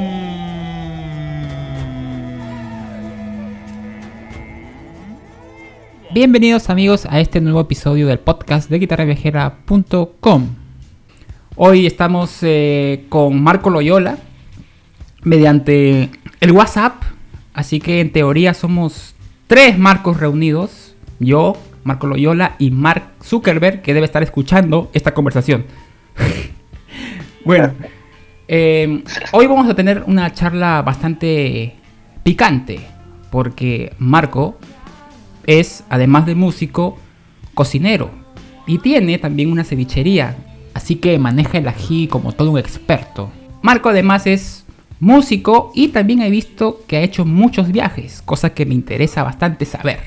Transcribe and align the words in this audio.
Bienvenidos 6.18 6.68
amigos 6.68 7.06
a 7.08 7.20
este 7.20 7.40
nuevo 7.40 7.60
episodio 7.60 8.08
del 8.08 8.18
podcast 8.18 8.68
de 8.68 8.80
guitarraviajera.com. 8.80 10.48
Hoy 11.54 11.86
estamos 11.86 12.38
eh, 12.42 13.04
con 13.08 13.40
Marco 13.40 13.70
Loyola 13.70 14.18
mediante 15.22 16.10
el 16.40 16.50
WhatsApp, 16.50 17.04
así 17.54 17.78
que 17.78 18.00
en 18.00 18.10
teoría 18.10 18.52
somos 18.52 19.14
tres 19.46 19.78
Marcos 19.78 20.18
reunidos, 20.18 20.96
yo, 21.20 21.56
Marco 21.84 22.08
Loyola 22.08 22.56
y 22.58 22.72
Mark 22.72 23.12
Zuckerberg, 23.22 23.82
que 23.82 23.94
debe 23.94 24.06
estar 24.06 24.24
escuchando 24.24 24.90
esta 24.94 25.14
conversación. 25.14 25.66
bueno, 27.44 27.74
eh, 28.48 29.04
hoy 29.30 29.46
vamos 29.46 29.70
a 29.70 29.76
tener 29.76 30.02
una 30.08 30.32
charla 30.32 30.82
bastante 30.82 31.76
picante, 32.24 32.80
porque 33.30 33.92
Marco 34.00 34.58
es, 35.48 35.82
además 35.88 36.26
de 36.26 36.34
músico, 36.34 36.98
cocinero 37.54 38.10
y 38.66 38.78
tiene 38.78 39.18
también 39.18 39.50
una 39.50 39.64
cevichería, 39.64 40.36
así 40.74 40.96
que 40.96 41.18
maneja 41.18 41.56
el 41.56 41.66
ají 41.66 42.06
como 42.06 42.32
todo 42.32 42.50
un 42.50 42.58
experto. 42.58 43.30
Marco 43.62 43.88
además 43.88 44.26
es 44.26 44.66
músico 45.00 45.72
y 45.74 45.88
también 45.88 46.20
he 46.20 46.28
visto 46.28 46.82
que 46.86 46.98
ha 46.98 47.00
hecho 47.00 47.24
muchos 47.24 47.72
viajes, 47.72 48.20
cosa 48.22 48.50
que 48.50 48.66
me 48.66 48.74
interesa 48.74 49.22
bastante 49.22 49.64
saber. 49.64 50.00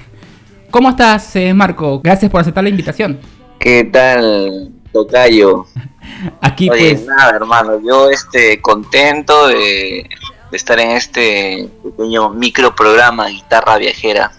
¿Cómo 0.69 0.91
estás, 0.91 1.35
eh, 1.35 1.53
Marco? 1.55 1.99
Gracias 2.01 2.29
por 2.29 2.41
aceptar 2.41 2.63
la 2.63 2.69
invitación. 2.69 3.19
¿Qué 3.59 3.83
tal, 3.85 4.71
Tocayo? 4.93 5.65
Aquí 6.41 6.69
Oye, 6.69 6.93
pues... 6.93 7.07
nada, 7.07 7.31
hermano, 7.35 7.81
yo 7.83 8.11
este, 8.11 8.61
contento 8.61 9.47
de, 9.47 10.07
de 10.51 10.57
estar 10.57 10.79
en 10.79 10.91
este 10.91 11.67
pequeño 11.83 12.29
microprograma 12.29 13.29
Guitarra 13.29 13.79
Viajera 13.79 14.31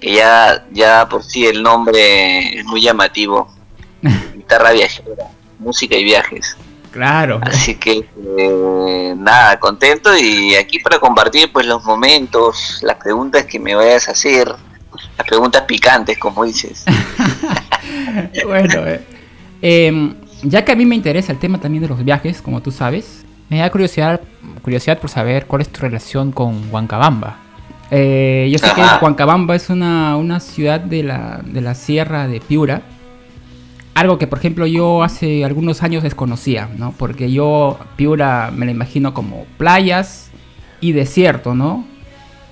que 0.00 0.14
ya, 0.14 0.66
ya 0.72 1.08
por 1.08 1.22
sí 1.22 1.46
el 1.46 1.62
nombre 1.62 2.58
es 2.58 2.64
muy 2.64 2.82
llamativo. 2.82 3.52
Guitarra 4.34 4.72
viajera, 4.72 5.30
música 5.58 5.96
y 5.96 6.04
viajes. 6.04 6.56
Claro. 6.96 7.40
Así 7.42 7.74
que 7.74 8.08
eh, 8.38 9.14
nada, 9.18 9.60
contento 9.60 10.16
y 10.16 10.54
aquí 10.54 10.78
para 10.78 10.98
compartir 10.98 11.52
pues 11.52 11.66
los 11.66 11.84
momentos, 11.84 12.78
las 12.82 12.96
preguntas 12.96 13.44
que 13.44 13.58
me 13.58 13.74
vayas 13.74 14.08
a 14.08 14.12
hacer, 14.12 14.48
las 14.48 15.26
preguntas 15.26 15.62
picantes 15.62 16.16
como 16.16 16.44
dices. 16.44 16.84
bueno, 18.46 18.86
eh, 18.86 19.04
em, 19.60 20.14
ya 20.42 20.64
que 20.64 20.72
a 20.72 20.74
mí 20.74 20.86
me 20.86 20.94
interesa 20.94 21.32
el 21.32 21.38
tema 21.38 21.60
también 21.60 21.82
de 21.82 21.88
los 21.88 22.02
viajes, 22.02 22.40
como 22.40 22.62
tú 22.62 22.70
sabes, 22.70 23.26
me 23.50 23.58
da 23.58 23.68
curiosidad, 23.68 24.22
curiosidad 24.62 24.98
por 24.98 25.10
saber 25.10 25.46
cuál 25.46 25.62
es 25.62 25.68
tu 25.68 25.82
relación 25.82 26.32
con 26.32 26.72
Huancabamba. 26.72 27.45
Eh, 27.90 28.48
yo 28.50 28.58
sé 28.58 28.66
que 28.74 28.82
Huancabamba 29.00 29.54
es 29.54 29.70
una, 29.70 30.16
una 30.16 30.40
ciudad 30.40 30.80
de 30.80 31.02
la, 31.02 31.40
de 31.44 31.60
la 31.60 31.74
sierra 31.74 32.26
de 32.26 32.40
Piura. 32.40 32.82
Algo 33.94 34.18
que, 34.18 34.26
por 34.26 34.38
ejemplo, 34.38 34.66
yo 34.66 35.02
hace 35.02 35.44
algunos 35.44 35.82
años 35.82 36.02
desconocía, 36.02 36.68
¿no? 36.76 36.92
Porque 36.92 37.30
yo 37.32 37.78
Piura 37.96 38.50
me 38.54 38.66
la 38.66 38.72
imagino 38.72 39.14
como 39.14 39.46
playas 39.56 40.30
y 40.80 40.92
desierto, 40.92 41.54
¿no? 41.54 41.86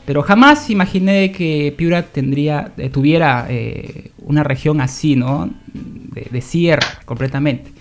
Pero 0.07 0.23
jamás 0.23 0.71
imaginé 0.71 1.33
que 1.33 1.75
Piura 1.77 2.03
tendría, 2.03 2.73
eh, 2.77 2.89
tuviera 2.89 3.47
eh, 3.49 4.11
una 4.19 4.43
región 4.45 4.81
así, 4.81 5.17
¿no? 5.17 5.51
De, 5.73 6.29
de, 6.31 6.41
sierra, 6.41 7.01
completamente. 7.05 7.73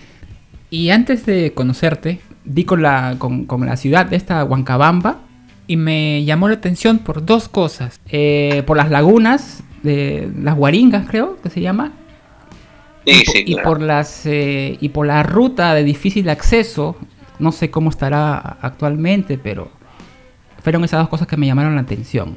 Y 0.70 0.90
antes 0.90 1.26
de 1.26 1.54
conocerte, 1.54 2.20
vi 2.46 2.64
con 2.64 2.82
la, 2.82 3.16
con, 3.20 3.46
con 3.46 3.66
la 3.66 3.78
ciudad 3.78 4.06
de 4.06 4.16
esta 4.16 4.44
Huancabamba, 4.44 5.20
y 5.68 5.78
me 5.78 6.24
llamó 6.26 6.48
la 6.48 6.56
atención 6.56 7.00
por 7.00 7.26
dos 7.26 7.50
cosas. 7.50 8.00
Eh, 8.10 8.64
por 8.66 8.78
las 8.78 8.90
lagunas, 8.90 9.64
de 9.84 10.32
las 10.42 10.56
guaringas 10.56 11.08
creo 11.08 11.38
que 11.42 11.50
se 11.50 11.62
llama. 11.62 11.92
Sí, 13.06 13.12
y, 13.12 13.26
sí, 13.26 13.44
y 13.46 13.54
claro. 13.54 13.70
por 13.70 13.82
las 13.82 14.26
eh, 14.26 14.78
y 14.80 14.90
por 14.90 15.06
la 15.06 15.24
ruta 15.24 15.74
de 15.74 15.84
difícil 15.84 16.30
acceso, 16.30 16.96
no 17.40 17.52
sé 17.52 17.70
cómo 17.70 17.90
estará 17.90 18.58
actualmente, 18.62 19.38
pero 19.38 19.70
fueron 20.64 20.84
esas 20.84 21.02
dos 21.02 21.10
cosas 21.10 21.28
que 21.28 21.38
me 21.38 21.46
llamaron 21.46 21.76
la 21.76 21.82
atención. 21.82 22.36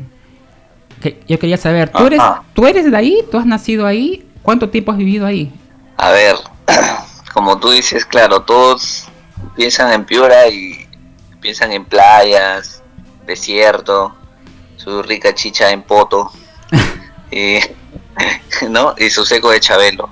Que 1.01 1.21
yo 1.29 1.39
quería 1.39 1.57
saber, 1.57 1.91
¿tú 1.91 2.07
eres, 2.07 2.21
Ajá. 2.21 2.43
¿tú 2.55 2.67
eres 2.67 2.91
de 2.91 2.97
ahí? 2.97 3.25
¿Tú 3.31 3.39
has 3.39 3.47
nacido 3.47 3.87
ahí? 3.87 4.27
¿Cuánto 4.43 4.71
tiempo 4.71 4.91
has 4.93 4.99
vivido 4.99 5.27
ahí? 5.27 5.53
A 5.99 6.11
ver, 6.11 6.37
como 7.33 7.59
tú 7.59 7.71
dices, 7.71 8.05
claro, 8.05 8.43
todos 8.43 9.07
piensan 9.55 9.93
en 9.93 10.05
Piura 10.05 10.49
y 10.49 10.89
piensan 11.41 11.73
en 11.73 11.85
playas, 11.85 12.83
desierto, 13.27 14.15
su 14.77 15.03
rica 15.03 15.35
chicha 15.35 15.71
en 15.71 15.83
poto, 15.83 16.31
y, 17.31 17.59
¿no? 18.69 18.95
Y 18.99 19.11
su 19.11 19.25
seco 19.25 19.51
de 19.51 19.61
Chabelo. 19.61 20.09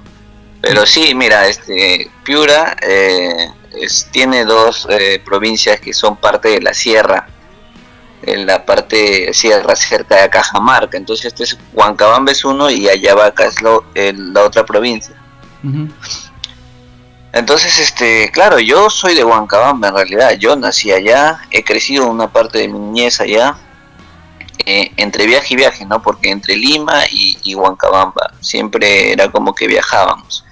Pero 0.61 0.87
sí, 0.87 1.15
mira, 1.15 1.47
este 1.47 2.11
Piura 2.25 2.77
eh, 2.83 3.51
es- 3.81 4.09
tiene 4.11 4.45
dos 4.45 4.87
eh, 4.91 5.21
provincias 5.25 5.79
que 5.81 5.93
son 5.93 6.17
parte 6.17 6.49
de 6.49 6.61
la 6.63 6.73
sierra, 6.75 7.29
en 8.23 8.47
la 8.47 8.65
parte 8.65 9.35
sierra 9.35 9.77
cerca 9.77 10.23
de 10.23 10.31
Cajamarca. 10.31 10.97
Entonces 10.97 11.27
este 11.27 11.45
es 11.45 11.59
Huancabamba 11.75 12.33
es 12.33 12.43
uno 12.47 12.71
y 12.71 12.89
Ayabaca 12.89 13.45
es 13.45 13.61
lo- 13.61 13.85
el- 13.95 14.33
la 14.33 14.43
otra 14.45 14.65
provincia. 14.65 15.15
Entonces, 17.34 17.81
este, 17.81 18.31
claro, 18.31 18.61
yo 18.61 18.89
soy 18.89 19.17
de 19.17 19.25
Huancabamba 19.25 19.89
en 19.89 19.95
realidad, 19.97 20.33
yo 20.39 20.55
nací 20.55 20.93
allá, 20.93 21.41
he 21.50 21.65
crecido 21.65 22.06
una 22.06 22.33
parte 22.33 22.59
de 22.59 22.69
mi 22.69 22.78
niñez 22.78 23.21
allá, 23.21 23.56
eh, 24.65 24.93
entre 24.97 25.27
viaje 25.27 25.55
y 25.55 25.56
viaje, 25.56 25.84
¿no? 25.84 26.00
Porque 26.00 26.31
entre 26.31 26.55
Lima 26.56 27.03
y, 27.11 27.56
Huancabamba 27.56 28.34
siempre 28.41 29.11
era 29.12 29.33
como 29.33 29.53
que 29.53 29.67
viajábamos. 29.67 30.44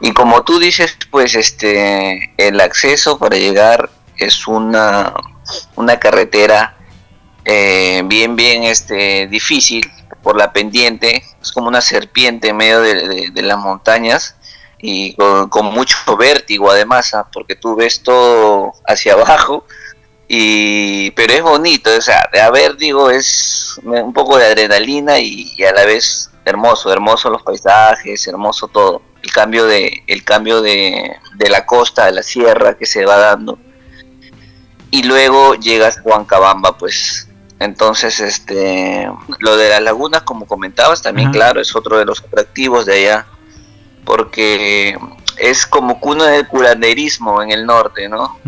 Y 0.00 0.12
como 0.12 0.44
tú 0.44 0.60
dices, 0.60 0.96
pues 1.10 1.34
este, 1.34 2.32
el 2.36 2.60
acceso 2.60 3.18
para 3.18 3.36
llegar 3.36 3.90
es 4.16 4.46
una, 4.46 5.12
una 5.74 5.98
carretera 5.98 6.76
eh, 7.44 8.02
bien, 8.04 8.36
bien 8.36 8.62
este, 8.62 9.26
difícil 9.26 9.90
por 10.22 10.36
la 10.36 10.52
pendiente, 10.52 11.24
es 11.42 11.50
como 11.50 11.66
una 11.66 11.80
serpiente 11.80 12.50
en 12.50 12.56
medio 12.56 12.80
de 12.82 13.42
las 13.42 13.58
montañas 13.58 14.36
y 14.80 15.14
con, 15.14 15.48
con 15.48 15.66
mucho 15.66 16.16
vértigo 16.16 16.70
además, 16.70 17.14
¿ah? 17.14 17.26
porque 17.32 17.56
tú 17.56 17.76
ves 17.76 18.02
todo 18.02 18.72
hacia 18.86 19.12
abajo, 19.14 19.64
y 20.28 21.10
pero 21.12 21.32
es 21.32 21.42
bonito, 21.42 21.90
o 21.96 22.00
sea, 22.02 22.28
de 22.32 22.40
a 22.40 22.50
vértigo 22.50 23.10
es 23.10 23.80
un 23.82 24.12
poco 24.12 24.36
de 24.36 24.46
adrenalina 24.46 25.18
y, 25.18 25.54
y 25.56 25.64
a 25.64 25.72
la 25.72 25.86
vez 25.86 26.30
hermoso, 26.44 26.92
hermoso 26.92 27.30
los 27.30 27.42
paisajes, 27.42 28.26
hermoso 28.26 28.68
todo, 28.68 29.02
el 29.22 29.32
cambio 29.32 29.66
de, 29.66 30.02
el 30.06 30.24
cambio 30.24 30.60
de, 30.60 31.16
de 31.36 31.50
la 31.50 31.64
costa 31.66 32.06
a 32.06 32.10
la 32.10 32.22
sierra 32.22 32.76
que 32.76 32.86
se 32.86 33.04
va 33.04 33.16
dando, 33.16 33.58
y 34.90 35.02
luego 35.02 35.54
llegas 35.54 35.98
a 35.98 36.02
Huancabamba, 36.02 36.76
pues. 36.76 37.28
Entonces, 37.60 38.20
este, 38.20 39.10
lo 39.40 39.56
de 39.56 39.68
las 39.68 39.82
lagunas, 39.82 40.22
como 40.22 40.46
comentabas, 40.46 41.02
también, 41.02 41.32
claro, 41.32 41.60
es 41.60 41.74
otro 41.74 41.98
de 41.98 42.04
los 42.04 42.20
atractivos 42.20 42.86
de 42.86 42.94
allá, 42.94 43.26
porque 44.08 44.98
es 45.36 45.66
como 45.66 46.00
cuna 46.00 46.28
del 46.28 46.48
curanderismo 46.48 47.42
en 47.42 47.50
el 47.50 47.66
norte, 47.66 48.08
¿no? 48.08 48.38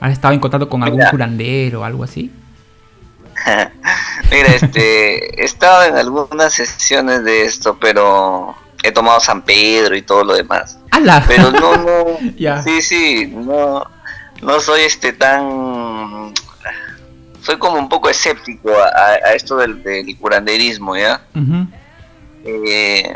¿Has 0.00 0.12
estado 0.12 0.34
en 0.34 0.40
contacto 0.40 0.68
con 0.68 0.82
algún 0.82 0.98
Mira. 0.98 1.10
curandero 1.12 1.82
o 1.82 1.84
algo 1.84 2.02
así? 2.02 2.32
Mira, 4.30 4.48
este, 4.48 5.40
he 5.40 5.44
estado 5.44 5.84
en 5.84 5.96
algunas 5.96 6.52
sesiones 6.52 7.22
de 7.22 7.44
esto, 7.44 7.78
pero 7.80 8.56
he 8.82 8.90
tomado 8.90 9.20
San 9.20 9.42
Pedro 9.42 9.94
y 9.96 10.02
todo 10.02 10.24
lo 10.24 10.34
demás. 10.34 10.80
¡Hala! 10.90 11.22
Pero 11.28 11.52
no, 11.52 11.76
no, 11.76 12.04
Ya. 12.36 12.60
sí, 12.64 12.82
sí, 12.82 13.32
no, 13.32 13.84
no 14.42 14.58
soy 14.58 14.80
este 14.80 15.12
tan, 15.12 16.34
soy 17.40 17.56
como 17.58 17.78
un 17.78 17.88
poco 17.88 18.10
escéptico 18.10 18.70
a, 18.72 19.32
esto 19.32 19.58
del, 19.58 19.80
del 19.80 20.18
curanderismo, 20.18 20.96
¿ya? 20.96 21.20
Ujú. 21.36 21.68
Eh, 22.44 23.14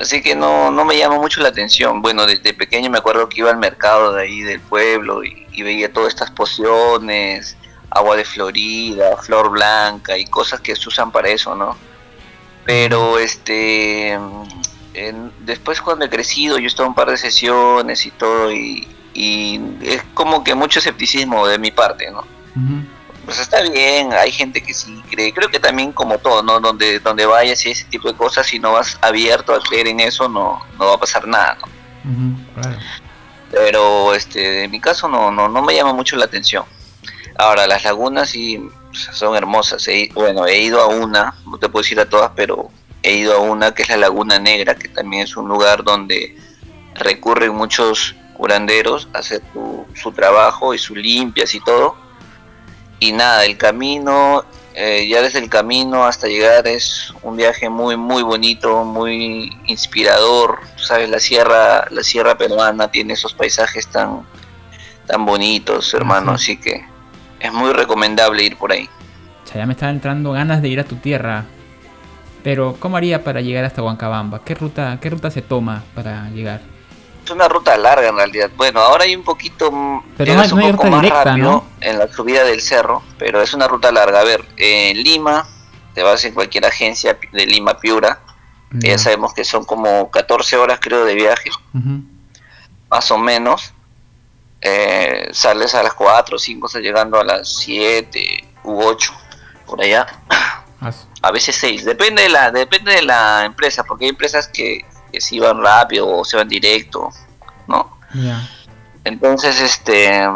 así 0.00 0.22
que 0.22 0.34
no, 0.34 0.70
no 0.70 0.84
me 0.84 0.96
llama 0.96 1.16
mucho 1.16 1.40
la 1.40 1.48
atención. 1.48 2.02
Bueno, 2.02 2.26
desde 2.26 2.54
pequeño 2.54 2.90
me 2.90 2.98
acuerdo 2.98 3.28
que 3.28 3.40
iba 3.40 3.50
al 3.50 3.58
mercado 3.58 4.12
de 4.12 4.22
ahí 4.22 4.40
del 4.40 4.60
pueblo 4.60 5.22
y, 5.22 5.46
y 5.52 5.62
veía 5.62 5.92
todas 5.92 6.14
estas 6.14 6.30
pociones, 6.30 7.56
agua 7.90 8.16
de 8.16 8.24
Florida, 8.24 9.16
flor 9.16 9.50
blanca 9.50 10.16
y 10.16 10.24
cosas 10.24 10.60
que 10.60 10.74
se 10.74 10.88
usan 10.88 11.10
para 11.10 11.28
eso, 11.28 11.54
¿no? 11.54 11.76
Pero 12.64 13.18
este 13.18 14.18
después 15.40 15.80
cuando 15.80 16.04
he 16.04 16.10
crecido, 16.10 16.58
yo 16.58 16.64
he 16.64 16.66
estado 16.66 16.86
en 16.86 16.90
un 16.90 16.94
par 16.94 17.10
de 17.10 17.16
sesiones 17.16 18.04
y 18.06 18.10
todo, 18.10 18.52
y, 18.52 18.86
es 19.82 20.02
como 20.14 20.44
que 20.44 20.54
mucho 20.54 20.78
escepticismo 20.78 21.46
de 21.46 21.58
mi 21.58 21.70
parte, 21.70 22.10
¿no? 22.10 22.24
Pues 23.30 23.42
está 23.42 23.62
bien, 23.62 24.12
hay 24.12 24.32
gente 24.32 24.60
que 24.60 24.74
sí 24.74 25.00
cree, 25.08 25.32
creo 25.32 25.48
que 25.48 25.60
también 25.60 25.92
como 25.92 26.18
todo, 26.18 26.42
¿no? 26.42 26.58
Donde, 26.58 26.98
donde 26.98 27.26
vayas 27.26 27.64
y 27.64 27.70
ese 27.70 27.84
tipo 27.84 28.08
de 28.08 28.16
cosas, 28.16 28.44
si 28.44 28.58
no 28.58 28.72
vas 28.72 28.98
abierto 29.00 29.54
a 29.54 29.60
creer 29.60 29.86
en 29.86 30.00
eso, 30.00 30.28
no, 30.28 30.60
no 30.76 30.86
va 30.86 30.94
a 30.94 30.98
pasar 30.98 31.28
nada, 31.28 31.56
¿no? 31.60 31.68
Pero 33.52 34.12
este, 34.16 34.64
en 34.64 34.70
mi 34.72 34.80
caso 34.80 35.06
no, 35.06 35.30
no, 35.30 35.48
no 35.48 35.62
me 35.62 35.76
llama 35.76 35.92
mucho 35.92 36.16
la 36.16 36.24
atención. 36.24 36.64
Ahora, 37.38 37.68
las 37.68 37.84
lagunas 37.84 38.30
sí 38.30 38.60
son 38.90 39.36
hermosas. 39.36 39.86
bueno, 40.12 40.48
he 40.48 40.60
ido 40.62 40.80
a 40.80 40.88
una, 40.88 41.36
no 41.46 41.56
te 41.56 41.68
puedo 41.68 41.84
decir 41.84 42.00
a 42.00 42.08
todas, 42.08 42.32
pero 42.34 42.68
he 43.04 43.12
ido 43.12 43.36
a 43.36 43.38
una 43.38 43.72
que 43.72 43.82
es 43.84 43.90
la 43.90 43.96
Laguna 43.96 44.40
Negra, 44.40 44.74
que 44.74 44.88
también 44.88 45.22
es 45.22 45.36
un 45.36 45.48
lugar 45.48 45.84
donde 45.84 46.36
recurren 46.96 47.54
muchos 47.54 48.16
curanderos 48.34 49.08
a 49.14 49.18
hacer 49.18 49.40
su, 49.94 50.12
trabajo 50.12 50.74
y 50.74 50.78
su 50.78 50.96
limpias 50.96 51.54
y 51.54 51.60
todo. 51.60 52.09
Y 53.00 53.12
nada, 53.12 53.44
el 53.46 53.56
camino, 53.56 54.44
eh, 54.74 55.08
ya 55.08 55.22
desde 55.22 55.40
el 55.40 55.48
camino 55.48 56.04
hasta 56.04 56.28
llegar 56.28 56.68
es 56.68 57.12
un 57.22 57.36
viaje 57.36 57.68
muy, 57.68 57.96
muy 57.96 58.22
bonito, 58.22 58.84
muy 58.84 59.50
inspirador. 59.66 60.60
Sabes, 60.76 61.08
la 61.08 61.18
sierra, 61.18 61.86
la 61.90 62.02
sierra 62.02 62.36
peruana 62.36 62.90
tiene 62.90 63.14
esos 63.14 63.34
paisajes 63.34 63.88
tan, 63.88 64.22
tan 65.06 65.26
bonitos, 65.26 65.92
hermano, 65.94 66.32
así 66.32 66.56
que 66.56 66.84
es 67.40 67.52
muy 67.52 67.72
recomendable 67.72 68.44
ir 68.44 68.56
por 68.56 68.72
ahí. 68.72 68.88
ya 69.52 69.66
me 69.66 69.72
están 69.72 69.90
entrando 69.90 70.32
ganas 70.32 70.62
de 70.62 70.68
ir 70.68 70.78
a 70.78 70.84
tu 70.84 70.96
tierra. 70.96 71.46
Pero, 72.42 72.76
¿cómo 72.78 72.96
haría 72.96 73.24
para 73.24 73.40
llegar 73.40 73.64
hasta 73.64 73.82
Huancabamba? 73.82 74.42
¿Qué 74.44 74.54
ruta, 74.54 74.98
qué 75.00 75.10
ruta 75.10 75.30
se 75.30 75.42
toma 75.42 75.84
para 75.94 76.30
llegar? 76.30 76.60
Es 77.24 77.30
una 77.30 77.48
ruta 77.48 77.76
larga 77.76 78.08
en 78.08 78.16
realidad. 78.16 78.50
Bueno, 78.56 78.80
ahora 78.80 79.04
hay 79.04 79.14
un 79.14 79.22
poquito. 79.22 79.70
Pero 80.16 80.34
no, 80.34 80.40
hay, 80.40 80.72
ruta 80.72 81.00
directa, 81.00 81.36
¿no? 81.36 81.64
En 81.80 81.98
la 81.98 82.08
subida 82.12 82.44
del 82.44 82.60
cerro, 82.60 83.02
pero 83.18 83.40
es 83.42 83.54
una 83.54 83.68
ruta 83.68 83.92
larga. 83.92 84.20
A 84.20 84.24
ver, 84.24 84.44
en 84.56 85.02
Lima, 85.02 85.46
te 85.94 86.02
vas 86.02 86.24
en 86.24 86.34
cualquier 86.34 86.66
agencia 86.66 87.18
de 87.32 87.46
Lima 87.46 87.78
Piura. 87.78 88.20
ya 88.72 88.98
sabemos 88.98 89.34
que 89.34 89.44
son 89.44 89.64
como 89.64 90.10
14 90.10 90.56
horas, 90.56 90.78
creo, 90.80 91.04
de 91.04 91.14
viaje. 91.14 91.50
Más 92.88 93.10
o 93.10 93.18
menos. 93.18 93.74
Eh, 94.62 95.30
sales 95.32 95.74
a 95.74 95.82
las 95.82 95.94
4 95.94 96.36
o 96.36 96.38
5, 96.38 96.66
estás 96.66 96.82
llegando 96.82 97.18
a 97.18 97.24
las 97.24 97.48
7 97.60 98.44
u 98.64 98.82
8, 98.82 99.12
por 99.66 99.82
allá. 99.82 100.06
A 101.22 101.30
veces 101.30 101.56
6, 101.56 101.84
depende 101.84 102.22
de 102.22 102.28
la 102.30 102.50
depende 102.50 102.92
de 102.92 103.02
la 103.02 103.44
empresa, 103.44 103.84
porque 103.84 104.04
hay 104.04 104.10
empresas 104.10 104.48
que, 104.48 104.84
que 105.12 105.20
si 105.20 105.38
van 105.38 105.62
rápido 105.62 106.08
o 106.18 106.24
se 106.24 106.36
van 106.36 106.48
directo, 106.48 107.10
¿no? 107.66 107.98
Entonces, 109.04 109.60
este 109.60 110.28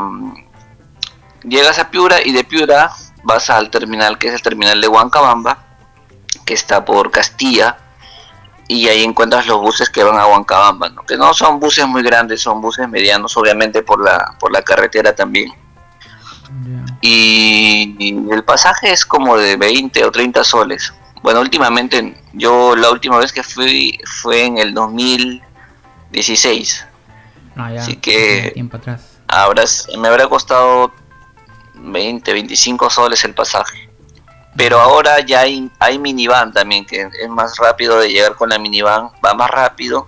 llegas 1.43 1.79
a 1.79 1.91
Piura 1.91 2.23
y 2.25 2.33
de 2.33 2.45
Piura 2.45 2.91
vas 3.23 3.51
al 3.51 3.71
terminal 3.71 4.19
que 4.19 4.29
es 4.29 4.35
el 4.35 4.43
terminal 4.43 4.81
de 4.81 4.89
Huancabamba, 4.89 5.59
que 6.45 6.55
está 6.55 6.85
por 6.85 7.11
Castilla, 7.11 7.79
y 8.69 8.89
ahí 8.89 9.03
encuentras 9.03 9.47
los 9.47 9.59
buses 9.61 9.91
que 9.91 10.03
van 10.03 10.19
a 10.19 10.27
Huancabamba, 10.27 10.89
¿no? 10.91 11.03
que 11.03 11.17
no 11.17 11.35
son 11.35 11.61
buses 11.61 11.87
muy 11.87 12.03
grandes, 12.03 12.41
son 12.41 12.61
buses 12.61 12.89
medianos, 12.89 13.37
obviamente 13.37 13.83
por 13.83 14.03
la, 14.03 14.37
por 14.39 14.53
la 14.53 14.63
carretera 14.63 15.15
también. 15.15 15.53
Y, 17.01 18.17
el 18.31 18.45
pasaje 18.45 18.93
es 18.93 19.05
como 19.05 19.37
de 19.37 19.57
20 19.57 20.05
o 20.05 20.11
30 20.11 20.45
soles. 20.45 20.95
Bueno, 21.25 21.41
últimamente, 21.41 22.15
yo 22.35 22.77
la 22.77 22.91
última 22.91 23.17
vez 23.17 23.33
que 23.33 23.43
fui 23.43 23.99
fue 24.05 24.45
en 24.45 24.59
el 24.59 24.75
2016. 24.75 26.87
Ah, 27.57 27.73
ya, 27.73 27.81
Así 27.81 27.97
que 27.97 28.51
tiempo 28.53 28.77
atrás. 28.77 29.17
me 29.97 30.09
habrá 30.09 30.29
costado 30.29 30.93
20, 31.77 32.31
25 32.31 32.91
soles 32.91 33.25
el 33.25 33.33
pasaje. 33.33 33.89
Pero 34.55 34.79
ahora 34.79 35.21
ya 35.21 35.41
hay, 35.41 35.71
hay 35.79 35.99
minivan 35.99 36.53
también, 36.53 36.85
que 36.85 37.01
es 37.01 37.31
más 37.31 37.57
rápido 37.57 37.99
de 38.01 38.11
llegar 38.11 38.37
con 38.37 38.51
la 38.51 38.59
minivan, 38.59 39.09
va 39.25 39.33
más 39.33 39.51
rápido, 39.51 40.07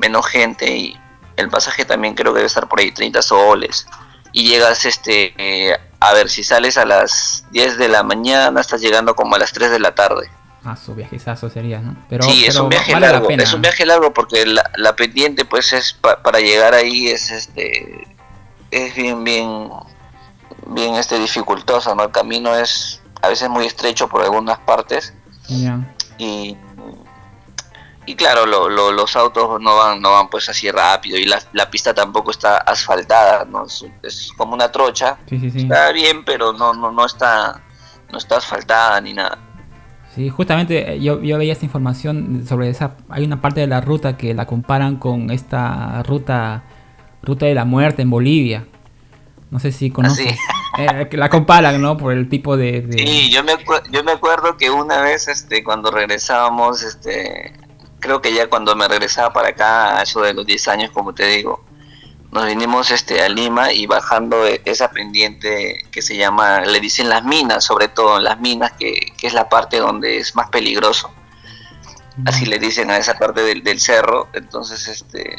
menos 0.00 0.26
gente 0.26 0.76
y 0.76 0.98
el 1.36 1.50
pasaje 1.50 1.84
también 1.84 2.16
creo 2.16 2.32
que 2.32 2.38
debe 2.38 2.48
estar 2.48 2.66
por 2.66 2.80
ahí 2.80 2.90
30 2.90 3.22
soles. 3.22 3.86
Y 4.32 4.48
llegas, 4.48 4.84
este, 4.86 5.34
eh, 5.36 5.76
a 6.00 6.12
ver, 6.14 6.28
si 6.28 6.42
sales 6.42 6.78
a 6.78 6.84
las 6.84 7.44
10 7.50 7.78
de 7.78 7.88
la 7.88 8.02
mañana, 8.02 8.60
estás 8.60 8.80
llegando 8.80 9.14
como 9.14 9.36
a 9.36 9.38
las 9.38 9.52
3 9.52 9.70
de 9.70 9.80
la 9.80 9.94
tarde. 9.94 10.30
Ah, 10.64 10.76
su 10.76 10.94
viajezazo 10.94 11.50
sería, 11.50 11.80
¿no? 11.80 11.96
Pero, 12.08 12.22
sí, 12.22 12.44
es 12.46 12.56
un 12.56 12.68
viaje 12.68 12.98
largo, 12.98 13.28
es 13.28 13.52
un 13.52 13.62
viaje 13.62 13.84
largo 13.84 14.12
porque 14.12 14.46
la, 14.46 14.70
la 14.76 14.94
pendiente 14.94 15.44
pues 15.44 15.72
es 15.72 15.92
para 15.92 16.38
llegar 16.38 16.72
ahí 16.72 17.08
es 17.08 17.32
este 17.32 18.06
es 18.70 18.94
bien 18.94 19.24
bien 19.24 19.68
bien 20.68 20.94
este 20.94 21.18
dificultosa, 21.18 21.94
¿no? 21.94 22.04
El 22.04 22.10
camino 22.12 22.54
es 22.54 23.00
a 23.22 23.28
veces 23.28 23.48
muy 23.48 23.66
estrecho 23.66 24.08
por 24.08 24.22
algunas 24.22 24.58
partes. 24.58 25.14
Y, 26.18 26.56
y 28.04 28.16
claro, 28.16 28.46
los 28.46 29.16
autos 29.16 29.60
no 29.60 29.76
van, 29.76 30.00
no 30.00 30.10
van 30.10 30.28
pues 30.28 30.48
así 30.48 30.70
rápido 30.70 31.16
y 31.18 31.24
la, 31.24 31.70
pista 31.70 31.94
tampoco 31.94 32.32
está 32.32 32.56
asfaltada, 32.58 33.44
¿no? 33.44 33.64
Es, 34.02 34.32
como 34.36 34.54
una 34.54 34.72
trocha. 34.72 35.18
Está 35.30 35.92
bien, 35.92 36.24
pero 36.24 36.52
no, 36.52 36.74
no, 36.74 36.90
no 36.90 37.06
está, 37.06 37.62
no 38.10 38.18
está 38.18 38.38
asfaltada 38.38 39.00
ni 39.00 39.14
nada. 39.14 39.38
Sí, 40.14 40.28
justamente 40.28 40.94
eh, 40.94 41.00
yo, 41.00 41.22
yo 41.22 41.38
veía 41.38 41.52
esta 41.52 41.64
información 41.64 42.44
sobre 42.46 42.68
esa. 42.68 42.96
Hay 43.08 43.24
una 43.24 43.40
parte 43.40 43.60
de 43.60 43.66
la 43.66 43.80
ruta 43.80 44.16
que 44.16 44.34
la 44.34 44.46
comparan 44.46 44.96
con 44.96 45.30
esta 45.30 46.02
ruta, 46.02 46.64
ruta 47.22 47.46
de 47.46 47.54
la 47.54 47.64
muerte 47.64 48.02
en 48.02 48.10
Bolivia. 48.10 48.66
No 49.50 49.58
sé 49.58 49.70
si 49.72 49.90
conoces. 49.90 50.34
Eh, 50.78 51.06
la 51.12 51.28
comparan, 51.28 51.82
¿no? 51.82 51.98
Por 51.98 52.14
el 52.14 52.30
tipo 52.30 52.56
de... 52.56 52.88
Sí, 52.96 53.30
yo 53.30 53.44
me, 53.44 53.52
yo 53.90 54.02
me 54.02 54.12
acuerdo 54.12 54.56
que 54.56 54.70
una 54.70 55.02
vez, 55.02 55.28
este, 55.28 55.62
cuando 55.62 55.90
regresábamos, 55.90 56.82
este, 56.82 57.52
creo 58.02 58.20
que 58.20 58.34
ya 58.34 58.50
cuando 58.50 58.76
me 58.76 58.86
regresaba 58.88 59.32
para 59.32 59.50
acá, 59.50 60.02
eso 60.02 60.20
de 60.20 60.34
los 60.34 60.44
10 60.44 60.68
años, 60.68 60.90
como 60.90 61.14
te 61.14 61.24
digo, 61.26 61.64
nos 62.32 62.46
vinimos 62.46 62.90
este, 62.90 63.22
a 63.22 63.28
Lima 63.28 63.72
y 63.72 63.86
bajando 63.86 64.46
e, 64.46 64.60
esa 64.64 64.90
pendiente 64.90 65.86
que 65.90 66.02
se 66.02 66.16
llama, 66.16 66.62
le 66.62 66.80
dicen 66.80 67.08
las 67.08 67.24
minas, 67.24 67.64
sobre 67.64 67.88
todo 67.88 68.18
las 68.18 68.40
minas, 68.40 68.72
que, 68.72 69.12
que 69.16 69.26
es 69.26 69.32
la 69.32 69.48
parte 69.48 69.78
donde 69.78 70.18
es 70.18 70.34
más 70.34 70.50
peligroso. 70.50 71.10
Así 72.26 72.44
le 72.44 72.58
dicen 72.58 72.90
a 72.90 72.98
esa 72.98 73.14
parte 73.14 73.42
del, 73.42 73.62
del 73.62 73.80
cerro. 73.80 74.28
Entonces, 74.34 74.86
este, 74.88 75.38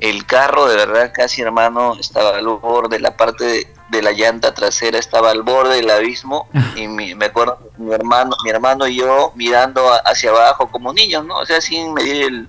el 0.00 0.26
carro 0.26 0.66
de 0.66 0.76
verdad 0.76 1.12
casi 1.14 1.42
hermano 1.42 1.94
estaba 1.98 2.38
al 2.38 2.46
borde, 2.46 2.98
la 2.98 3.16
parte 3.16 3.44
de, 3.44 3.74
la 4.02 4.12
llanta 4.12 4.54
trasera 4.54 4.98
estaba 4.98 5.30
al 5.30 5.42
borde 5.42 5.76
del 5.76 5.90
abismo 5.90 6.48
y 6.76 6.86
me 6.88 7.24
acuerdo 7.24 7.58
mi 7.76 7.92
hermano, 7.92 8.36
mi 8.44 8.50
hermano 8.50 8.86
y 8.86 8.96
yo 8.96 9.32
mirando 9.34 9.90
hacia 10.04 10.30
abajo 10.30 10.70
como 10.70 10.92
niños, 10.92 11.24
¿no? 11.24 11.36
O 11.36 11.46
sea, 11.46 11.60
sin 11.60 11.92
medir 11.92 12.48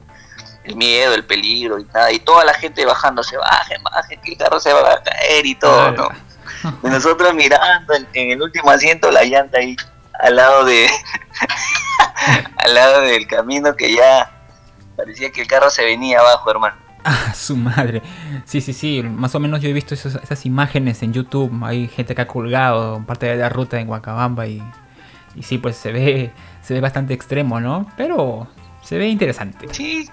el, 0.63 0.75
miedo, 0.75 1.13
el 1.13 1.25
peligro 1.25 1.79
y 1.79 1.85
nada, 1.85 2.11
y 2.11 2.19
toda 2.19 2.43
la 2.43 2.53
gente 2.53 2.85
bajándose, 2.85 3.37
baje, 3.37 3.75
baje, 3.83 4.19
que 4.23 4.31
el 4.31 4.37
carro 4.37 4.59
se 4.59 4.73
va 4.73 4.93
a 4.93 5.03
caer 5.03 5.45
y 5.45 5.55
todo, 5.55 5.91
¿no? 5.91 6.09
Y 6.83 6.87
nosotros 6.87 7.33
mirando 7.35 7.93
en, 7.93 8.07
en, 8.13 8.31
el 8.31 8.41
último 8.41 8.71
asiento 8.71 9.11
la 9.11 9.23
llanta 9.23 9.59
ahí 9.59 9.75
al 10.19 10.35
lado 10.35 10.65
de 10.65 10.89
al 12.57 12.73
lado 12.73 13.01
del 13.01 13.27
camino 13.27 13.75
que 13.75 13.93
ya 13.93 14.31
parecía 14.95 15.31
que 15.31 15.41
el 15.41 15.47
carro 15.47 15.69
se 15.69 15.83
venía 15.83 16.19
abajo, 16.19 16.49
hermano. 16.49 16.84
Ah, 17.07 17.35
su 17.35 17.55
madre. 17.55 18.01
Sí, 18.45 18.61
sí, 18.61 18.73
sí. 18.73 19.03
Más 19.03 19.35
o 19.35 19.39
menos 19.39 19.61
yo 19.61 19.69
he 19.69 19.73
visto 19.73 19.93
esas 19.93 20.45
imágenes 20.45 21.03
en 21.03 21.13
YouTube. 21.13 21.51
Hay 21.63 21.87
gente 21.87 22.15
que 22.15 22.23
ha 22.23 22.27
colgado 22.27 23.03
parte 23.05 23.27
de 23.27 23.35
la 23.35 23.47
ruta 23.47 23.79
en 23.79 23.87
Huacabamba 23.87 24.47
y, 24.47 24.63
y 25.35 25.43
sí, 25.43 25.59
pues 25.59 25.77
se 25.77 25.91
ve, 25.91 26.31
se 26.63 26.73
ve 26.73 26.81
bastante 26.81 27.13
extremo, 27.13 27.59
¿no? 27.59 27.85
Pero 27.95 28.47
se 28.81 28.97
ve 28.97 29.07
interesante. 29.07 29.67
Sí. 29.71 30.09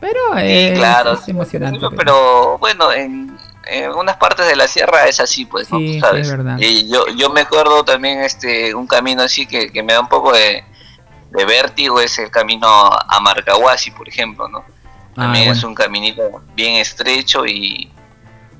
Pero 0.00 0.36
es, 0.36 0.78
claro, 0.78 1.18
emocionante. 1.26 1.84
pero, 1.96 2.58
bueno, 2.58 2.92
en, 2.92 3.36
en, 3.66 3.90
unas 3.90 4.16
partes 4.16 4.46
de 4.46 4.54
la 4.54 4.68
sierra 4.68 5.08
es 5.08 5.18
así, 5.18 5.46
pues, 5.46 5.72
¿no? 5.72 5.78
Sí, 5.78 5.98
¿sabes? 5.98 6.28
es 6.28 6.36
verdad. 6.36 6.58
Y 6.60 6.88
yo, 6.88 7.08
yo 7.16 7.28
me 7.30 7.40
acuerdo 7.40 7.84
también 7.84 8.20
este 8.20 8.72
un 8.72 8.86
camino 8.86 9.22
así 9.22 9.46
que, 9.46 9.72
que 9.72 9.82
me 9.82 9.94
da 9.94 10.00
un 10.00 10.08
poco 10.08 10.32
de, 10.32 10.62
de 11.30 11.44
vértigo, 11.44 12.00
es 12.00 12.20
el 12.20 12.30
camino 12.30 12.68
a 12.68 13.20
Marcahuasi, 13.20 13.90
por 13.90 14.08
ejemplo, 14.08 14.48
¿no? 14.48 14.64
También 15.16 15.48
ah, 15.48 15.52
es 15.52 15.64
un 15.64 15.74
caminito 15.74 16.42
bien 16.54 16.74
estrecho 16.76 17.46
y, 17.46 17.90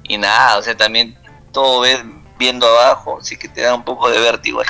y 0.05 0.17
nada, 0.17 0.59
o 0.59 0.63
sea, 0.63 0.75
también 0.75 1.15
todo 1.53 1.83
ves 1.83 2.03
viendo 2.39 2.67
abajo, 2.67 3.19
así 3.21 3.37
que 3.37 3.47
te 3.47 3.61
da 3.61 3.75
un 3.75 3.85
poco 3.85 4.09
de 4.09 4.19
vértigo 4.19 4.61
ahí. 4.61 4.67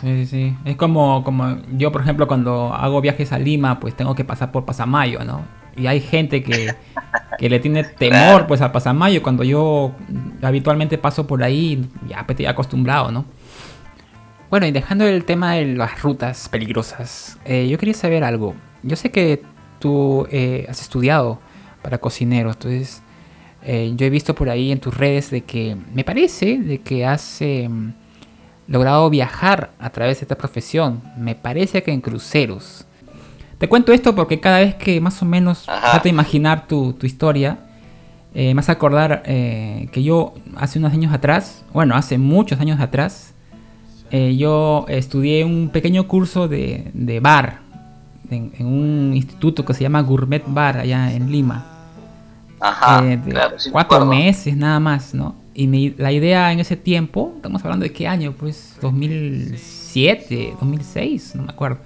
Sí, 0.00 0.26
sí, 0.26 0.56
es 0.64 0.76
como, 0.76 1.24
como 1.24 1.58
yo, 1.72 1.90
por 1.90 2.02
ejemplo, 2.02 2.28
cuando 2.28 2.72
hago 2.72 3.00
viajes 3.00 3.32
a 3.32 3.38
Lima, 3.38 3.80
pues 3.80 3.96
tengo 3.96 4.14
que 4.14 4.24
pasar 4.24 4.52
por 4.52 4.64
Pasamayo, 4.64 5.24
¿no? 5.24 5.44
Y 5.76 5.88
hay 5.88 6.00
gente 6.00 6.44
que, 6.44 6.72
que 7.38 7.48
le 7.48 7.58
tiene 7.58 7.82
temor 7.82 8.46
pues 8.46 8.60
al 8.60 8.70
Pasamayo, 8.70 9.22
cuando 9.22 9.42
yo 9.42 9.92
habitualmente 10.40 10.98
paso 10.98 11.26
por 11.26 11.42
ahí, 11.42 11.90
ya 12.06 12.18
pues, 12.26 12.34
estoy 12.34 12.46
acostumbrado, 12.46 13.10
¿no? 13.10 13.24
Bueno, 14.50 14.66
y 14.66 14.72
dejando 14.72 15.04
el 15.04 15.24
tema 15.24 15.54
de 15.54 15.66
las 15.66 16.00
rutas 16.00 16.48
peligrosas, 16.48 17.38
eh, 17.44 17.66
yo 17.68 17.76
quería 17.76 17.94
saber 17.94 18.22
algo. 18.22 18.54
Yo 18.84 18.94
sé 18.94 19.10
que 19.10 19.42
tú 19.84 20.26
eh, 20.30 20.64
has 20.66 20.80
estudiado 20.80 21.38
para 21.82 21.98
cocinero. 21.98 22.52
Entonces, 22.52 23.02
eh, 23.62 23.92
yo 23.94 24.06
he 24.06 24.08
visto 24.08 24.34
por 24.34 24.48
ahí 24.48 24.72
en 24.72 24.80
tus 24.80 24.96
redes 24.96 25.30
de 25.30 25.42
que 25.42 25.76
me 25.92 26.04
parece 26.04 26.56
de 26.56 26.78
que 26.78 27.04
has 27.04 27.42
em, 27.42 27.92
logrado 28.66 29.10
viajar 29.10 29.72
a 29.78 29.90
través 29.90 30.20
de 30.20 30.24
esta 30.24 30.38
profesión. 30.38 31.02
Me 31.18 31.34
parece 31.34 31.82
que 31.82 31.92
en 31.92 32.00
cruceros. 32.00 32.86
Te 33.58 33.68
cuento 33.68 33.92
esto 33.92 34.14
porque 34.14 34.40
cada 34.40 34.60
vez 34.60 34.74
que 34.74 35.02
más 35.02 35.20
o 35.20 35.26
menos 35.26 35.64
trato 35.64 36.04
de 36.04 36.08
imaginar 36.08 36.66
tu, 36.66 36.94
tu 36.94 37.04
historia, 37.04 37.58
eh, 38.32 38.54
me 38.54 38.60
hace 38.60 38.72
acordar 38.72 39.22
eh, 39.26 39.90
que 39.92 40.02
yo 40.02 40.32
hace 40.56 40.78
unos 40.78 40.94
años 40.94 41.12
atrás, 41.12 41.62
bueno, 41.74 41.94
hace 41.94 42.16
muchos 42.16 42.58
años 42.58 42.80
atrás, 42.80 43.32
yo 44.36 44.84
estudié 44.86 45.44
un 45.44 45.70
pequeño 45.70 46.06
curso 46.06 46.46
de, 46.46 46.88
de 46.94 47.18
bar 47.18 47.63
en, 48.30 48.52
un 48.66 49.12
instituto 49.14 49.64
que 49.64 49.74
se 49.74 49.82
llama 49.82 50.00
Gourmet 50.02 50.42
Bar 50.46 50.78
allá 50.78 51.12
en 51.12 51.30
Lima. 51.30 51.66
Ajá, 52.60 53.04
cuatro 53.70 54.06
meses 54.06 54.56
nada 54.56 54.80
más, 54.80 55.14
¿no? 55.14 55.34
Y 55.54 55.94
la 55.98 56.10
idea 56.10 56.50
en 56.52 56.60
ese 56.60 56.76
tiempo, 56.76 57.32
estamos 57.36 57.62
hablando 57.64 57.84
de 57.84 57.92
qué 57.92 58.08
año, 58.08 58.32
pues 58.32 58.76
2007, 58.80 60.54
2006, 60.60 61.36
no 61.36 61.44
me 61.44 61.50
acuerdo 61.50 61.78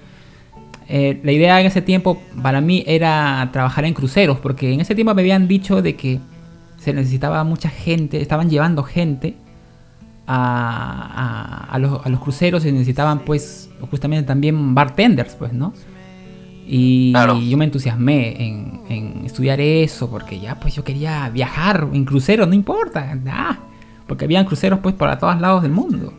eh, 0.90 1.20
la 1.22 1.32
idea 1.32 1.60
en 1.60 1.66
ese 1.66 1.82
tiempo 1.82 2.22
para 2.42 2.62
mí 2.62 2.82
era 2.86 3.50
trabajar 3.52 3.84
en 3.84 3.92
cruceros, 3.92 4.38
porque 4.38 4.72
en 4.72 4.80
ese 4.80 4.94
tiempo 4.94 5.14
me 5.14 5.20
habían 5.20 5.46
dicho 5.46 5.82
de 5.82 5.96
que 5.96 6.18
se 6.78 6.94
necesitaba 6.94 7.44
mucha 7.44 7.68
gente, 7.68 8.22
estaban 8.22 8.48
llevando 8.48 8.82
gente 8.82 9.36
a, 10.26 11.76
los, 11.78 12.20
cruceros 12.20 12.64
y 12.64 12.72
necesitaban 12.72 13.20
pues 13.20 13.68
justamente 13.90 14.26
también 14.26 14.74
bartenders, 14.74 15.34
pues, 15.34 15.52
¿no? 15.52 15.74
Y 16.70 17.12
yo 17.48 17.56
me 17.56 17.64
entusiasmé 17.64 18.36
en, 18.88 19.22
estudiar 19.24 19.60
eso, 19.60 20.10
porque 20.10 20.38
ya 20.38 20.58
pues 20.60 20.74
yo 20.74 20.84
quería 20.84 21.28
viajar 21.30 21.88
en 21.92 22.04
cruceros, 22.04 22.46
no 22.48 22.54
importa, 22.54 23.18
porque 24.06 24.24
habían 24.24 24.44
cruceros 24.44 24.80
pues 24.80 24.94
para 24.94 25.18
todos 25.18 25.40
lados 25.40 25.62
del 25.62 25.72
mundo 25.72 26.12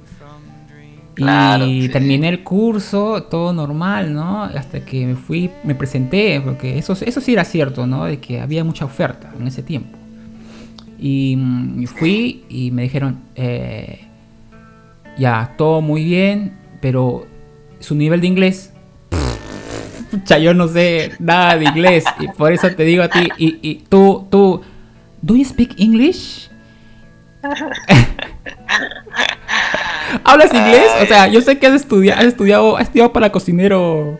y 1.66 1.90
terminé 1.90 2.30
el 2.30 2.44
curso, 2.44 3.24
todo 3.24 3.52
normal, 3.54 4.14
¿no? 4.14 4.44
Hasta 4.44 4.86
que 4.86 5.06
me 5.06 5.16
fui, 5.16 5.50
me 5.64 5.76
presenté, 5.76 6.40
porque 6.42 6.78
eso, 6.78 6.94
eso 6.94 7.22
sí 7.22 7.34
era 7.34 7.44
cierto, 7.44 7.86
¿no? 7.86 8.06
De 8.06 8.20
que 8.20 8.40
había 8.40 8.64
mucha 8.64 8.86
oferta 8.86 9.32
en 9.38 9.48
ese 9.48 9.62
tiempo. 9.62 9.98
Y 10.98 11.36
mm, 11.38 11.86
fui 11.88 12.44
y 12.50 12.72
me 12.72 12.84
dijeron, 12.84 13.20
eh, 13.36 14.02
ya, 15.18 15.56
todo 15.58 15.82
muy 15.82 16.04
bien, 16.04 16.58
pero 16.82 17.26
su 17.80 17.96
nivel 17.96 18.22
de 18.22 18.28
inglés, 18.28 18.74
ya 20.26 20.38
yo 20.38 20.54
no 20.54 20.68
sé 20.68 21.12
nada 21.20 21.58
de 21.58 21.66
inglés, 21.66 22.04
y 22.20 22.28
por 22.28 22.52
eso 22.52 22.70
te 22.76 22.84
digo 22.84 23.04
a 23.04 23.10
ti, 23.10 23.30
y, 23.38 23.60
y 23.62 23.76
tú, 23.90 24.28
tú, 24.30 24.62
¿do 25.22 25.36
you 25.36 25.46
speak 25.46 25.76
English? 25.78 26.50
¿Hablas 30.24 30.54
inglés? 30.54 30.88
O 31.02 31.06
sea, 31.06 31.28
yo 31.28 31.42
sé 31.42 31.58
que 31.60 31.68
has 31.68 31.74
estudiado, 31.74 32.20
has 32.20 32.28
estudiado, 32.28 32.78
has 32.78 32.84
estudiado 32.84 33.14
para 33.14 33.32
cocinero 33.32 34.20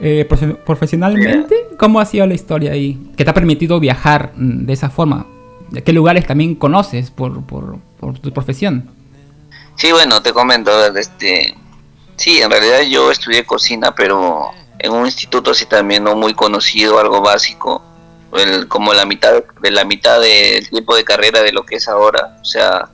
eh, 0.00 0.26
profesionalmente. 0.64 1.56
¿Cómo 1.78 2.00
ha 2.00 2.06
sido 2.06 2.26
la 2.26 2.34
historia 2.34 2.72
ahí? 2.72 3.10
¿Qué 3.16 3.24
te 3.24 3.30
ha 3.30 3.34
permitido 3.34 3.80
viajar 3.80 4.32
mm, 4.36 4.66
de 4.66 4.72
esa 4.72 4.90
forma? 4.90 5.26
¿De 5.70 5.82
qué 5.82 5.92
lugares 5.92 6.26
también 6.26 6.54
conoces 6.54 7.10
por, 7.10 7.44
por, 7.44 7.78
tu 8.20 8.32
profesión? 8.32 8.90
Sí, 9.74 9.92
bueno, 9.92 10.22
te 10.22 10.32
comento, 10.32 10.70
este, 10.96 11.54
sí, 12.16 12.40
en 12.40 12.50
realidad 12.50 12.80
yo 12.88 13.10
estudié 13.10 13.44
cocina, 13.44 13.94
pero 13.94 14.50
en 14.78 14.92
un 14.92 15.06
instituto 15.06 15.50
así 15.50 15.66
también 15.66 16.04
no 16.04 16.14
muy 16.14 16.34
conocido, 16.34 16.98
algo 16.98 17.20
básico, 17.20 17.82
como 18.68 18.92
la 18.92 19.04
mitad 19.04 19.42
de 19.60 19.70
la 19.70 19.84
mitad 19.84 20.20
del 20.20 20.68
tiempo 20.68 20.94
de 20.94 21.04
carrera 21.04 21.42
de 21.42 21.52
lo 21.52 21.64
que 21.64 21.76
es 21.76 21.88
ahora, 21.88 22.38
o 22.40 22.44
sea, 22.44 22.88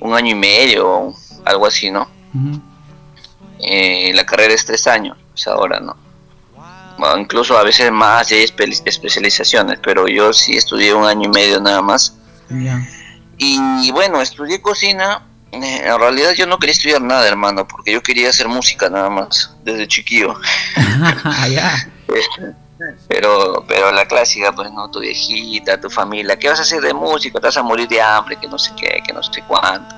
un 0.00 0.14
año 0.14 0.30
y 0.30 0.34
medio, 0.34 1.14
algo 1.44 1.66
así, 1.66 1.90
¿no? 1.90 2.08
Eh, 3.58 4.12
la 4.14 4.24
carrera 4.24 4.54
es 4.54 4.64
tres 4.64 4.86
años, 4.86 5.16
pues 5.32 5.46
ahora, 5.46 5.80
¿no? 5.80 5.96
incluso 7.18 7.56
a 7.58 7.64
veces 7.64 7.90
más 7.90 8.30
hay 8.30 8.44
especializaciones, 8.44 9.78
pero 9.82 10.06
yo 10.06 10.32
sí 10.32 10.56
estudié 10.56 10.94
un 10.94 11.04
año 11.04 11.24
y 11.24 11.28
medio 11.28 11.60
nada 11.60 11.82
más. 11.82 12.14
Y, 13.38 13.90
bueno, 13.90 14.20
estudié 14.20 14.60
cocina. 14.60 15.26
Eh, 15.52 15.82
en 15.84 15.98
realidad 15.98 16.32
yo 16.32 16.46
no 16.46 16.58
quería 16.58 16.72
estudiar 16.72 17.02
nada, 17.02 17.28
hermano, 17.28 17.68
porque 17.68 17.92
yo 17.92 18.02
quería 18.02 18.30
hacer 18.30 18.48
música 18.48 18.88
nada 18.88 19.10
más, 19.10 19.54
desde 19.62 19.86
chiquillo. 19.86 20.34
pero 23.08 23.64
pero 23.68 23.92
la 23.92 24.06
clásica 24.06 24.52
pues 24.52 24.72
no 24.72 24.90
tu 24.90 25.00
viejita 25.00 25.80
tu 25.80 25.88
familia 25.88 26.36
qué 26.36 26.48
vas 26.48 26.58
a 26.58 26.62
hacer 26.62 26.80
de 26.80 26.92
música 26.92 27.38
te 27.38 27.46
vas 27.46 27.56
a 27.56 27.62
morir 27.62 27.86
de 27.86 28.02
hambre 28.02 28.36
que 28.36 28.48
no 28.48 28.58
sé 28.58 28.72
qué 28.76 29.00
que 29.06 29.12
no 29.12 29.22
sé 29.22 29.42
cuánto. 29.46 29.94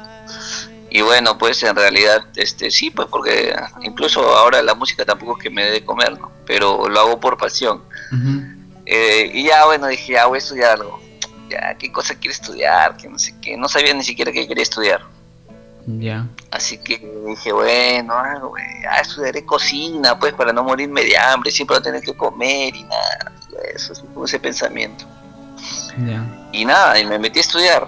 Y 0.91 1.01
bueno 1.01 1.39
pues 1.39 1.63
en 1.63 1.75
realidad 1.75 2.25
este 2.37 2.71
sí 2.71 2.91
pues 2.91 3.09
porque 3.09 3.55
incluso 3.83 4.21
ahora 4.37 4.63
la 4.63 4.75
música 4.75 5.05
tampoco 5.05 5.39
es 5.39 5.45
que 5.45 5.51
me 5.51 5.65
dé 5.65 5.71
de 5.71 5.85
comer 5.85 6.21
no 6.21 6.31
pero 6.47 6.89
lo 6.89 7.01
hago 7.01 7.21
por 7.21 7.39
pasión. 7.39 7.83
Eh, 8.87 9.31
y 9.33 9.45
ya 9.45 9.65
bueno 9.65 9.87
dije 9.87 10.13
ya 10.13 10.27
voy 10.27 10.37
a 10.37 10.39
estudiar 10.39 10.73
algo. 10.73 11.01
Ya 11.49 11.75
qué 11.79 11.91
cosa 11.91 12.15
quiero 12.15 12.33
estudiar 12.33 12.97
que 12.97 13.09
no 13.09 13.19
sé 13.19 13.35
qué. 13.41 13.57
No 13.57 13.69
sabía 13.69 13.95
ni 13.95 14.05
siquiera 14.05 14.31
qué 14.31 14.47
quería 14.47 14.63
estudiar 14.63 15.14
ya. 15.87 16.27
Así 16.51 16.79
que 16.79 16.99
dije, 17.27 17.53
bueno, 17.53 18.15
estudiaré 19.01 19.45
cocina, 19.45 20.19
pues, 20.19 20.33
para 20.35 20.53
no 20.53 20.65
morirme 20.65 21.03
de 21.03 21.17
hambre, 21.17 21.51
siempre 21.51 21.77
voy 21.77 21.81
a 21.81 21.85
tener 21.85 22.03
que 22.03 22.15
comer 22.15 22.75
y 22.75 22.83
nada. 22.85 23.33
Eso, 23.75 23.93
ese 24.25 24.41
pensamiento. 24.41 25.05
Y 26.53 26.65
nada, 26.65 26.99
y 26.99 27.07
me 27.07 27.19
metí 27.19 27.39
a 27.39 27.43
estudiar. 27.43 27.87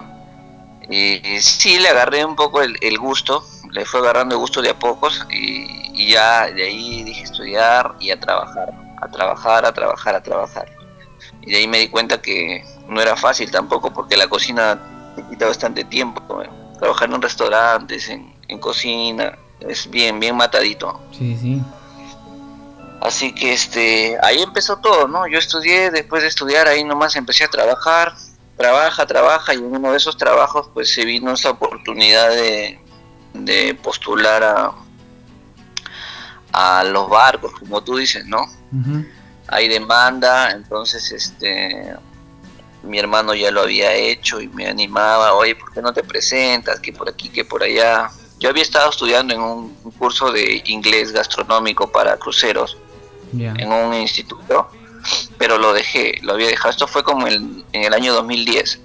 Y, 0.89 1.19
sí, 1.41 1.79
le 1.79 1.89
agarré 1.89 2.23
un 2.23 2.35
poco 2.35 2.61
el, 2.61 2.97
gusto, 2.97 3.43
le 3.71 3.85
fue 3.85 3.99
agarrando 3.99 4.35
el 4.35 4.39
gusto 4.39 4.61
de 4.61 4.69
a 4.69 4.79
pocos, 4.79 5.25
y, 5.29 5.91
y 5.93 6.11
ya 6.11 6.47
de 6.47 6.63
ahí 6.63 7.03
dije 7.03 7.23
estudiar 7.23 7.95
y 7.99 8.11
a 8.11 8.19
trabajar, 8.19 8.73
a 9.01 9.07
trabajar, 9.09 9.65
a 9.65 9.73
trabajar, 9.73 10.15
a 10.15 10.23
trabajar. 10.23 10.71
Y 11.41 11.51
de 11.51 11.57
ahí 11.57 11.67
me 11.67 11.79
di 11.79 11.89
cuenta 11.89 12.21
que 12.21 12.63
no 12.87 13.01
era 13.01 13.15
fácil 13.15 13.51
tampoco, 13.51 13.91
porque 13.91 14.15
la 14.15 14.27
cocina 14.27 14.79
te 15.15 15.23
quita 15.23 15.47
bastante 15.47 15.83
tiempo 15.83 16.21
trabajar 16.77 17.09
en 17.11 17.21
restaurantes, 17.21 18.09
en, 18.09 18.33
en 18.47 18.59
cocina, 18.59 19.37
es 19.59 19.89
bien, 19.89 20.19
bien 20.19 20.35
matadito. 20.35 20.99
Sí, 21.17 21.37
sí. 21.39 21.61
Así 23.01 23.33
que 23.33 23.53
este, 23.53 24.17
ahí 24.23 24.41
empezó 24.41 24.77
todo, 24.77 25.07
¿no? 25.07 25.27
Yo 25.27 25.37
estudié, 25.37 25.91
después 25.91 26.23
de 26.23 26.29
estudiar 26.29 26.67
ahí 26.67 26.83
nomás 26.83 27.15
empecé 27.15 27.43
a 27.43 27.47
trabajar, 27.47 28.15
trabaja, 28.57 29.05
trabaja, 29.05 29.53
y 29.53 29.57
en 29.57 29.65
uno 29.65 29.91
de 29.91 29.97
esos 29.97 30.17
trabajos 30.17 30.69
pues 30.73 30.91
se 30.93 31.05
vino 31.05 31.31
esa 31.31 31.51
oportunidad 31.51 32.29
de, 32.29 32.79
de 33.33 33.75
postular 33.75 34.43
a, 34.43 34.71
a 36.53 36.83
los 36.85 37.07
barcos, 37.07 37.53
como 37.59 37.83
tú 37.83 37.97
dices, 37.97 38.25
¿no? 38.25 38.45
Hay 39.47 39.67
demanda, 39.67 40.51
entonces 40.51 41.11
este 41.11 41.95
mi 42.83 42.99
hermano 42.99 43.33
ya 43.33 43.51
lo 43.51 43.61
había 43.61 43.93
hecho 43.93 44.39
y 44.39 44.47
me 44.47 44.67
animaba, 44.67 45.33
oye, 45.33 45.55
¿por 45.55 45.73
qué 45.73 45.81
no 45.81 45.93
te 45.93 46.03
presentas? 46.03 46.79
Que 46.79 46.93
por 46.93 47.09
aquí, 47.09 47.29
que 47.29 47.45
por 47.45 47.63
allá. 47.63 48.09
Yo 48.39 48.49
había 48.49 48.63
estado 48.63 48.89
estudiando 48.89 49.33
en 49.33 49.41
un, 49.41 49.75
curso 49.97 50.31
de 50.31 50.61
inglés 50.65 51.11
gastronómico 51.11 51.91
para 51.91 52.17
cruceros 52.17 52.77
en 53.33 53.71
un 53.71 53.93
instituto, 53.95 54.69
pero 55.37 55.57
lo 55.57 55.73
dejé, 55.73 56.19
lo 56.21 56.33
había 56.33 56.47
dejado. 56.47 56.69
Esto 56.69 56.87
fue 56.87 57.03
como 57.03 57.27
en 57.27 57.65
el 57.71 57.93
año 57.93 58.13
2010. 58.13 58.81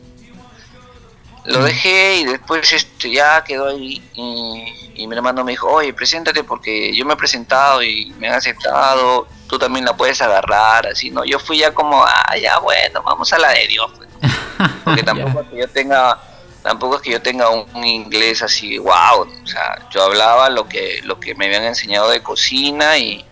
Lo 1.45 1.61
mm. 1.61 1.65
dejé 1.65 2.17
y 2.19 2.25
después 2.25 2.73
este, 2.73 3.11
ya 3.11 3.43
quedó 3.43 3.69
ahí 3.69 4.03
y, 4.15 5.07
mi 5.07 5.17
hermano 5.17 5.45
me 5.45 5.53
dijo, 5.53 5.67
oye, 5.69 5.93
preséntate 5.93 6.45
porque 6.45 6.95
yo 6.95 7.05
me 7.05 7.15
he 7.15 7.17
presentado 7.17 7.83
y 7.83 8.15
me 8.19 8.29
han 8.29 8.35
aceptado 8.35 9.27
tú 9.53 9.59
también 9.59 9.85
la 9.85 9.95
puedes 9.95 10.23
agarrar, 10.23 10.87
así, 10.87 11.11
¿no? 11.11 11.27
Yo 11.27 11.39
fui 11.39 11.59
ya 11.59 11.75
como, 11.75 12.03
ah, 12.03 12.35
ya 12.41 12.59
bueno, 12.61 13.03
vamos 13.03 13.31
a 13.35 13.39
la 13.39 13.51
de 13.51 13.67
Dios, 13.67 13.93
pues. 13.99 14.09
Porque 14.85 15.03
tampoco 15.03 15.43
es 15.43 15.49
que 15.49 15.59
yo 15.59 15.69
tenga, 15.69 16.19
tampoco 16.63 16.97
es 16.97 17.03
que 17.03 17.11
yo 17.11 17.21
tenga 17.21 17.51
un, 17.51 17.85
inglés 17.85 18.41
así, 18.43 18.79
wow, 18.79 19.21
o 19.21 19.47
sea, 19.47 19.91
yo 19.91 20.05
hablaba 20.05 20.49
lo 20.49 20.67
que, 20.67 21.01
lo 21.05 21.21
que 21.21 21.35
me 21.35 21.45
habían 21.49 21.65
enseñado 21.65 22.09
de 22.09 22.23
cocina 22.23 22.97
y, 22.97 23.27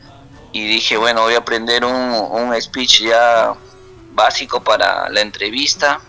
dije, 0.52 0.98
bueno, 0.98 1.22
voy 1.22 1.36
a 1.36 1.38
aprender 1.38 1.86
un, 1.86 1.94
un 1.94 2.60
speech 2.60 3.04
ya 3.04 3.54
básico 4.12 4.62
para 4.62 5.08
la 5.08 5.22
entrevista. 5.22 6.02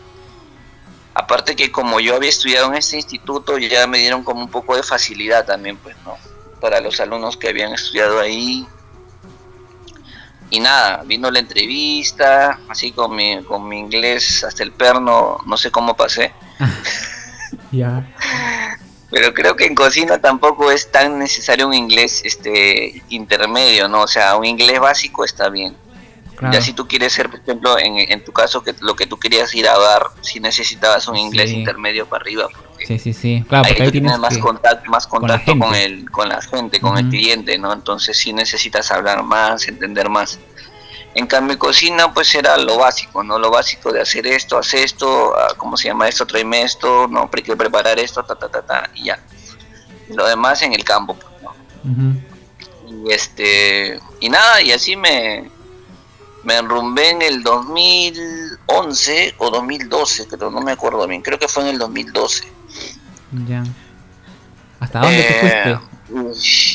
Aparte 1.14 1.56
que 1.56 1.72
como 1.72 2.02
yo 2.02 2.18
había 2.18 2.30
estudiado 2.30 2.68
en 2.68 2.76
este 2.76 2.98
instituto, 2.98 3.58
ya 3.60 3.88
me 3.88 4.00
dieron 4.00 4.26
como 4.26 4.42
un 4.42 4.52
poco 4.52 4.76
de 4.76 4.84
facilidad 4.84 5.46
también, 5.46 5.78
pues, 5.78 5.96
¿no? 6.04 6.18
Para 6.60 6.82
los 6.82 7.00
alumnos 7.00 7.38
que 7.38 7.48
habían 7.48 7.74
estudiado 7.74 8.20
ahí, 8.20 8.68
y 10.52 10.60
nada, 10.60 11.04
vino 11.06 11.32
la 11.32 11.40
entrevista, 11.40 12.60
así 12.68 12.92
con 12.92 13.16
mi, 13.16 13.42
con 13.44 13.68
mi 13.68 13.80
inglés 13.80 14.44
hasta 14.44 14.64
el 14.64 14.74
perno, 14.74 15.38
no 15.46 15.58
sé 15.58 15.72
cómo 15.72 15.96
pasé. 15.96 16.34
ya. 17.72 18.06
Pero 19.10 19.34
creo 19.34 19.56
que 19.56 19.66
en 19.66 19.76
cocina 19.76 20.20
tampoco 20.20 20.70
es 20.70 20.92
tan 20.92 21.18
necesario 21.20 21.68
un 21.68 21.74
inglés 21.74 22.22
este 22.26 23.02
intermedio, 23.10 23.88
¿no? 23.88 24.02
O 24.02 24.08
sea, 24.08 24.36
un 24.36 24.46
inglés 24.46 24.80
básico 24.80 25.24
está 25.24 25.50
bien. 25.50 25.76
Ya 26.52 26.60
si 26.60 26.74
tú 26.74 26.88
quieres 26.88 27.14
ser, 27.14 27.30
por 27.30 27.40
ejemplo, 27.40 27.78
en, 27.78 28.00
en, 28.00 28.24
tu 28.24 28.32
caso, 28.32 28.64
que 28.64 28.74
lo 28.82 28.96
que 28.96 29.06
tú 29.06 29.20
querías 29.20 29.54
ir 29.54 29.68
a 29.68 29.78
dar, 29.78 30.08
si 30.22 30.40
necesitabas 30.40 31.08
un 31.08 31.16
inglés 31.16 31.52
intermedio 31.52 32.08
para 32.08 32.24
arriba. 32.24 32.48
Sí, 32.86 33.00
sí, 33.00 33.14
sí. 33.14 33.46
Claro, 33.48 33.68
ahí 33.68 33.86
tú 33.86 33.92
tienes 33.92 34.18
más 34.20 34.38
contacto, 34.38 34.90
más 34.90 35.08
contacto 35.08 35.58
con, 35.58 35.76
el, 35.76 36.10
con 36.10 36.30
la 36.30 36.42
gente, 36.42 36.80
con 36.80 36.98
el 36.98 37.10
cliente, 37.10 37.58
¿no? 37.58 37.74
Entonces 37.74 38.18
sí 38.18 38.34
necesitas 38.34 38.92
hablar 38.92 39.24
más, 39.24 39.68
entender 39.68 40.10
más. 40.10 40.40
En 41.14 41.28
cambio, 41.28 41.60
cocina, 41.60 42.14
pues 42.14 42.34
era 42.36 42.58
lo 42.58 42.78
básico, 42.78 43.22
¿no? 43.24 43.38
Lo 43.38 43.52
básico 43.52 43.92
de 43.92 44.02
hacer 44.02 44.26
esto, 44.28 44.58
hacer 44.58 44.86
esto, 44.86 45.34
ah, 45.38 45.54
¿cómo 45.58 45.76
se 45.76 45.90
llama 45.90 46.08
esto? 46.08 46.26
Tráeme 46.26 46.62
esto, 46.62 47.08
no, 47.10 47.30
hay 47.34 47.44
que 47.44 47.56
preparar 47.56 48.00
esto, 48.00 48.24
ta, 48.24 48.36
ta, 48.36 48.48
ta, 48.48 48.62
ta, 48.62 48.90
y 48.96 49.06
ya. 49.06 49.20
Lo 50.10 50.26
demás 50.26 50.62
en 50.62 50.74
el 50.74 50.84
campo, 50.86 51.16
pues, 51.16 51.34
¿no? 51.42 51.54
Y 52.88 53.12
este, 53.12 54.00
y 54.22 54.30
nada, 54.30 54.62
y 54.62 54.72
así 54.72 54.96
me, 54.96 55.50
me 56.44 56.58
enrumbé 56.58 57.10
en 57.10 57.22
el 57.22 57.44
2011 57.44 59.36
o 59.38 59.50
2012, 59.50 60.28
pero 60.30 60.50
no 60.50 60.62
me 60.62 60.72
acuerdo 60.72 61.06
bien, 61.08 61.22
creo 61.22 61.38
que 61.38 61.48
fue 61.48 61.64
en 61.64 61.70
el 61.70 61.78
2012. 61.78 62.61
Ya. 63.48 63.64
¿Hasta 64.80 65.00
dónde 65.00 65.24
te 65.24 65.34
fuiste? 65.34 65.72
Eh, 65.72 65.78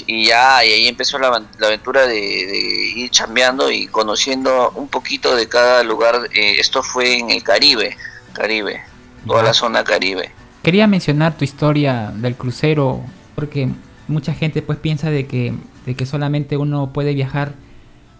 y 0.06 0.26
ya, 0.26 0.64
y 0.64 0.72
ahí 0.72 0.88
empezó 0.88 1.18
la, 1.18 1.28
aventura 1.28 2.06
de, 2.06 2.92
ir 2.96 3.10
chambeando 3.10 3.70
y 3.70 3.86
conociendo 3.86 4.70
un 4.74 4.88
poquito 4.88 5.34
de 5.36 5.48
cada 5.48 5.82
lugar. 5.82 6.28
Eh, 6.34 6.56
esto 6.58 6.82
fue 6.82 7.18
en 7.18 7.30
el 7.30 7.42
Caribe, 7.42 7.96
Caribe, 8.32 8.80
toda 9.26 9.42
la 9.42 9.52
zona 9.52 9.84
Caribe. 9.84 10.30
Quería 10.62 10.86
mencionar 10.86 11.36
tu 11.36 11.44
historia 11.44 12.12
del 12.14 12.34
crucero, 12.34 13.02
porque 13.34 13.68
mucha 14.08 14.32
gente 14.32 14.62
pues 14.62 14.78
piensa 14.78 15.10
de 15.10 15.26
que, 15.26 15.52
de 15.84 15.94
que 15.94 16.06
solamente 16.06 16.56
uno 16.56 16.92
puede 16.92 17.12
viajar 17.12 17.52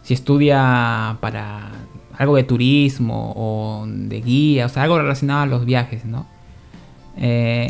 si 0.02 0.14
estudia 0.14 1.16
para 1.20 1.72
algo 2.18 2.36
de 2.36 2.44
turismo 2.44 3.32
o 3.36 3.84
de 3.86 4.20
guía, 4.20 4.66
o 4.66 4.68
sea, 4.68 4.82
algo 4.82 4.98
relacionado 4.98 5.42
a 5.42 5.46
los 5.46 5.64
viajes, 5.64 6.04
¿no? 6.04 6.26
Eh, 7.16 7.68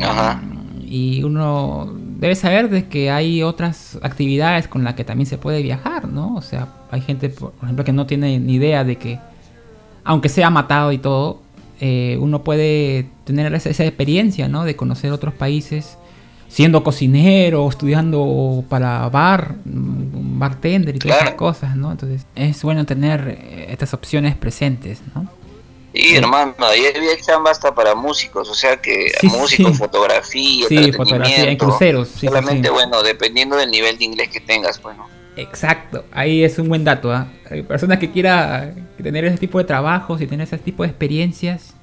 y 0.83 1.23
uno 1.23 1.93
debe 2.17 2.35
saber 2.35 2.69
de 2.69 2.87
que 2.87 3.11
hay 3.11 3.43
otras 3.43 3.99
actividades 4.01 4.67
con 4.67 4.83
las 4.83 4.95
que 4.95 5.03
también 5.03 5.27
se 5.27 5.37
puede 5.37 5.61
viajar, 5.61 6.07
¿no? 6.07 6.35
O 6.35 6.41
sea, 6.41 6.67
hay 6.91 7.01
gente, 7.01 7.29
por 7.29 7.53
ejemplo, 7.61 7.83
que 7.83 7.93
no 7.93 8.05
tiene 8.05 8.39
ni 8.39 8.55
idea 8.55 8.83
de 8.83 8.95
que, 8.95 9.19
aunque 10.03 10.29
sea 10.29 10.49
matado 10.49 10.91
y 10.91 10.97
todo, 10.97 11.41
eh, 11.79 12.17
uno 12.19 12.43
puede 12.43 13.07
tener 13.23 13.53
esa, 13.53 13.69
esa, 13.69 13.85
experiencia, 13.85 14.47
¿no? 14.47 14.63
De 14.63 14.75
conocer 14.75 15.11
otros 15.11 15.33
países 15.33 15.97
siendo 16.47 16.83
cocinero, 16.83 17.67
estudiando 17.67 18.63
para 18.69 19.07
bar, 19.09 19.55
bartender 19.65 20.95
y 20.95 20.99
todas 20.99 21.21
esas 21.21 21.33
cosas, 21.33 21.75
¿no? 21.75 21.91
Entonces 21.91 22.25
es 22.35 22.63
bueno 22.63 22.85
tener 22.85 23.37
eh, 23.41 23.67
estas 23.69 23.93
opciones 23.93 24.35
presentes, 24.35 25.01
¿no? 25.13 25.29
Sí, 25.93 26.15
hermano, 26.15 26.53
ahí 26.59 26.85
había 26.85 27.19
chamba 27.19 27.51
hasta 27.51 27.73
para 27.73 27.95
músicos, 27.95 28.49
o 28.49 28.53
sea 28.53 28.77
que 28.77 29.11
músicos, 29.23 29.77
fotografía, 29.77 30.67
sí, 30.67 30.91
fotografía 30.91 31.49
en 31.49 31.57
cruceros. 31.57 32.09
solamente, 32.09 32.69
bueno, 32.69 33.01
dependiendo 33.01 33.55
del 33.55 33.71
nivel 33.71 33.97
de 33.97 34.05
inglés 34.05 34.29
que 34.29 34.39
tengas, 34.39 34.81
bueno. 34.81 35.07
Exacto, 35.37 36.05
ahí 36.11 36.43
es 36.43 36.57
un 36.59 36.67
buen 36.67 36.83
dato. 36.83 37.11
¿ah? 37.11 37.27
Hay 37.49 37.61
personas 37.61 37.99
que 37.99 38.11
quieran 38.11 38.89
tener 39.01 39.25
ese 39.25 39.37
tipo 39.37 39.59
de 39.59 39.63
trabajos 39.65 40.19
y 40.21 40.27
tener 40.27 40.47
ese 40.47 40.57
tipo 40.57 40.83
de 40.83 40.89
experiencias, 40.89 41.73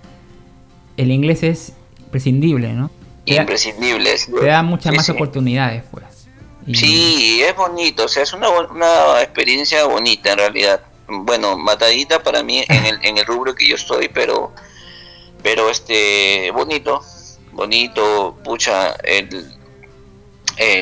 el 0.96 1.10
inglés 1.10 1.42
es 1.42 1.72
prescindible, 2.10 2.72
¿no? 2.72 2.90
imprescindible. 3.26 4.14
Te 4.40 4.46
da 4.46 4.62
muchas 4.62 4.94
más 4.94 5.08
oportunidades, 5.08 5.82
pues. 5.90 6.04
Sí, 6.72 7.42
es 7.42 7.54
bonito, 7.56 8.04
o 8.04 8.08
sea, 8.08 8.22
es 8.22 8.32
una, 8.32 8.48
una 8.48 9.20
experiencia 9.22 9.84
bonita 9.86 10.32
en 10.32 10.38
realidad. 10.38 10.80
Bueno, 11.22 11.56
matadita 11.56 12.22
para 12.22 12.42
mí 12.42 12.64
en 12.68 12.86
el, 12.86 12.98
en 13.02 13.18
el 13.18 13.24
rubro 13.24 13.54
que 13.54 13.68
yo 13.68 13.76
estoy, 13.76 14.08
pero, 14.08 14.52
pero 15.42 15.70
este, 15.70 16.50
bonito, 16.50 17.00
bonito, 17.52 18.36
pucha, 18.44 18.92
el, 19.04 19.54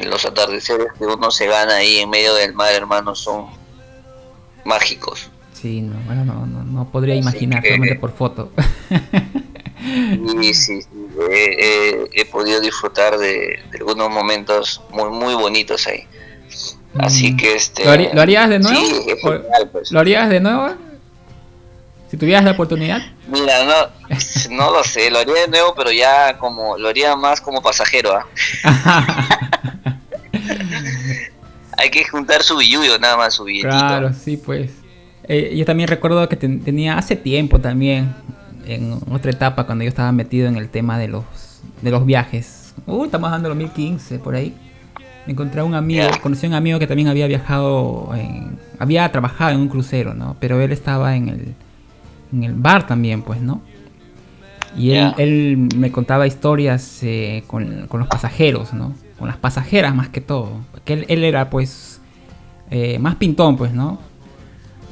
los 0.05 0.25
atardeceres 0.25 0.89
que 0.99 1.05
uno 1.05 1.31
se 1.31 1.47
gana 1.47 1.77
ahí 1.77 1.99
en 1.99 2.11
medio 2.11 2.35
del 2.35 2.55
mar, 2.55 2.73
hermano, 2.73 3.15
son 3.15 3.47
mágicos. 4.65 5.31
Sí, 5.53 5.81
no, 5.81 5.99
bueno, 6.07 6.25
no, 6.25 6.47
no, 6.47 6.91
podría 6.91 7.15
imaginar, 7.15 7.63
solamente 7.63 7.97
por 7.97 8.13
foto. 8.13 8.53
Sí, 10.41 10.55
sí, 10.55 10.81
he, 11.29 12.25
podido 12.31 12.61
disfrutar 12.61 13.19
de, 13.19 13.59
algunos 13.75 14.11
momentos 14.11 14.81
muy, 14.91 15.11
muy 15.11 15.35
bonitos 15.35 15.87
ahí. 15.89 16.07
Así 16.99 17.33
mm. 17.33 17.37
que 17.37 17.55
este. 17.55 17.85
¿Lo, 17.85 18.21
harías 18.21 18.49
de 18.49 18.59
nuevo? 18.59 18.81
Pues. 19.73 19.91
¿Lo 19.93 20.01
harías 20.01 20.29
de 20.29 20.41
nuevo? 20.41 20.75
Si 22.11 22.17
tuvieras 22.19 22.45
la 22.45 22.51
oportunidad. 22.51 23.01
Mira, 23.29 23.65
no, 23.65 23.73
no 24.51 24.71
lo 24.71 24.85
sé, 24.85 25.11
lo 25.11 25.21
haría 25.21 25.35
de 25.35 25.49
nuevo, 25.49 25.75
pero 25.75 25.91
ya 25.91 26.37
como, 26.37 26.77
lo 26.77 26.89
haría 26.89 27.17
más 27.17 27.41
como 27.41 27.63
pasajero, 27.63 28.15
¿ah? 28.15 28.27
Hay 31.79 31.91
que 31.91 32.05
juntar 32.05 32.43
su 32.43 32.59
billuyo, 32.59 32.99
nada 32.99 33.17
más 33.17 33.35
su 33.35 33.45
billetito. 33.45 33.71
Claro, 33.71 34.13
sí, 34.13 34.37
pues. 34.37 34.71
Eh, 35.25 35.55
yo 35.57 35.65
también 35.65 35.89
recuerdo 35.89 36.29
que 36.29 36.37
tenía 36.37 36.99
hace 36.99 37.17
tiempo 37.17 37.61
también 37.61 38.15
en 38.67 39.01
otra 39.11 39.31
etapa 39.31 39.65
cuando 39.65 39.85
yo 39.85 39.89
estaba 39.89 40.13
metido 40.13 40.49
en 40.49 40.57
el 40.57 40.69
tema 40.69 40.99
de 40.99 41.09
los, 41.09 41.25
de 41.81 41.91
los 41.91 42.05
viajes. 42.05 42.75
Uy, 42.87 43.07
estamos 43.07 43.29
hablando 43.29 43.49
de 43.49 43.55
2015, 43.55 44.19
por 44.19 44.35
ahí. 44.35 44.55
Me 45.27 45.33
encontré 45.33 45.61
a 45.61 45.65
un 45.65 45.75
amigo, 45.75 46.05
conocí 46.21 46.47
a 46.47 46.49
un 46.49 46.55
amigo 46.55 46.79
que 46.79 46.87
también 46.87 47.09
había 47.09 47.27
viajado, 47.27 48.11
había 48.79 49.11
trabajado 49.13 49.53
en 49.53 49.61
un 49.61 49.69
crucero, 49.69 50.15
¿no? 50.15 50.37
Pero 50.41 50.61
él 50.61 50.73
estaba 50.73 51.17
en 51.17 51.29
el, 51.29 51.55
en 52.33 52.45
el 52.45 52.55
bar 52.55 52.87
también, 52.87 53.23
pues, 53.23 53.41
¿no? 53.41 53.63
Y 54.77 54.93
él, 54.93 55.15
él 55.19 55.69
me 55.77 55.93
contaba 55.93 56.27
historias 56.27 57.03
eh, 57.03 57.45
con, 57.47 57.87
con, 57.89 58.01
los 58.01 58.09
pasajeros, 58.09 58.73
¿no? 58.73 58.95
Con 59.19 59.29
las 59.29 59.37
pasajeras 59.37 59.95
más 59.95 60.09
que 60.09 60.21
todo. 60.21 60.61
Porque 60.73 60.95
él, 60.95 61.05
él 61.09 61.25
era, 61.25 61.51
pues, 61.51 62.01
eh, 62.71 62.99
más 62.99 63.17
pintón, 63.17 63.57
pues, 63.57 63.73
¿no? 63.73 63.99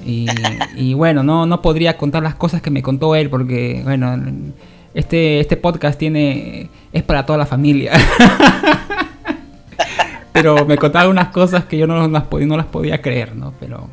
Y, 0.04 0.26
bueno, 0.94 1.22
no, 1.22 1.46
no 1.46 1.62
podría 1.62 1.96
contar 1.96 2.22
las 2.22 2.34
cosas 2.34 2.62
que 2.62 2.70
me 2.70 2.82
contó 2.82 3.14
él 3.16 3.30
porque, 3.30 3.80
bueno, 3.84 4.16
este, 4.94 5.40
este 5.40 5.56
podcast 5.56 5.98
tiene 5.98 6.68
es 6.92 7.02
para 7.02 7.24
toda 7.26 7.38
la 7.38 7.46
familia. 7.46 7.92
pero 10.32 10.64
me 10.66 10.76
contaba 10.76 11.08
unas 11.08 11.28
cosas 11.28 11.64
que 11.64 11.78
yo 11.78 11.86
no 11.86 12.06
las, 12.08 12.24
podía, 12.24 12.46
no 12.46 12.56
las 12.56 12.66
podía 12.66 13.00
creer, 13.00 13.34
¿no? 13.34 13.54
Pero, 13.58 13.88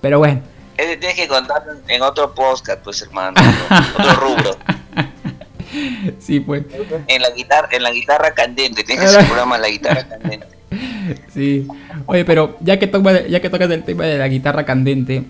pero 0.00 0.18
bueno. 0.18 0.40
tienes 0.76 1.14
que 1.14 1.28
contar 1.28 1.62
en 1.88 2.02
otro 2.02 2.34
podcast, 2.34 2.82
pues 2.82 3.02
hermano, 3.02 3.40
otro 3.98 4.12
rubro. 4.14 4.50
Sí, 6.18 6.40
pues. 6.40 6.64
En 7.08 7.20
la 7.20 7.30
guitarra, 7.30 7.68
en 7.72 7.82
la 7.82 7.90
guitarra 7.90 8.32
candente, 8.32 8.84
tienes 8.84 9.04
que 9.04 9.10
hacer 9.10 9.26
programa 9.26 9.56
en 9.56 9.62
la 9.62 9.68
guitarra 9.68 10.08
candente. 10.08 10.46
Sí. 11.32 11.68
Oye, 12.06 12.24
pero 12.24 12.56
ya 12.60 12.78
que, 12.78 12.90
ya 13.28 13.40
que 13.40 13.50
tocas 13.50 13.70
el 13.70 13.84
tema 13.84 14.04
de 14.04 14.18
la 14.18 14.26
guitarra 14.26 14.64
candente, 14.64 15.22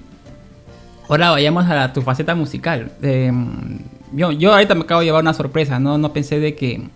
ahora 1.08 1.30
vayamos 1.30 1.66
a 1.66 1.92
tu 1.92 2.00
faceta 2.00 2.34
musical. 2.34 2.90
Em, 3.02 3.78
yo, 4.12 4.32
yo 4.32 4.54
ahorita 4.54 4.74
me 4.74 4.82
acabo 4.82 5.00
de 5.00 5.06
llevar 5.06 5.22
una 5.22 5.34
sorpresa, 5.34 5.78
¿no? 5.78 5.98
No 5.98 6.12
pensé 6.12 6.40
de 6.40 6.54
que, 6.54 6.88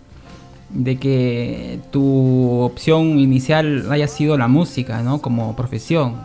de 0.73 0.97
que 0.97 1.79
tu 1.91 2.59
opción 2.61 3.19
inicial 3.19 3.91
haya 3.91 4.07
sido 4.07 4.37
la 4.37 4.47
música, 4.47 5.01
¿no? 5.01 5.21
Como 5.21 5.55
profesión. 5.55 6.15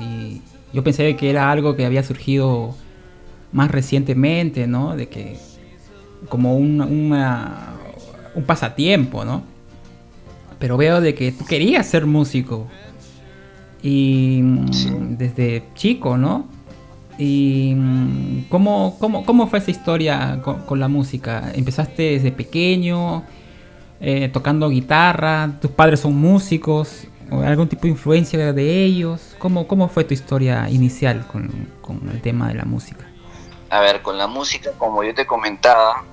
Y 0.00 0.42
yo 0.72 0.84
pensé 0.84 1.16
que 1.16 1.30
era 1.30 1.50
algo 1.50 1.76
que 1.76 1.86
había 1.86 2.02
surgido 2.02 2.74
más 3.52 3.70
recientemente, 3.70 4.66
¿no? 4.66 4.96
De 4.96 5.08
que 5.08 5.36
como 6.28 6.56
un, 6.56 6.80
un 6.80 8.44
pasatiempo, 8.44 9.24
¿no? 9.24 9.56
pero 10.58 10.76
veo 10.76 11.00
de 11.00 11.14
que 11.14 11.32
tú 11.32 11.44
querías 11.44 11.86
ser 11.86 12.06
músico. 12.06 12.66
Y 13.82 14.40
desde 15.10 15.64
chico, 15.74 16.16
¿no? 16.16 16.48
¿Y 17.18 17.76
¿cómo, 18.48 18.96
cómo, 18.98 19.24
cómo 19.24 19.46
fue 19.46 19.58
esa 19.58 19.70
historia 19.70 20.40
con, 20.42 20.80
la 20.80 20.88
música? 20.88 21.52
¿Empezaste 21.54 22.02
desde 22.02 22.32
pequeño, 22.32 23.22
eh, 24.00 24.28
tocando 24.32 24.68
guitarra? 24.68 25.50
¿Tus 25.60 25.70
padres 25.70 26.00
son 26.00 26.14
músicos? 26.14 27.06
¿O 27.30 27.40
algún 27.40 27.68
tipo 27.68 27.82
de 27.82 27.88
influencia 27.88 28.52
de 28.52 28.84
ellos? 28.84 29.34
¿Cómo, 29.38 29.66
cómo 29.66 29.88
fue 29.88 30.04
tu 30.04 30.14
historia 30.14 30.68
inicial 30.70 31.26
con, 31.26 31.68
con 31.80 32.08
el 32.08 32.20
tema 32.22 32.48
de 32.48 32.54
la 32.54 32.64
música? 32.64 33.06
A 33.70 33.80
ver, 33.80 34.00
con 34.02 34.16
la 34.16 34.28
música, 34.28 34.70
como 34.78 35.02
yo 35.02 35.12
te 35.12 35.26
comentaba, 35.26 36.04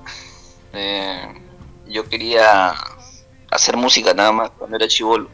eh, 0.74 1.28
yo 1.88 2.10
quería 2.10 2.74
hacer 3.52 3.78
música 3.78 4.14
nada 4.14 4.32
más 4.32 4.50
cuando 4.52 4.76
era 4.76 4.88
chivolo. 4.88 5.30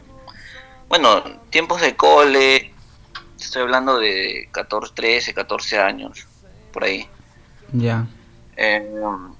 Bueno, 0.88 1.22
tiempos 1.48 1.80
de 1.80 1.96
cole, 1.96 2.74
estoy 3.38 3.62
hablando 3.62 3.98
de 3.98 4.48
14, 4.52 4.92
13, 4.94 5.34
14 5.34 5.78
años, 5.78 6.26
por 6.72 6.84
ahí. 6.84 7.08
Ya. 7.72 8.06
Em, 8.56 9.32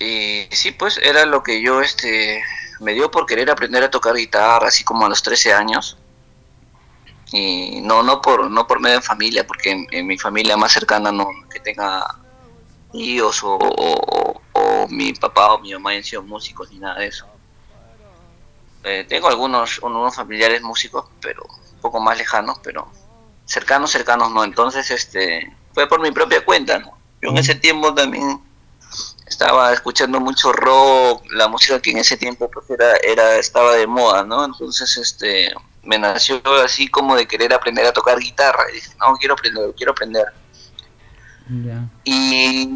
y 0.00 0.46
sí, 0.50 0.72
pues 0.72 0.98
era 0.98 1.26
lo 1.26 1.42
que 1.42 1.62
yo 1.62 1.80
este 1.80 2.42
me 2.80 2.92
dio 2.92 3.10
por 3.10 3.26
querer 3.26 3.50
aprender 3.50 3.82
a 3.84 3.90
tocar 3.90 4.14
guitarra, 4.14 4.68
así 4.68 4.84
como 4.84 5.06
a 5.06 5.08
los 5.08 5.22
13 5.22 5.52
años. 5.52 5.96
Y 7.32 7.80
no, 7.80 8.02
no 8.02 8.20
por, 8.20 8.50
no 8.50 8.66
por 8.66 8.80
medio 8.80 8.96
de 8.96 9.02
familia, 9.02 9.46
porque 9.46 9.86
en, 9.90 10.06
mi 10.06 10.18
familia 10.18 10.56
más 10.56 10.72
cercana 10.72 11.10
no 11.10 11.28
que 11.50 11.60
tenga 11.60 12.06
tíos 12.92 13.42
o, 13.42 13.58
o, 13.58 14.86
mi 14.88 15.12
papá 15.14 15.54
o 15.54 15.58
mi 15.58 15.72
mamá 15.72 15.90
han 15.90 16.04
sido 16.04 16.22
músicos 16.22 16.70
ni 16.70 16.78
nada 16.78 17.00
de 17.00 17.06
eso. 17.06 17.26
Eh, 18.84 19.06
tengo 19.08 19.28
algunos, 19.28 19.78
unos 19.78 20.14
familiares 20.14 20.62
músicos, 20.62 21.06
pero 21.20 21.42
un 21.44 21.80
poco 21.80 22.00
más 22.00 22.18
lejanos, 22.18 22.58
pero 22.62 22.86
cercanos, 23.46 23.90
cercanos 23.90 24.30
no. 24.30 24.44
Entonces, 24.44 24.90
este, 24.90 25.50
fue 25.72 25.88
por 25.88 26.00
mi 26.00 26.10
propia 26.10 26.44
cuenta, 26.44 26.78
¿no? 26.78 26.96
Yo 27.22 27.30
en 27.30 27.38
ese 27.38 27.54
tiempo 27.54 27.94
también 27.94 28.40
estaba 29.34 29.72
escuchando 29.72 30.20
mucho 30.20 30.52
rock, 30.52 31.24
la 31.32 31.48
música 31.48 31.80
que 31.80 31.90
en 31.90 31.98
ese 31.98 32.16
tiempo 32.16 32.48
pues 32.50 32.70
era, 32.70 32.96
era 33.02 33.36
estaba 33.36 33.74
de 33.74 33.86
moda, 33.86 34.24
¿no? 34.24 34.44
Entonces, 34.44 34.96
este, 34.96 35.52
me 35.82 35.98
nació 35.98 36.40
así 36.64 36.88
como 36.88 37.16
de 37.16 37.26
querer 37.26 37.52
aprender 37.52 37.84
a 37.84 37.92
tocar 37.92 38.18
guitarra. 38.18 38.64
Y 38.70 38.74
dije, 38.74 38.90
no, 39.00 39.16
quiero 39.16 39.34
aprender, 39.34 39.74
quiero 39.76 39.92
aprender. 39.92 40.26
Y 42.04 42.66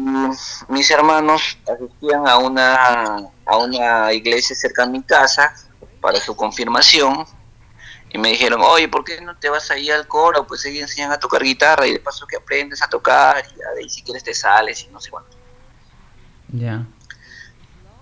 mis 0.67 0.91
hermanos 0.91 1.57
asistían 1.67 2.27
a 2.27 2.37
una, 2.37 3.15
a 3.45 3.57
una 3.57 4.13
iglesia 4.13 4.55
cerca 4.55 4.85
de 4.85 4.91
mi 4.91 5.01
casa 5.01 5.55
para 6.01 6.19
su 6.19 6.35
confirmación 6.35 7.25
y 8.11 8.17
me 8.17 8.29
dijeron, 8.29 8.61
oye, 8.61 8.87
¿por 8.87 9.03
qué 9.03 9.21
no 9.21 9.35
te 9.37 9.49
vas 9.49 9.71
ahí 9.71 9.89
al 9.89 10.07
coro? 10.07 10.45
Pues 10.45 10.65
ahí 10.65 10.79
enseñan 10.79 11.11
a 11.11 11.19
tocar 11.19 11.41
guitarra 11.41 11.87
y 11.87 11.93
de 11.93 11.99
paso 11.99 12.27
que 12.27 12.37
aprendes 12.37 12.81
a 12.83 12.87
tocar 12.87 13.43
y 13.81 13.89
si 13.89 14.03
quieres 14.03 14.23
te 14.23 14.33
sales 14.33 14.83
y 14.83 14.87
no 14.89 14.99
sé 14.99 15.09
cuánto. 15.09 15.38
Ya. 16.51 16.85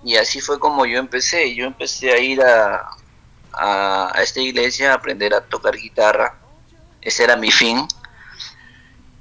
Y 0.04 0.16
así 0.16 0.40
fue 0.42 0.60
como 0.60 0.86
yo 0.86 1.00
empecé. 1.00 1.54
Yo 1.56 1.66
empecé 1.66 2.12
a 2.12 2.20
ir 2.20 2.42
a, 2.42 2.90
a, 3.54 4.14
esta 4.22 4.40
iglesia 4.40 4.92
a 4.92 4.96
aprender 4.96 5.34
a 5.34 5.42
tocar 5.42 5.76
guitarra. 5.76 6.36
Ese 7.02 7.24
era 7.24 7.36
mi 7.36 7.52
fin. 7.52 7.86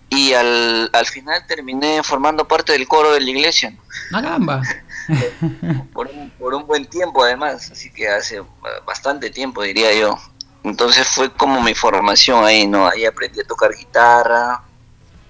Y 0.09 0.33
al, 0.33 0.89
al 0.93 1.07
final 1.07 1.45
terminé 1.47 2.03
formando 2.03 2.47
parte 2.47 2.73
del 2.73 2.87
coro 2.87 3.13
de 3.13 3.21
la 3.21 3.31
iglesia. 3.31 3.77
¡Caramba! 4.11 4.63
por, 5.93 6.07
un, 6.09 6.31
por 6.31 6.55
un 6.55 6.67
buen 6.67 6.87
tiempo 6.87 7.25
además, 7.25 7.71
así 7.71 7.93
que 7.93 8.09
hace 8.09 8.43
bastante 8.85 9.31
tiempo 9.31 9.63
diría 9.63 9.93
yo. 9.95 10.17
Entonces 10.63 11.07
fue 11.07 11.33
como 11.33 11.61
mi 11.61 11.75
formación 11.75 12.45
ahí, 12.45 12.67
¿no? 12.67 12.89
Ahí 12.89 13.05
aprendí 13.05 13.41
a 13.41 13.45
tocar 13.45 13.73
guitarra. 13.73 14.63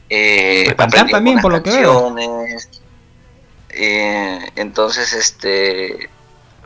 Eh, 0.09 0.75
también, 1.11 1.41
por 1.41 1.53
lo 1.53 1.63
que 1.63 1.71
veo. 1.71 2.15
Eh, 3.79 4.53
entonces, 4.57 5.13
este, 5.13 6.09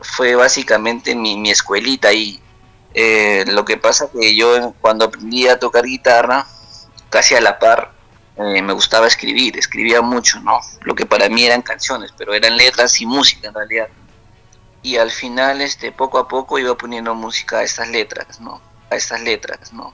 fue 0.01 0.35
básicamente 0.35 1.13
mi, 1.15 1.37
mi 1.37 1.51
escuelita 1.51 2.07
ahí. 2.07 2.41
Eh, 2.93 3.45
lo 3.47 3.65
que 3.65 3.77
pasa 3.77 4.09
que 4.11 4.35
yo 4.35 4.73
cuando 4.81 5.05
aprendí 5.05 5.47
a 5.47 5.59
tocar 5.59 5.85
guitarra, 5.85 6.47
casi 7.09 7.35
a 7.35 7.41
la 7.41 7.59
par, 7.59 7.93
eh, 8.37 8.61
me 8.61 8.73
gustaba 8.73 9.07
escribir, 9.07 9.57
escribía 9.57 10.01
mucho, 10.01 10.39
¿no? 10.39 10.59
Lo 10.81 10.95
que 10.95 11.05
para 11.05 11.27
mí 11.29 11.43
eran 11.43 11.61
canciones, 11.61 12.13
pero 12.17 12.33
eran 12.33 12.55
letras 12.55 12.99
y 13.01 13.05
música 13.05 13.49
en 13.49 13.53
realidad. 13.53 13.89
Y 14.81 14.97
al 14.97 15.11
final, 15.11 15.61
este, 15.61 15.91
poco 15.91 16.17
a 16.17 16.27
poco 16.27 16.57
iba 16.59 16.75
poniendo 16.75 17.13
música 17.13 17.59
a 17.59 17.63
estas 17.63 17.89
letras, 17.89 18.39
¿no? 18.39 18.61
A 18.89 18.95
estas 18.95 19.21
letras, 19.21 19.73
¿no? 19.73 19.93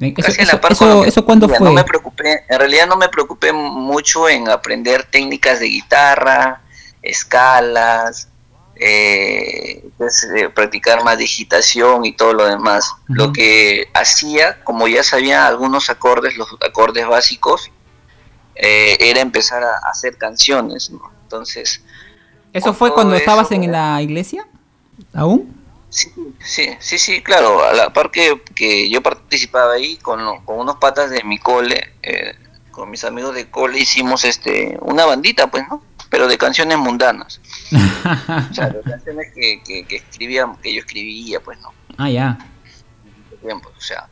A 0.00 0.44
la 0.44 0.60
par 0.60 0.72
eso, 0.72 1.04
eso 1.04 1.24
cuándo 1.24 1.48
fue? 1.48 1.60
No 1.60 1.72
me 1.72 1.84
preocupé, 1.84 2.44
en 2.48 2.58
realidad 2.58 2.86
no 2.86 2.96
me 2.96 3.08
preocupé 3.08 3.52
mucho 3.52 4.28
en 4.28 4.48
aprender 4.48 5.04
técnicas 5.04 5.60
de 5.60 5.66
guitarra, 5.66 6.62
escalas, 7.02 8.28
eh, 8.84 9.84
pues, 9.98 10.28
eh, 10.34 10.48
practicar 10.48 11.04
más 11.04 11.18
digitación 11.18 12.04
y 12.04 12.14
todo 12.14 12.32
lo 12.32 12.46
demás. 12.46 12.90
Lo 13.06 13.32
que 13.32 13.88
hacía, 13.94 14.62
como 14.64 14.88
ya 14.88 15.04
sabía 15.04 15.46
algunos 15.46 15.90
acordes, 15.90 16.36
los 16.36 16.48
acordes 16.66 17.06
básicos, 17.06 17.70
eh, 18.56 18.96
era 18.98 19.20
empezar 19.20 19.62
a 19.62 19.78
hacer 19.90 20.16
canciones, 20.16 20.90
Entonces... 21.22 21.82
¿Eso 22.52 22.74
fue 22.74 22.92
cuando 22.92 23.14
estabas 23.14 23.50
en 23.52 23.70
la 23.70 24.02
iglesia? 24.02 24.46
¿Aún? 25.14 25.61
Sí, 25.92 26.12
sí, 26.42 26.76
sí, 26.80 26.98
sí, 26.98 27.22
claro. 27.22 27.64
A 27.64 27.72
la 27.72 27.92
par 27.92 28.10
que, 28.10 28.90
yo 28.90 29.02
participaba 29.02 29.74
ahí 29.74 29.96
con, 29.98 30.44
con, 30.44 30.58
unos 30.58 30.76
patas 30.76 31.10
de 31.10 31.22
mi 31.22 31.38
cole, 31.38 31.94
con 32.72 32.90
mis 32.90 33.04
amigos 33.04 33.34
de 33.34 33.48
cole, 33.48 33.78
hicimos 33.78 34.24
este 34.24 34.76
una 34.80 35.04
bandita, 35.04 35.50
pues, 35.50 35.64
¿no? 35.68 35.82
pero 36.12 36.28
de 36.28 36.36
canciones 36.36 36.76
mundanas. 36.76 37.40
o 37.72 38.54
sea, 38.54 38.68
de 38.68 38.82
canciones 38.82 39.32
que, 39.34 39.62
que, 39.62 39.86
que, 39.86 39.96
escribía, 39.96 40.46
que 40.62 40.74
yo 40.74 40.80
escribía, 40.80 41.40
pues 41.40 41.58
no. 41.60 41.72
Ah, 41.96 42.10
ya. 42.10 42.38
Tiempo, 43.40 43.70
o 43.74 43.80
sea. 43.80 44.10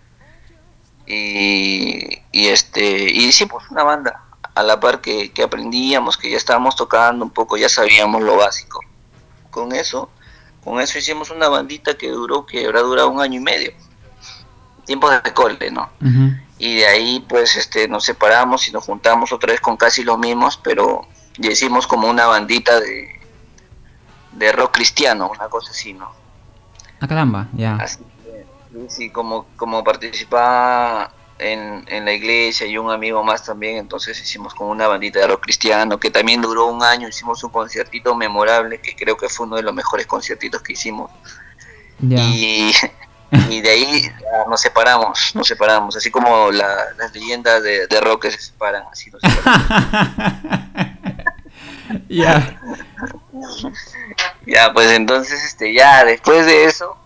Y, 1.06 2.22
y 2.32 2.46
este, 2.46 3.10
y 3.12 3.30
sí, 3.32 3.44
pues 3.44 3.70
una 3.70 3.82
banda, 3.82 4.24
a 4.54 4.62
la 4.62 4.80
par 4.80 5.02
que, 5.02 5.30
que 5.32 5.42
aprendíamos, 5.42 6.16
que 6.16 6.30
ya 6.30 6.38
estábamos 6.38 6.74
tocando 6.74 7.22
un 7.22 7.32
poco, 7.32 7.58
ya 7.58 7.68
sabíamos 7.68 8.22
lo 8.22 8.34
básico. 8.34 8.80
Con 9.50 9.74
eso, 9.74 10.08
con 10.64 10.80
eso 10.80 10.98
hicimos 10.98 11.30
una 11.30 11.48
bandita 11.48 11.96
que 11.96 12.10
duró, 12.10 12.46
que 12.46 12.66
habrá 12.66 12.80
durado 12.80 13.10
un 13.10 13.20
año 13.20 13.40
y 13.40 13.42
medio. 13.42 13.72
Tiempos 14.84 15.10
de 15.22 15.32
cole, 15.32 15.70
¿no? 15.70 15.88
Y 16.58 16.76
de 16.76 16.86
ahí, 16.86 17.24
pues, 17.28 17.56
este, 17.56 17.88
nos 17.88 18.04
separamos 18.04 18.66
y 18.68 18.72
nos 18.72 18.84
juntamos 18.84 19.32
otra 19.32 19.52
vez 19.52 19.60
con 19.60 19.76
casi 19.76 20.02
los 20.02 20.18
mismos, 20.18 20.58
pero 20.62 21.06
hicimos 21.38 21.86
como 21.86 22.08
una 22.08 22.26
bandita 22.26 22.78
de, 22.80 23.20
de 24.32 24.52
rock 24.52 24.74
cristiano, 24.74 25.30
una 25.34 25.48
cosa 25.48 25.70
así, 25.70 25.92
¿no? 25.92 26.12
Ah, 27.00 27.08
caramba, 27.08 27.48
ya. 27.54 27.76
Así 27.76 28.04
sí, 28.88 29.10
como, 29.10 29.46
como 29.56 29.82
participaba 29.84 31.12
en, 31.40 31.84
en, 31.88 32.04
la 32.04 32.12
iglesia 32.12 32.66
y 32.66 32.78
un 32.78 32.90
amigo 32.90 33.22
más 33.24 33.44
también, 33.44 33.78
entonces 33.78 34.20
hicimos 34.20 34.54
como 34.54 34.70
una 34.70 34.86
bandita 34.86 35.20
de 35.20 35.26
rock 35.26 35.42
cristiano 35.42 35.98
que 35.98 36.10
también 36.10 36.40
duró 36.40 36.66
un 36.66 36.82
año, 36.82 37.08
hicimos 37.08 37.42
un 37.42 37.50
conciertito 37.50 38.14
memorable 38.14 38.80
que 38.80 38.94
creo 38.94 39.16
que 39.16 39.28
fue 39.28 39.46
uno 39.46 39.56
de 39.56 39.62
los 39.62 39.74
mejores 39.74 40.06
conciertitos 40.06 40.62
que 40.62 40.74
hicimos. 40.74 41.10
Y, 42.02 42.72
y, 43.50 43.60
de 43.60 43.70
ahí 43.70 44.10
nos 44.48 44.60
separamos, 44.60 45.32
nos 45.34 45.46
separamos, 45.46 45.96
así 45.96 46.10
como 46.10 46.50
las 46.50 47.12
leyendas 47.12 47.62
de, 47.62 47.86
de 47.86 48.00
rock 48.00 48.22
que 48.22 48.30
se 48.30 48.40
separan, 48.40 48.84
así 48.90 49.10
nos 49.10 49.20
separamos. 49.32 50.90
Ya. 52.08 52.60
ya, 54.46 54.72
pues 54.72 54.90
entonces, 54.92 55.44
este, 55.44 55.72
ya 55.72 56.04
después 56.04 56.46
de 56.46 56.64
eso, 56.64 56.96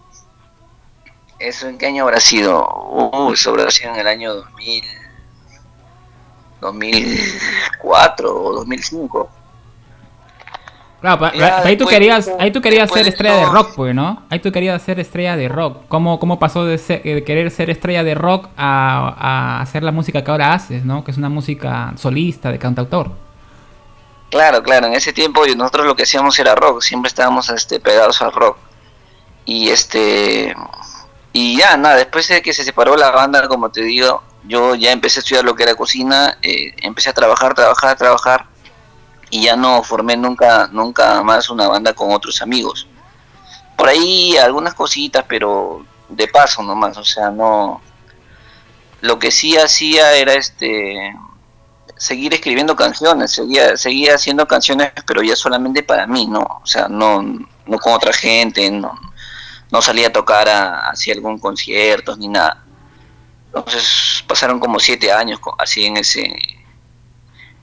¿eso 1.49 1.69
en 1.69 1.79
qué 1.79 1.87
año 1.87 2.05
habrá 2.05 2.21
sido? 2.21 2.67
Uh, 2.67 3.33
eso 3.33 3.51
habrá 3.51 3.71
sido 3.71 3.93
en 3.93 4.01
el 4.01 4.07
año 4.07 4.35
2000, 4.35 4.85
2004 6.61 8.43
o 8.43 8.53
2005. 8.55 9.31
Claro, 11.01 11.31
ahí 11.65 11.77
tú 11.77 11.85
querías, 11.85 12.31
ahí 12.39 12.51
tú 12.51 12.63
querías 12.63 12.91
ser 12.91 13.07
estrella 13.07 13.37
de 13.37 13.45
rock, 13.45 13.75
pues, 13.77 13.95
¿no? 13.95 14.23
Ahí 14.31 14.39
tú 14.39 14.51
querías 14.51 14.81
ser 14.81 14.99
estrella 14.99 15.37
de 15.37 15.49
rock. 15.49 15.83
¿Cómo, 15.89 16.19
cómo 16.19 16.39
pasó 16.39 16.65
de, 16.65 16.79
de 16.79 17.25
querer 17.25 17.51
ser 17.51 17.69
estrella 17.69 18.03
de 18.03 18.15
rock 18.15 18.49
a, 18.57 19.15
a, 19.19 19.61
hacer 19.61 19.83
la 19.83 19.93
música 19.93 20.25
que 20.25 20.31
ahora 20.31 20.55
haces, 20.55 20.83
¿no? 20.87 21.05
Que 21.05 21.11
es 21.11 21.19
una 21.19 21.29
música 21.29 21.93
solista, 21.97 22.51
de 22.51 22.59
cantautor. 22.59 23.11
Claro, 24.31 24.63
claro, 24.63 24.87
en 24.87 24.95
ese 24.95 25.13
tiempo 25.13 25.43
nosotros 25.55 25.85
lo 25.85 25.95
que 25.95 26.05
hacíamos 26.05 26.39
era 26.39 26.55
rock, 26.55 26.81
siempre 26.81 27.09
estábamos 27.09 27.51
este, 27.51 27.81
pegados 27.81 28.23
al 28.23 28.33
rock. 28.33 28.57
Y 29.45 29.69
este 29.69 30.57
y 31.37 31.59
ya, 31.59 31.77
nada, 31.77 31.97
después 31.97 32.29
de 32.29 32.41
que 32.43 32.53
se 32.53 32.63
separó 32.63 32.97
la 32.97 33.11
banda, 33.11 33.49
como 33.49 33.69
te 33.69 33.83
digo, 33.83 34.23
yo 34.45 34.77
ya 34.77 34.93
empecé 34.93 35.19
a 35.19 35.23
estudiar 35.23 35.45
lo 35.45 35.57
que 35.57 35.65
era 35.65 35.75
cocina, 35.75 36.39
eh, 36.41 36.73
empecé 36.81 37.11
a 37.11 37.13
trabajar, 37.13 37.55
trabajar, 37.55 37.97
trabajar, 37.97 38.47
y 39.31 39.43
ya 39.43 39.57
no 39.57 39.83
formé 39.83 40.17
nunca, 40.17 40.69
nunca 40.71 41.25
más 41.25 41.51
una 41.51 41.67
banda 41.67 41.93
con 41.93 42.13
otros 42.13 42.41
amigos. 42.41 42.87
Por 43.77 43.89
ahí 43.89 44.37
algunas 44.37 44.75
cositas, 44.75 45.25
pero 45.29 45.85
de 46.09 46.29
paso 46.29 46.63
nomás, 46.63 46.97
o 46.99 47.05
sea, 47.05 47.31
no... 47.31 47.83
Lo 49.01 49.19
que 49.19 49.33
sí 49.33 49.57
hacía 49.57 50.13
era 50.15 50.35
este 50.35 51.17
seguir 51.97 52.33
escribiendo 52.33 52.77
canciones, 52.77 53.33
seguía, 53.33 53.77
seguía 53.77 54.15
haciendo 54.15 54.47
canciones, 54.47 54.93
pero 55.05 55.21
ya 55.21 55.35
solamente 55.35 55.83
para 55.83 56.07
mí, 56.07 56.29
¿no? 56.29 56.43
O 56.63 56.67
sea, 56.67 56.87
no, 56.87 57.23
no 57.23 57.79
con 57.79 57.93
otra 57.93 58.13
gente, 58.13 58.71
no, 58.71 58.93
no 59.75 59.83
salía 59.83 60.07
a 60.07 60.13
tocar 60.13 60.49
a, 60.49 60.89
hacia 60.89 61.15
algún 61.15 61.37
concierto 61.41 62.17
ni 62.17 62.29
nada. 62.29 62.65
Entonces 63.47 64.23
pasaron 64.29 64.61
como 64.61 64.79
siete 64.79 65.11
años 65.11 65.41
así 65.59 65.85
en 65.85 65.97
ese 65.97 66.23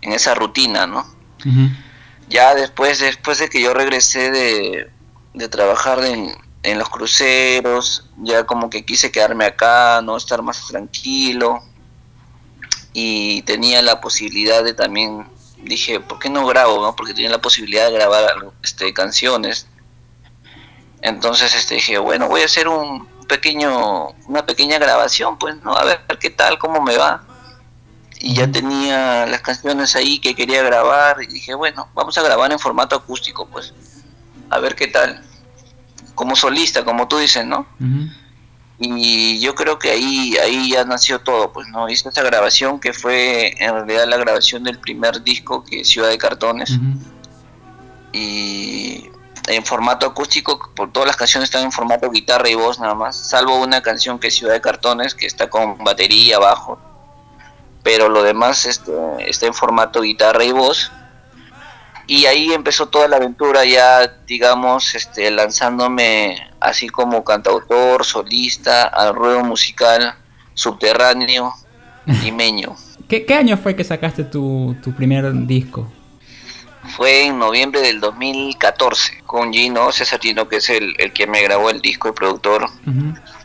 en 0.01 0.11
esa 0.11 0.35
rutina, 0.35 0.85
¿no? 0.85 1.05
Ya 2.27 2.53
después, 2.53 2.99
después 2.99 3.37
de 3.39 3.47
que 3.47 3.61
yo 3.61 3.73
regresé 3.73 4.29
de, 4.29 4.91
de 5.33 5.47
trabajar 5.47 6.03
en, 6.03 6.35
en 6.63 6.79
los 6.79 6.89
cruceros, 6.89 8.09
ya 8.17 8.45
como 8.45 8.69
que 8.69 8.83
quise 8.83 9.09
quedarme 9.09 9.45
acá, 9.45 10.01
no 10.01 10.17
estar 10.17 10.41
más 10.41 10.67
tranquilo. 10.67 11.63
Y 12.91 13.43
tenía 13.43 13.81
la 13.81 14.01
posibilidad 14.01 14.65
de 14.65 14.73
también 14.73 15.29
dije 15.63 16.01
por 16.01 16.19
qué 16.19 16.29
no 16.29 16.45
grabo 16.45 16.81
no 16.81 16.93
porque 16.95 17.13
tenía 17.13 17.29
la 17.29 17.39
posibilidad 17.39 17.85
de 17.85 17.93
grabar 17.93 18.51
este 18.63 18.91
canciones 18.93 19.67
entonces 21.01 21.53
este 21.55 21.75
dije 21.75 21.97
bueno 21.97 22.27
voy 22.27 22.41
a 22.41 22.45
hacer 22.45 22.67
un 22.67 23.07
pequeño, 23.31 24.09
una 24.27 24.45
pequeña 24.45 24.77
grabación, 24.77 25.37
pues, 25.39 25.55
¿no? 25.63 25.73
A 25.73 25.85
ver 25.85 26.01
qué 26.19 26.29
tal, 26.29 26.57
cómo 26.57 26.81
me 26.81 26.97
va. 26.97 27.23
Y 28.19 28.35
ya 28.35 28.51
tenía 28.51 29.25
las 29.25 29.41
canciones 29.41 29.95
ahí 29.95 30.19
que 30.19 30.35
quería 30.35 30.61
grabar 30.61 31.23
y 31.23 31.27
dije, 31.27 31.55
bueno, 31.55 31.87
vamos 31.93 32.17
a 32.17 32.21
grabar 32.21 32.51
en 32.51 32.59
formato 32.59 32.95
acústico, 32.95 33.47
pues, 33.47 33.73
a 34.49 34.59
ver 34.59 34.75
qué 34.75 34.87
tal. 34.87 35.23
Como 36.13 36.35
solista, 36.35 36.83
como 36.83 37.07
tú 37.07 37.17
dices, 37.17 37.45
¿no? 37.45 37.65
Y 38.79 39.39
yo 39.39 39.55
creo 39.55 39.79
que 39.79 39.91
ahí, 39.91 40.35
ahí 40.37 40.71
ya 40.71 40.83
nació 40.83 41.21
todo, 41.21 41.53
pues, 41.53 41.69
¿no? 41.69 41.87
Hice 41.87 42.09
esta 42.09 42.23
grabación 42.23 42.81
que 42.81 42.91
fue 42.91 43.55
en 43.63 43.73
realidad 43.73 44.07
la 44.07 44.17
grabación 44.17 44.65
del 44.65 44.77
primer 44.77 45.23
disco 45.23 45.63
que 45.63 45.81
es 45.81 45.87
Ciudad 45.87 46.09
de 46.09 46.17
Cartones. 46.17 46.77
Y 48.11 49.09
en 49.47 49.65
formato 49.65 50.05
acústico, 50.05 50.71
por 50.75 50.91
todas 50.91 51.07
las 51.07 51.15
canciones 51.15 51.49
están 51.49 51.63
en 51.63 51.71
formato 51.71 52.09
guitarra 52.09 52.49
y 52.49 52.55
voz 52.55 52.79
nada 52.79 52.95
más, 52.95 53.29
salvo 53.29 53.61
una 53.61 53.81
canción 53.81 54.19
que 54.19 54.27
es 54.27 54.35
Ciudad 54.35 54.53
de 54.53 54.61
Cartones, 54.61 55.15
que 55.15 55.25
está 55.25 55.49
con 55.49 55.77
batería, 55.83 56.39
bajo, 56.39 56.79
pero 57.83 58.09
lo 58.09 58.23
demás 58.23 58.65
este, 58.65 58.91
está 59.27 59.47
en 59.47 59.53
formato 59.53 60.01
guitarra 60.01 60.43
y 60.43 60.51
voz. 60.51 60.91
Y 62.07 62.25
ahí 62.25 62.51
empezó 62.51 62.89
toda 62.89 63.07
la 63.07 63.17
aventura 63.17 63.63
ya, 63.63 64.19
digamos, 64.27 64.95
este, 64.95 65.31
lanzándome 65.31 66.49
así 66.59 66.89
como 66.89 67.23
cantautor, 67.23 68.03
solista, 68.03 68.83
al 68.83 69.15
ruedo 69.15 69.43
musical, 69.43 70.15
subterráneo, 70.53 71.53
limeño. 72.05 72.75
¿Qué, 73.07 73.25
¿Qué 73.25 73.33
año 73.33 73.57
fue 73.57 73.75
que 73.75 73.83
sacaste 73.83 74.23
tu, 74.23 74.75
tu 74.83 74.93
primer 74.93 75.31
disco? 75.45 75.87
Fue 76.89 77.27
en 77.27 77.39
noviembre 77.39 77.81
del 77.81 77.99
2014 77.99 79.23
con 79.25 79.53
Gino, 79.53 79.91
César 79.91 80.19
Gino, 80.19 80.47
que 80.47 80.57
es 80.57 80.69
el, 80.69 80.95
que 81.13 81.27
me 81.27 81.41
grabó 81.41 81.69
el 81.69 81.81
disco, 81.81 82.09
el 82.09 82.13
productor, 82.13 82.67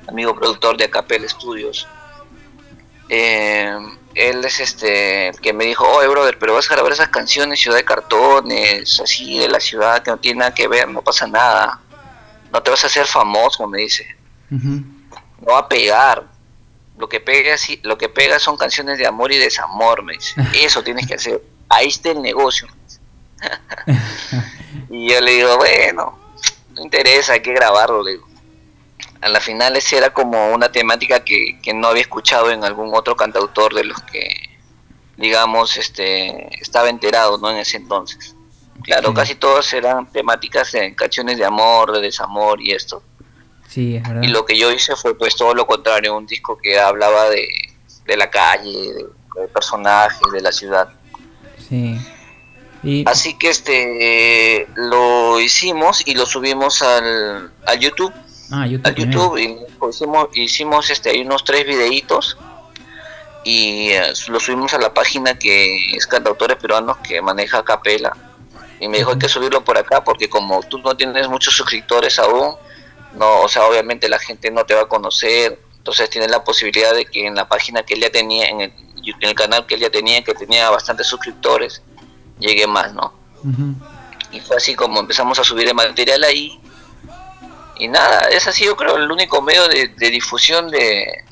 amigo 0.08 0.34
productor 0.34 0.76
de 0.76 0.84
Acapel 0.84 1.28
Studios. 1.28 1.86
Eh, 3.08 3.76
él 4.14 4.44
es 4.44 4.60
este 4.60 5.28
el 5.28 5.40
que 5.40 5.52
me 5.52 5.64
dijo, 5.64 5.86
oye 5.86 6.08
brother, 6.08 6.38
pero 6.38 6.54
vas 6.54 6.70
a 6.70 6.74
grabar 6.74 6.92
esas 6.92 7.10
canciones, 7.10 7.60
Ciudad 7.60 7.76
de 7.76 7.84
Cartones, 7.84 8.98
así 9.00 9.38
de 9.38 9.48
la 9.48 9.60
ciudad 9.60 10.02
que 10.02 10.10
no 10.10 10.16
tiene 10.16 10.40
nada 10.40 10.54
que 10.54 10.66
ver, 10.66 10.88
no 10.88 11.02
pasa 11.02 11.26
nada, 11.26 11.80
no 12.50 12.62
te 12.62 12.70
vas 12.70 12.82
a 12.84 12.86
hacer 12.86 13.06
famoso, 13.06 13.68
me 13.68 13.82
dice, 13.82 14.16
no 14.50 15.52
va 15.52 15.58
a 15.58 15.68
pegar, 15.68 16.24
lo 16.96 17.08
que 17.08 17.20
pega 17.20 17.56
lo 17.82 17.98
que 17.98 18.08
pega 18.08 18.38
son 18.38 18.56
canciones 18.56 18.98
de 18.98 19.06
amor 19.06 19.30
y 19.32 19.36
desamor, 19.36 20.02
me 20.02 20.14
dice, 20.14 20.34
eso 20.64 20.82
tienes 20.82 21.06
que 21.06 21.14
hacer, 21.14 21.42
ahí 21.68 21.88
está 21.88 22.10
el 22.10 22.22
negocio. 22.22 22.66
y 24.90 25.10
yo 25.10 25.20
le 25.20 25.32
digo, 25.32 25.56
bueno, 25.56 26.18
no 26.74 26.82
interesa, 26.82 27.34
hay 27.34 27.40
que 27.40 27.52
grabarlo, 27.52 28.02
le 28.02 28.12
digo. 28.12 28.26
A 29.20 29.28
la 29.28 29.40
final 29.40 29.76
esa 29.76 29.96
era 29.96 30.10
como 30.12 30.52
una 30.52 30.70
temática 30.70 31.24
que, 31.24 31.58
no 31.74 31.88
había 31.88 32.02
escuchado 32.02 32.50
en 32.50 32.64
algún 32.64 32.94
otro 32.94 33.16
cantautor 33.16 33.74
de 33.74 33.84
los 33.84 34.00
que, 34.02 34.28
digamos, 35.16 35.76
este 35.76 36.54
estaba 36.60 36.90
enterado, 36.90 37.38
¿no? 37.38 37.50
En 37.50 37.56
ese 37.56 37.78
entonces. 37.78 38.36
Claro, 38.82 39.14
casi 39.14 39.34
todos 39.34 39.72
eran 39.72 40.12
temáticas 40.12 40.72
de 40.72 40.94
canciones 40.94 41.38
de 41.38 41.46
amor, 41.46 41.92
de 41.92 42.00
desamor 42.02 42.60
y 42.60 42.72
esto. 42.72 43.02
Sí, 43.68 44.00
Y 44.22 44.28
lo 44.28 44.44
que 44.44 44.56
yo 44.56 44.70
hice 44.70 44.94
fue 44.96 45.16
pues 45.16 45.34
todo 45.34 45.54
lo 45.54 45.66
contrario, 45.66 46.16
un 46.16 46.26
disco 46.26 46.56
que 46.56 46.78
hablaba 46.78 47.28
de, 47.30 47.48
de 48.04 48.16
la 48.16 48.30
calle, 48.30 48.92
de 48.92 49.48
personajes, 49.48 50.20
de 50.32 50.40
la 50.40 50.52
ciudad. 50.52 50.88
Sí. 51.68 51.98
Así 53.06 53.36
que 53.36 53.50
este 53.50 54.68
lo 54.76 55.40
hicimos 55.40 56.06
y 56.06 56.14
lo 56.14 56.26
subimos 56.26 56.82
al, 56.82 57.50
a 57.66 57.74
YouTube. 57.74 58.12
Ah, 58.52 58.66
YouTube. 58.66 58.86
Al 58.86 58.94
YouTube 58.94 59.38
y 59.38 59.88
hicimos, 59.88 60.28
hicimos 60.34 60.90
este, 60.90 61.10
hay 61.10 61.22
unos 61.22 61.42
tres 61.42 61.66
videitos 61.66 62.36
y 63.44 63.90
eh, 63.90 64.12
lo 64.28 64.38
subimos 64.38 64.72
a 64.74 64.78
la 64.78 64.94
página 64.94 65.38
que 65.38 65.96
es 65.96 66.06
Cantautores 66.06 66.56
Peruanos 66.58 66.98
que 66.98 67.20
maneja 67.20 67.64
Capela. 67.64 68.16
Y 68.78 68.88
me 68.88 68.98
dijo 68.98 69.10
hay 69.10 69.18
que 69.18 69.28
subirlo 69.28 69.64
por 69.64 69.78
acá 69.78 70.04
porque 70.04 70.28
como 70.28 70.62
tú 70.62 70.78
no 70.78 70.96
tienes 70.96 71.28
muchos 71.28 71.56
suscriptores 71.56 72.18
aún, 72.18 72.56
no, 73.14 73.40
o 73.40 73.48
sea, 73.48 73.64
obviamente 73.64 74.08
la 74.08 74.18
gente 74.18 74.50
no 74.50 74.64
te 74.64 74.74
va 74.74 74.82
a 74.82 74.88
conocer, 74.88 75.58
entonces 75.78 76.10
tienes 76.10 76.30
la 76.30 76.44
posibilidad 76.44 76.94
de 76.94 77.06
que 77.06 77.26
en 77.26 77.34
la 77.34 77.48
página 77.48 77.82
que 77.82 77.94
él 77.94 78.00
ya 78.00 78.10
tenía, 78.10 78.48
en 78.48 78.60
el, 78.60 78.72
en 79.04 79.28
el 79.28 79.34
canal 79.34 79.66
que 79.66 79.76
él 79.76 79.80
ya 79.80 79.90
tenía, 79.90 80.22
que 80.22 80.34
tenía 80.34 80.68
bastantes 80.68 81.06
suscriptores, 81.06 81.82
llegué 82.38 82.66
más, 82.66 82.92
¿no? 82.92 83.12
Y 84.32 84.40
fue 84.40 84.56
así 84.56 84.74
como 84.74 85.00
empezamos 85.00 85.38
a 85.38 85.44
subir 85.44 85.68
el 85.68 85.74
material 85.74 86.24
ahí. 86.24 86.60
Y 87.78 87.88
nada, 87.88 88.28
es 88.30 88.46
así 88.46 88.64
yo 88.64 88.76
creo 88.76 88.96
el 88.96 89.10
único 89.10 89.42
medio 89.42 89.68
de, 89.68 89.88
difusión 90.10 90.70
de, 90.70 91.24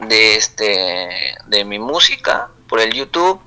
de, 0.00 0.36
este, 0.36 1.36
de 1.46 1.64
mi 1.64 1.78
música 1.78 2.48
por 2.68 2.80
el 2.80 2.92
YouTube. 2.92 3.40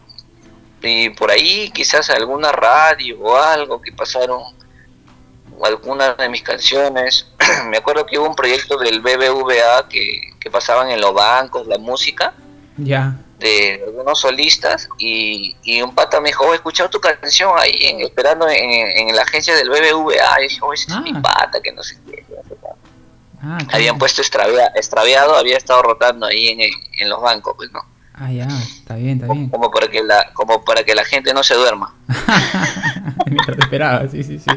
Y 0.81 1.09
por 1.09 1.31
ahí 1.31 1.71
quizás 1.71 2.09
alguna 2.09 2.51
radio 2.51 3.19
o 3.19 3.35
algo 3.35 3.81
que 3.81 3.91
pasaron 3.91 4.41
algunas 5.63 6.15
de 6.17 6.29
mis 6.29 6.43
canciones. 6.43 7.31
Me 7.69 7.77
acuerdo 7.77 8.05
que 8.05 8.19
hubo 8.19 8.27
un 8.27 8.35
proyecto 8.35 8.77
del 8.77 9.01
BBVA 9.01 9.89
que, 9.89 10.33
que 10.39 10.51
pasaban 10.51 10.89
en 10.91 11.01
los 11.01 11.13
bancos 11.13 11.65
la 11.65 11.77
música. 11.77 12.33
Ya 12.77 13.17
de 13.39 13.83
algunos 13.85 14.19
solistas 14.19 14.89
y, 14.97 15.55
y, 15.63 15.81
un 15.81 15.93
pata 15.93 16.19
me 16.19 16.29
dijo, 16.29 16.43
oh, 16.45 16.53
he 16.53 16.55
escuchado 16.55 16.89
tu 16.89 16.99
canción 16.99 17.51
ahí 17.57 17.85
en, 17.85 18.01
esperando 18.01 18.47
en, 18.49 18.69
en, 18.71 19.15
la 19.15 19.21
agencia 19.21 19.55
del 19.55 19.69
BBVA 19.69 20.39
y 20.39 20.43
dije, 20.43 20.59
oh, 20.61 20.73
ese 20.73 20.91
es 20.91 21.01
mi 21.01 21.11
ah. 21.15 21.21
pata, 21.21 21.61
que 21.61 21.71
no 21.71 21.83
sé 21.83 21.97
qué. 22.09 22.25
Ah, 23.41 23.59
Habían 23.71 23.99
puesto 23.99 24.21
extraviado, 24.21 25.35
había 25.35 25.57
estado 25.57 25.83
rotando 25.83 26.25
ahí 26.25 26.47
en, 26.49 26.61
en 26.61 27.09
los 27.09 27.21
bancos, 27.21 27.53
pues 27.55 27.71
no. 27.71 27.81
Ah, 28.19 28.31
ya, 28.31 28.47
está 28.47 28.95
bien, 28.95 29.21
está 29.21 29.31
bien. 29.31 29.49
Como 29.49 29.69
para 29.69 29.87
que 29.87 30.01
la, 30.01 30.31
como 30.33 30.65
para 30.65 30.83
que 30.83 30.95
la 30.95 31.05
gente 31.05 31.33
no 31.35 31.43
se 31.43 31.53
duerma. 31.53 31.93
Mientras 33.27 33.59
esperaba, 33.59 34.07
sí, 34.09 34.23
sí, 34.23 34.39
sí. 34.39 34.49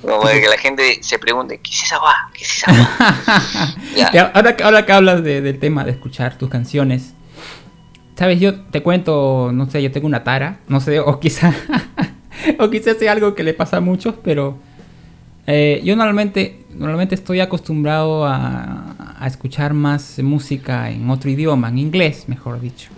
Como 0.00 0.22
para 0.22 0.40
que 0.40 0.48
la 0.48 0.56
gente 0.56 1.02
se 1.02 1.18
pregunte, 1.18 1.60
¿qué 1.60 1.70
es 1.70 1.82
esa 1.82 1.96
agua? 1.96 2.30
¿Qué 2.32 2.44
es 2.44 2.56
esa 2.56 2.70
agua? 2.70 4.30
ahora, 4.34 4.56
ahora 4.64 4.86
que 4.86 4.92
hablas 4.92 5.22
de, 5.22 5.42
del 5.42 5.58
tema 5.58 5.84
de 5.84 5.90
escuchar 5.90 6.38
tus 6.38 6.48
canciones, 6.48 7.13
Sabes, 8.16 8.38
yo 8.40 8.54
te 8.54 8.82
cuento, 8.82 9.50
no 9.52 9.68
sé, 9.68 9.82
yo 9.82 9.90
tengo 9.90 10.06
una 10.06 10.22
tara, 10.22 10.60
no 10.68 10.80
sé, 10.80 11.00
o 11.00 11.18
quizá, 11.18 11.52
o 12.58 12.70
quizá 12.70 12.94
sea 12.94 13.12
algo 13.12 13.34
que 13.34 13.42
le 13.42 13.54
pasa 13.54 13.78
a 13.78 13.80
muchos, 13.80 14.14
pero 14.22 14.56
eh, 15.46 15.80
yo 15.84 15.96
normalmente, 15.96 16.64
normalmente 16.74 17.14
estoy 17.14 17.40
acostumbrado 17.40 18.24
a, 18.24 18.94
a, 19.18 19.26
escuchar 19.26 19.74
más 19.74 20.18
música 20.22 20.90
en 20.90 21.10
otro 21.10 21.28
idioma, 21.28 21.68
en 21.68 21.78
inglés, 21.78 22.24
mejor 22.28 22.60
dicho. 22.60 22.90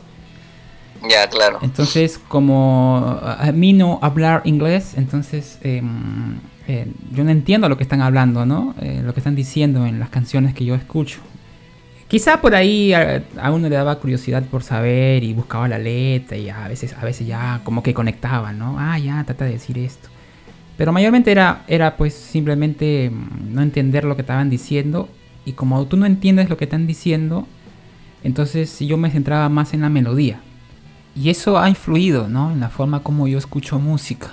Ya, 1.09 1.29
claro. 1.29 1.59
Entonces, 1.63 2.19
como 2.19 3.19
a 3.23 3.53
mí 3.53 3.73
no 3.73 3.99
hablar 4.03 4.43
inglés, 4.45 4.95
entonces 4.97 5.59
em, 5.63 6.39
eh, 6.69 6.87
yo 7.13 7.25
no 7.25 7.31
entiendo 7.31 7.69
lo 7.69 7.77
que 7.77 7.83
están 7.83 8.01
hablando, 8.01 8.47
¿no? 8.47 8.75
Eh, 8.81 9.03
lo 9.05 9.15
que 9.15 9.21
están 9.21 9.35
diciendo 9.35 9.87
en 9.87 10.01
las 10.01 10.09
canciones 10.09 10.55
que 10.55 10.65
yo 10.65 10.75
escucho. 10.75 11.21
Quizá 12.09 12.41
por 12.41 12.55
ahí 12.55 12.93
a, 12.93 13.25
uno 13.51 13.69
le 13.69 13.75
daba 13.75 13.99
curiosidad 13.99 14.45
por 14.45 14.63
saber 14.63 15.25
y 15.25 15.33
buscaba 15.33 15.67
la 15.67 15.79
letra 15.79 16.37
y 16.37 16.49
a 16.49 16.69
veces, 16.69 16.95
a 16.95 17.05
veces 17.05 17.27
ya 17.27 17.61
como 17.65 17.83
que 17.83 17.95
conectaba, 17.95 18.53
¿no? 18.53 18.77
Ah, 18.79 18.97
ya, 18.99 19.25
trata 19.25 19.45
de 19.45 19.53
decir 19.53 19.77
esto. 19.79 20.09
Pero 20.77 20.93
mayormente 20.93 21.33
era, 21.33 21.65
era 21.67 21.97
pues 21.97 22.15
simplemente 22.15 23.11
mm, 23.11 23.55
no 23.55 23.63
entender 23.63 24.05
lo 24.05 24.15
que 24.15 24.23
estaban 24.23 24.51
diciendo 24.51 25.09
y 25.45 25.53
como 25.53 25.85
tú 25.87 25.97
no 25.97 26.07
entiendes 26.07 26.49
lo 26.49 26.57
que 26.57 26.65
están 26.65 26.87
diciendo, 26.87 27.47
entonces 28.23 28.79
yo 28.81 28.97
me 28.97 29.11
centraba 29.11 29.49
más 29.49 29.75
en 29.75 29.81
la 29.81 29.89
melodía. 29.89 30.41
Y 31.17 31.31
eso 31.31 31.59
ha 31.59 31.69
influido, 31.69 32.29
¿no? 32.29 32.53
En 32.53 32.61
la 32.61 32.69
forma 32.69 33.01
como 33.01 33.27
yo 33.27 33.39
escucho 33.39 33.79
música. 33.79 34.33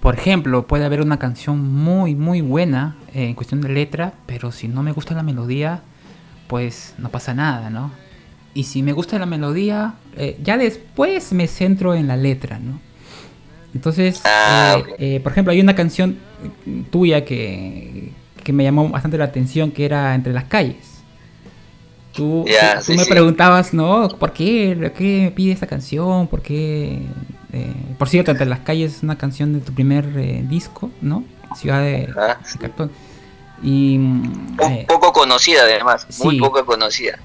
Por 0.00 0.14
ejemplo, 0.14 0.66
puede 0.66 0.84
haber 0.84 1.00
una 1.00 1.18
canción 1.18 1.72
muy, 1.72 2.14
muy 2.14 2.42
buena 2.42 2.96
en 3.12 3.34
cuestión 3.34 3.60
de 3.60 3.70
letra, 3.70 4.12
pero 4.26 4.52
si 4.52 4.68
no 4.68 4.82
me 4.82 4.92
gusta 4.92 5.14
la 5.14 5.22
melodía, 5.22 5.82
pues 6.48 6.94
no 6.98 7.10
pasa 7.10 7.34
nada, 7.34 7.70
¿no? 7.70 7.92
Y 8.54 8.64
si 8.64 8.82
me 8.82 8.92
gusta 8.92 9.18
la 9.18 9.26
melodía, 9.26 9.94
eh, 10.16 10.38
ya 10.42 10.58
después 10.58 11.32
me 11.32 11.46
centro 11.46 11.94
en 11.94 12.08
la 12.08 12.16
letra, 12.16 12.58
¿no? 12.58 12.80
Entonces, 13.74 14.20
ah, 14.24 14.78
eh, 14.98 15.16
eh, 15.16 15.20
por 15.20 15.32
ejemplo, 15.32 15.52
hay 15.52 15.60
una 15.60 15.76
canción 15.76 16.18
tuya 16.90 17.24
que, 17.24 18.10
que, 18.42 18.52
me 18.52 18.64
llamó 18.64 18.88
bastante 18.88 19.18
la 19.18 19.26
atención, 19.26 19.70
que 19.70 19.84
era 19.84 20.14
Entre 20.14 20.32
las 20.32 20.44
calles. 20.44 21.02
Tú, 22.14 22.44
tú, 22.84 22.94
me 22.94 23.04
preguntabas, 23.04 23.72
¿no? 23.72 24.08
¿Por 24.08 24.32
qué? 24.32 24.92
¿Qué 24.96 25.20
me 25.24 25.30
pide 25.30 25.52
esta 25.52 25.68
canción? 25.68 26.26
¿Por 26.26 26.42
qué? 26.42 27.02
por 27.96 28.08
cierto, 28.08 28.32
Entre 28.32 28.46
las 28.46 28.60
calles 28.60 28.96
es 28.96 29.02
una 29.04 29.16
canción 29.16 29.52
de 29.52 29.60
tu 29.60 29.72
primer 29.72 30.48
disco, 30.48 30.90
¿no? 31.00 31.22
Ciudad 31.54 31.80
de, 31.80 32.08
de 32.08 32.58
Cartón. 32.58 32.90
Y, 33.62 33.98
eh, 34.62 34.84
poco 34.88 35.07
conocida 35.18 35.62
además, 35.62 36.06
muy 36.22 36.38
poco 36.38 36.64
conocida. 36.64 37.18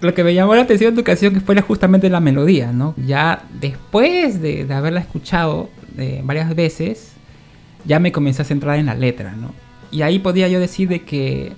lo, 0.00 0.14
que 0.14 0.24
me 0.24 0.32
llamó 0.32 0.54
la 0.54 0.62
atención 0.62 0.94
de 0.94 1.02
tu 1.02 1.04
canción 1.04 1.34
que 1.34 1.40
fue 1.40 1.60
justamente 1.60 2.08
la 2.08 2.20
melodía, 2.20 2.72
¿no? 2.72 2.94
Ya 2.96 3.44
después 3.60 4.40
de, 4.40 4.66
haberla 4.72 5.00
escuchado 5.00 5.68
eh, 5.98 6.22
varias 6.24 6.54
veces, 6.54 7.12
ya 7.84 7.98
me 7.98 8.12
comencé 8.12 8.40
a 8.40 8.44
centrar 8.46 8.78
en 8.78 8.86
la 8.86 8.94
letra, 8.94 9.32
¿no? 9.32 9.54
Y 9.90 10.00
ahí 10.00 10.20
podía 10.20 10.48
yo 10.48 10.58
decir 10.58 10.88
de 10.88 11.02
que 11.02 11.52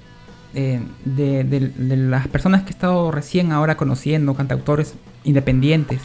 eh, 0.55 0.81
de, 1.05 1.73
las 1.79 2.27
personas 2.27 2.63
que 2.63 2.71
he 2.71 2.73
estado 2.73 3.13
recién 3.13 3.53
ahora 3.53 3.77
conociendo, 3.77 4.35
cantautores 4.35 4.95
independientes 5.23 6.01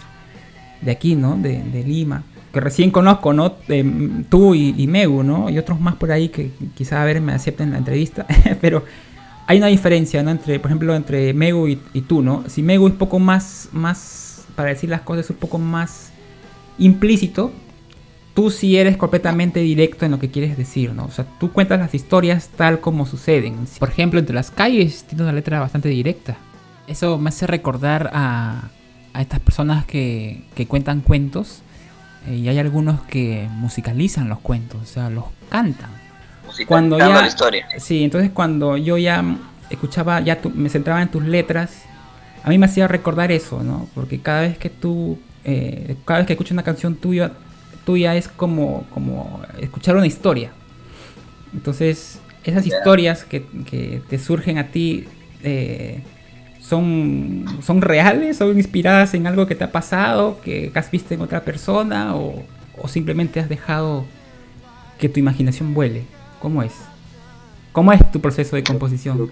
de 0.82 0.92
aquí, 0.92 1.16
¿no? 1.16 1.38
De, 1.38 1.84
Lima, 1.84 2.22
que 2.54 2.60
recién 2.60 2.92
conozco, 2.92 3.34
¿no? 3.34 3.54
tú 4.30 4.54
y, 4.54 4.76
y, 4.78 4.86
Megu, 4.86 5.24
¿no? 5.24 5.50
Y 5.50 5.58
otros 5.58 5.80
más 5.80 5.96
por 5.96 6.12
ahí 6.12 6.30
que 6.30 6.52
quizá 6.76 7.02
a 7.02 7.06
ver 7.06 7.20
me 7.20 7.34
acepten 7.34 7.72
la 7.72 7.80
entrevista, 7.80 8.28
pero 8.62 8.84
hay 9.50 9.58
una 9.58 9.66
diferencia, 9.66 10.22
¿no? 10.22 10.30
Entre, 10.30 10.60
por 10.60 10.70
ejemplo, 10.70 10.96
entre 10.96 11.34
Megu 11.34 11.68
y, 11.68 12.02
tú, 12.02 12.22
¿no? 12.22 12.44
Si 12.48 12.62
Megu 12.62 12.86
es 12.86 12.94
un 12.94 13.00
poco 13.00 13.18
más, 13.18 13.70
más, 13.72 14.46
para 14.56 14.70
decir 14.70 14.92
las 14.92 15.02
cosas, 15.02 15.28
un 15.32 15.38
poco 15.38 15.58
más 15.58 16.12
implícito, 16.78 17.52
tú 18.36 18.52
sí 18.52 18.78
eres 18.78 18.96
completamente 18.96 19.60
directo 19.60 20.06
en 20.06 20.12
lo 20.12 20.20
que 20.20 20.30
quieres 20.30 20.56
decir, 20.56 20.94
¿no? 20.94 21.06
O 21.06 21.10
sea, 21.10 21.26
tú 21.40 21.52
cuentas 21.52 21.80
las 21.80 21.96
historias 21.96 22.50
tal 22.50 22.80
como 22.80 23.08
suceden. 23.08 23.66
Por 23.80 23.90
ejemplo, 23.90 24.20
entre 24.20 24.36
las 24.36 24.52
calles 24.52 25.06
tiene 25.06 25.24
una 25.24 25.34
letra 25.34 25.60
bastante 25.60 25.90
directa. 25.90 26.38
Eso 26.86 27.18
me 27.18 27.30
hace 27.30 27.48
recordar 27.48 28.12
a, 28.14 28.70
estas 29.20 29.40
personas 29.40 29.84
que, 29.84 30.44
que 30.54 30.68
cuentan 30.68 31.02
cuentos 31.02 31.64
eh, 32.28 32.36
y 32.36 32.50
hay 32.50 32.60
algunos 32.60 33.02
que 33.02 33.48
musicalizan 33.50 34.30
los 34.30 34.42
cuentos, 34.42 34.80
o 34.80 34.86
sea, 34.86 35.10
los 35.10 35.26
cantan. 35.50 35.99
Cuando 36.68 36.98
ya, 36.98 37.10
la 37.10 37.28
historia. 37.28 37.68
Sí, 37.78 38.04
entonces 38.04 38.32
cuando 38.32 38.78
yo 38.78 38.98
ya 38.98 39.24
escuchaba, 39.70 40.20
ya 40.22 40.40
me 40.54 40.70
centraba 40.70 41.02
en 41.02 41.10
tus 41.10 41.24
letras, 41.24 41.84
a 42.44 42.50
mí 42.50 42.58
me 42.58 42.66
hacía 42.66 42.88
recordar 42.88 43.32
eso, 43.32 43.64
¿no? 43.64 43.88
Porque 43.94 44.20
cada 44.20 44.42
vez 44.42 44.58
que 44.58 44.70
tú, 44.70 45.20
eh, 45.44 45.96
cada 46.06 46.20
vez 46.20 46.28
que 46.28 46.34
escucho 46.34 46.54
una 46.54 46.64
canción 46.64 46.96
tuya, 46.96 47.32
tuya 47.86 48.16
es 48.16 48.28
como, 48.28 48.86
como 48.94 49.42
escuchar 49.60 49.96
una 49.96 50.08
historia. 50.08 50.52
Entonces, 51.54 52.20
esas 52.44 52.66
historias 52.66 53.26
que, 53.26 53.46
que, 53.66 54.02
te 54.10 54.20
surgen 54.20 54.58
a 54.58 54.68
ti 54.68 55.06
eh, 55.44 56.02
son, 56.62 57.46
son 57.62 57.82
reales, 57.82 58.38
son 58.38 58.58
inspiradas 58.58 59.14
en 59.14 59.28
algo 59.28 59.48
que 59.48 59.56
te 59.56 59.64
ha 59.64 59.72
pasado, 59.72 60.40
que 60.42 60.72
has 60.74 60.92
visto 60.92 61.14
en 61.14 61.22
otra 61.22 61.42
persona 61.42 62.16
o, 62.16 62.44
o 62.78 62.88
simplemente 62.88 63.40
has 63.40 63.50
dejado 63.50 64.06
que 65.00 65.10
tu 65.10 65.20
imaginación 65.20 65.74
vuele. 65.74 66.04
¿Cómo 66.42 66.64
es? 66.64 66.74
¿Cómo 67.72 67.94
es 67.94 68.12
tu 68.12 68.20
proceso 68.20 68.56
de 68.56 68.64
composición? 68.64 69.32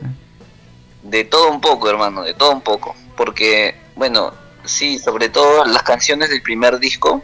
De 1.03 1.23
todo 1.23 1.49
un 1.49 1.61
poco, 1.61 1.89
hermano, 1.89 2.23
de 2.23 2.33
todo 2.33 2.51
un 2.51 2.61
poco. 2.61 2.95
Porque, 3.15 3.75
bueno, 3.95 4.33
sí, 4.65 4.99
sobre 4.99 5.29
todo 5.29 5.65
las 5.65 5.83
canciones 5.83 6.29
del 6.29 6.41
primer 6.41 6.79
disco, 6.79 7.21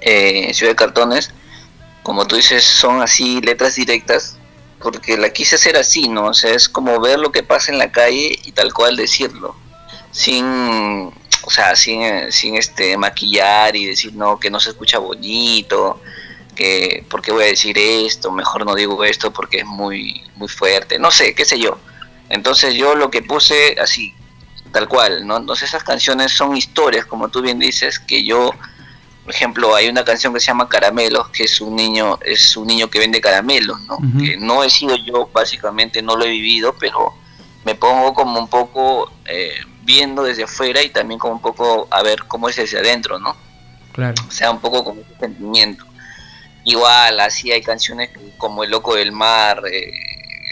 eh, 0.00 0.52
Ciudad 0.52 0.72
de 0.72 0.76
Cartones, 0.76 1.32
como 2.02 2.26
tú 2.26 2.36
dices, 2.36 2.64
son 2.64 3.02
así 3.02 3.40
letras 3.40 3.74
directas, 3.74 4.36
porque 4.80 5.16
la 5.16 5.30
quise 5.30 5.56
hacer 5.56 5.76
así, 5.76 6.08
¿no? 6.08 6.26
O 6.26 6.34
sea, 6.34 6.52
es 6.52 6.68
como 6.68 7.00
ver 7.00 7.18
lo 7.18 7.32
que 7.32 7.42
pasa 7.42 7.72
en 7.72 7.78
la 7.78 7.90
calle 7.90 8.38
y 8.44 8.52
tal 8.52 8.72
cual 8.72 8.96
decirlo, 8.96 9.56
sin, 10.10 10.44
o 10.44 11.50
sea, 11.50 11.74
sin, 11.76 12.30
sin 12.30 12.56
este 12.56 12.96
maquillar 12.96 13.76
y 13.76 13.86
decir, 13.86 14.14
no, 14.14 14.38
que 14.38 14.50
no 14.50 14.60
se 14.60 14.70
escucha 14.70 14.98
bonito, 14.98 16.00
que, 16.58 17.04
¿por 17.08 17.22
qué 17.22 17.30
voy 17.30 17.44
a 17.44 17.46
decir 17.46 17.78
esto? 17.78 18.32
Mejor 18.32 18.66
no 18.66 18.74
digo 18.74 19.04
esto 19.04 19.32
porque 19.32 19.58
es 19.58 19.64
muy, 19.64 20.24
muy 20.34 20.48
fuerte, 20.48 20.98
no 20.98 21.12
sé, 21.12 21.34
qué 21.34 21.44
sé 21.44 21.58
yo. 21.58 21.78
Entonces 22.28 22.74
yo 22.74 22.96
lo 22.96 23.10
que 23.10 23.22
puse 23.22 23.76
así, 23.80 24.12
tal 24.72 24.88
cual, 24.88 25.24
¿no? 25.24 25.36
Entonces 25.36 25.68
esas 25.68 25.84
canciones 25.84 26.32
son 26.32 26.56
historias, 26.56 27.06
como 27.06 27.28
tú 27.28 27.40
bien 27.42 27.60
dices, 27.60 28.00
que 28.00 28.24
yo 28.24 28.52
por 29.28 29.34
ejemplo, 29.34 29.74
hay 29.74 29.88
una 29.90 30.04
canción 30.04 30.32
que 30.32 30.40
se 30.40 30.46
llama 30.46 30.70
Caramelos, 30.70 31.28
que 31.28 31.44
es 31.44 31.60
un 31.60 31.76
niño, 31.76 32.18
es 32.24 32.56
un 32.56 32.66
niño 32.66 32.88
que 32.88 32.98
vende 32.98 33.20
caramelos, 33.20 33.78
¿no? 33.82 33.98
Que 34.18 34.38
no 34.38 34.64
he 34.64 34.70
sido 34.70 34.96
yo, 34.96 35.28
básicamente 35.30 36.00
no 36.00 36.16
lo 36.16 36.24
he 36.24 36.30
vivido, 36.30 36.74
pero 36.80 37.12
me 37.62 37.74
pongo 37.74 38.14
como 38.14 38.40
un 38.40 38.48
poco 38.48 39.12
eh, 39.26 39.52
viendo 39.82 40.22
desde 40.22 40.44
afuera 40.44 40.82
y 40.82 40.88
también 40.88 41.20
como 41.20 41.34
un 41.34 41.42
poco 41.42 41.86
a 41.90 42.02
ver 42.02 42.24
cómo 42.26 42.48
es 42.48 42.56
desde 42.56 42.78
adentro, 42.78 43.18
¿no? 43.18 43.36
Claro. 43.92 44.14
O 44.26 44.30
sea, 44.30 44.50
un 44.50 44.60
poco 44.60 44.82
como 44.82 45.02
ese 45.02 45.14
sentimiento. 45.20 45.84
Igual, 46.68 47.18
así 47.20 47.50
hay 47.50 47.62
canciones 47.62 48.10
como 48.36 48.62
El 48.62 48.70
Loco 48.70 48.94
del 48.94 49.10
Mar, 49.10 49.62
eh, 49.72 49.90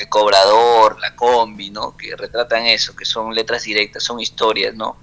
El 0.00 0.08
Cobrador, 0.08 0.98
La 0.98 1.14
Combi, 1.14 1.68
¿no? 1.68 1.94
Que 1.94 2.16
retratan 2.16 2.64
eso, 2.64 2.96
que 2.96 3.04
son 3.04 3.34
letras 3.34 3.64
directas, 3.64 4.02
son 4.02 4.18
historias, 4.18 4.74
¿no? 4.74 4.96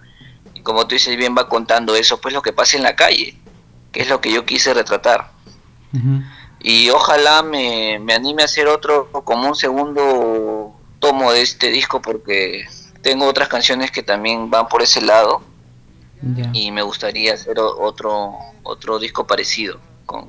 Y 0.56 0.62
como 0.62 0.88
tú 0.88 0.96
dices 0.96 1.16
bien, 1.16 1.36
va 1.38 1.48
contando 1.48 1.96
eso, 1.96 2.20
pues 2.20 2.34
lo 2.34 2.42
que 2.42 2.52
pasa 2.52 2.78
en 2.78 2.84
la 2.84 2.96
calle 2.96 3.38
que 3.92 4.02
es 4.02 4.10
lo 4.10 4.20
que 4.20 4.34
yo 4.34 4.44
quise 4.44 4.74
retratar. 4.74 5.30
Y 6.60 6.90
ojalá 6.90 7.44
me, 7.44 7.98
anime 8.12 8.42
a 8.42 8.46
hacer 8.46 8.66
otro, 8.68 9.12
como 9.12 9.48
un 9.48 9.56
segundo 9.56 10.74
tomo 10.98 11.32
de 11.32 11.44
este 11.44 11.68
disco, 11.68 12.02
porque 12.02 12.66
tengo 13.04 13.28
otras 13.28 13.50
canciones 13.50 13.92
que 13.92 14.02
también 14.02 14.50
van 14.50 14.68
por 14.68 14.82
ese 14.82 15.00
lado. 15.00 15.44
Y 16.54 16.72
me 16.72 16.82
gustaría 16.82 17.36
hacer 17.36 17.60
otro, 17.60 18.34
otro 18.64 18.98
disco 18.98 19.28
parecido 19.28 19.80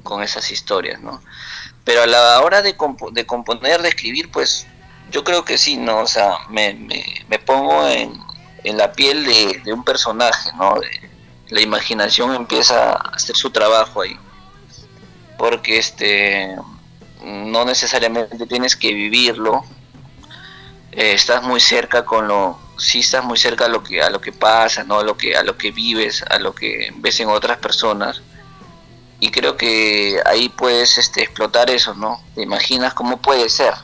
con, 0.02 0.22
esas 0.22 0.50
historias, 0.50 1.00
¿no? 1.00 1.22
Pero 1.84 2.02
a 2.02 2.06
la 2.06 2.40
hora 2.40 2.62
de, 2.62 2.74
de 3.12 3.26
componer, 3.26 3.82
de 3.82 3.88
escribir, 3.88 4.30
pues 4.30 4.66
yo 5.10 5.24
creo 5.24 5.44
que 5.44 5.58
sí, 5.58 5.76
¿no? 5.76 5.98
O 5.98 6.06
sea, 6.06 6.38
me, 6.48 6.74
me, 7.28 7.38
pongo 7.38 7.86
en, 7.88 8.18
la 8.76 8.92
piel 8.92 9.24
de, 9.24 9.60
de 9.64 9.72
un 9.72 9.84
personaje, 9.84 10.50
¿no? 10.56 10.74
la 11.48 11.60
imaginación 11.60 12.34
empieza 12.34 12.92
a 12.92 12.94
hacer 13.14 13.36
su 13.36 13.50
trabajo 13.50 14.02
ahí. 14.02 14.18
Porque 15.38 15.78
este 15.78 16.56
no 17.22 17.64
necesariamente 17.64 18.46
tienes 18.46 18.76
que 18.76 18.92
vivirlo. 18.92 19.64
Eh, 20.92 21.12
estás 21.12 21.42
muy 21.42 21.60
cerca 21.60 22.04
con 22.04 22.28
lo 22.28 22.58
sí 22.76 23.00
estás 23.00 23.24
muy 23.24 23.38
cerca 23.38 23.66
a 23.66 23.68
lo 23.68 23.82
que 23.82 24.02
a 24.02 24.10
lo 24.10 24.20
que 24.20 24.32
pasa, 24.32 24.84
¿no? 24.84 24.98
A 24.98 25.04
lo 25.04 25.16
que 25.16 25.36
a 25.36 25.42
lo 25.42 25.56
que 25.56 25.70
vives, 25.70 26.24
a 26.28 26.38
lo 26.38 26.54
que 26.54 26.92
ves 26.96 27.20
en 27.20 27.28
otras 27.28 27.58
personas. 27.58 28.22
Y 29.20 29.30
creo 29.30 29.56
que 29.56 30.20
ahí 30.26 30.48
puedes 30.48 30.98
este 30.98 31.22
explotar 31.22 31.70
eso, 31.70 31.94
¿no? 31.94 32.20
Te 32.34 32.42
imaginas 32.42 32.94
cómo 32.94 33.18
puede 33.18 33.48
ser. 33.48 33.74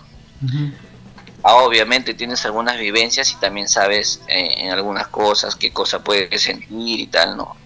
Ah, 1.43 1.57
obviamente 1.57 2.13
tienes 2.15 2.45
algunas 2.45 2.79
vivencias 2.79 3.33
y 3.33 3.37
también 3.37 3.69
sabes 3.69 4.21
eh, 4.29 4.55
en 4.59 4.71
algunas 4.71 5.09
cosas 5.09 5.57
qué 5.57 5.73
cosa 5.73 6.05
puedes 6.05 6.43
sentir 6.43 7.01
y 7.01 7.07
tal, 7.07 7.37
¿no? 7.37 7.57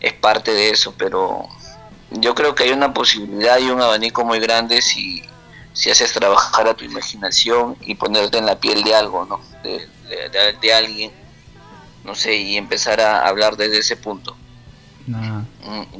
Es 0.00 0.12
parte 0.12 0.52
de 0.52 0.70
eso, 0.70 0.94
pero 0.98 1.48
yo 2.10 2.34
creo 2.34 2.54
que 2.54 2.64
hay 2.64 2.72
una 2.72 2.92
posibilidad 2.92 3.58
y 3.58 3.70
un 3.70 3.80
abanico 3.80 4.24
muy 4.24 4.40
grande 4.40 4.82
si, 4.82 5.22
si 5.72 5.90
haces 5.90 6.12
trabajar 6.12 6.68
a 6.68 6.74
tu 6.74 6.84
imaginación 6.84 7.76
y 7.80 7.94
ponerte 7.94 8.38
en 8.38 8.46
la 8.46 8.58
piel 8.58 8.82
de 8.82 8.94
algo, 8.94 9.24
¿no? 9.24 9.40
De, 9.62 9.88
de, 10.60 10.74
alguien, 10.74 11.10
no 12.04 12.14
sé, 12.14 12.34
y 12.36 12.56
empezar 12.56 13.00
a 13.00 13.26
hablar 13.26 13.56
desde 13.56 13.78
ese 13.78 13.96
punto. 13.96 14.36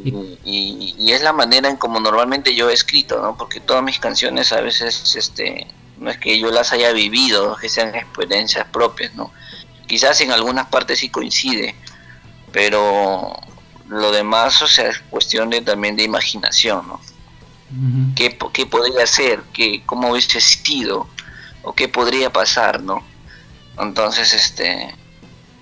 Y, 0.05 0.95
y, 0.99 1.13
es 1.13 1.23
la 1.23 1.33
manera 1.33 1.69
en 1.69 1.77
como 1.77 1.99
normalmente 2.01 2.55
yo 2.55 2.71
he 2.71 2.73
escrito, 2.73 3.21
¿no? 3.21 3.37
Porque 3.37 3.61
todas 3.61 3.83
mis 3.83 3.99
canciones 3.99 4.53
a 4.53 4.61
veces, 4.61 5.17
este, 5.17 5.67
no 5.99 6.11
es 6.11 6.19
que 6.19 6.39
yo 6.39 6.51
las 6.51 6.73
haya 6.73 6.93
vivido, 6.93 7.57
que 7.57 7.69
sean 7.69 7.95
experiencias 7.95 8.67
propias, 8.69 9.15
¿no? 9.15 9.33
Quizás 9.87 10.21
en 10.21 10.31
algunas 10.31 10.69
partes 10.69 11.01
sí 11.01 11.09
coincide, 11.09 11.75
pero 12.53 13.37
lo 13.89 14.13
demás, 14.13 14.63
o 14.63 14.67
sea, 14.67 14.89
es 14.89 14.99
cuestión 15.11 15.51
de, 15.51 15.61
también 15.61 15.97
de 15.97 16.05
imaginación, 16.05 16.87
¿no? 16.89 17.01
¿Qué, 18.15 18.31
podría 18.67 19.07
ser? 19.07 19.43
¿Qué, 19.53 19.83
¿Cómo 19.87 20.11
hubiese 20.11 20.41
sido? 20.41 21.09
¿O 21.63 21.73
qué 21.73 21.89
podría 21.89 22.31
pasar, 22.31 22.83
no? 22.83 23.03
Entonces, 23.79 24.35
este, 24.35 24.95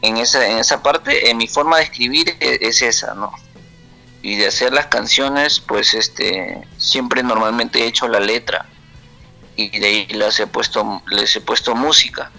en 0.02 0.16
esa, 0.16 0.46
en 0.46 0.58
esa 0.58 0.82
parte, 0.82 1.30
en 1.30 1.36
mi 1.36 1.46
forma 1.46 1.78
de 1.78 1.84
escribir 1.84 2.36
es, 2.40 2.58
es 2.60 2.82
esa, 2.82 3.14
¿no? 3.14 3.32
Y 4.22 4.36
de 4.36 4.46
hacer 4.46 4.72
las 4.72 4.86
canciones, 4.86 5.60
pues, 5.60 5.94
este, 5.94 6.66
siempre 6.76 7.22
normalmente 7.22 7.82
he 7.82 7.86
hecho 7.86 8.08
la 8.08 8.20
letra 8.20 8.66
y 9.56 9.78
de 9.78 9.86
ahí 9.86 10.06
les 10.08 10.40
he 10.40 10.46
puesto, 10.46 11.02
les 11.10 11.36
he 11.36 11.40
puesto 11.40 11.74
música. 11.74 12.30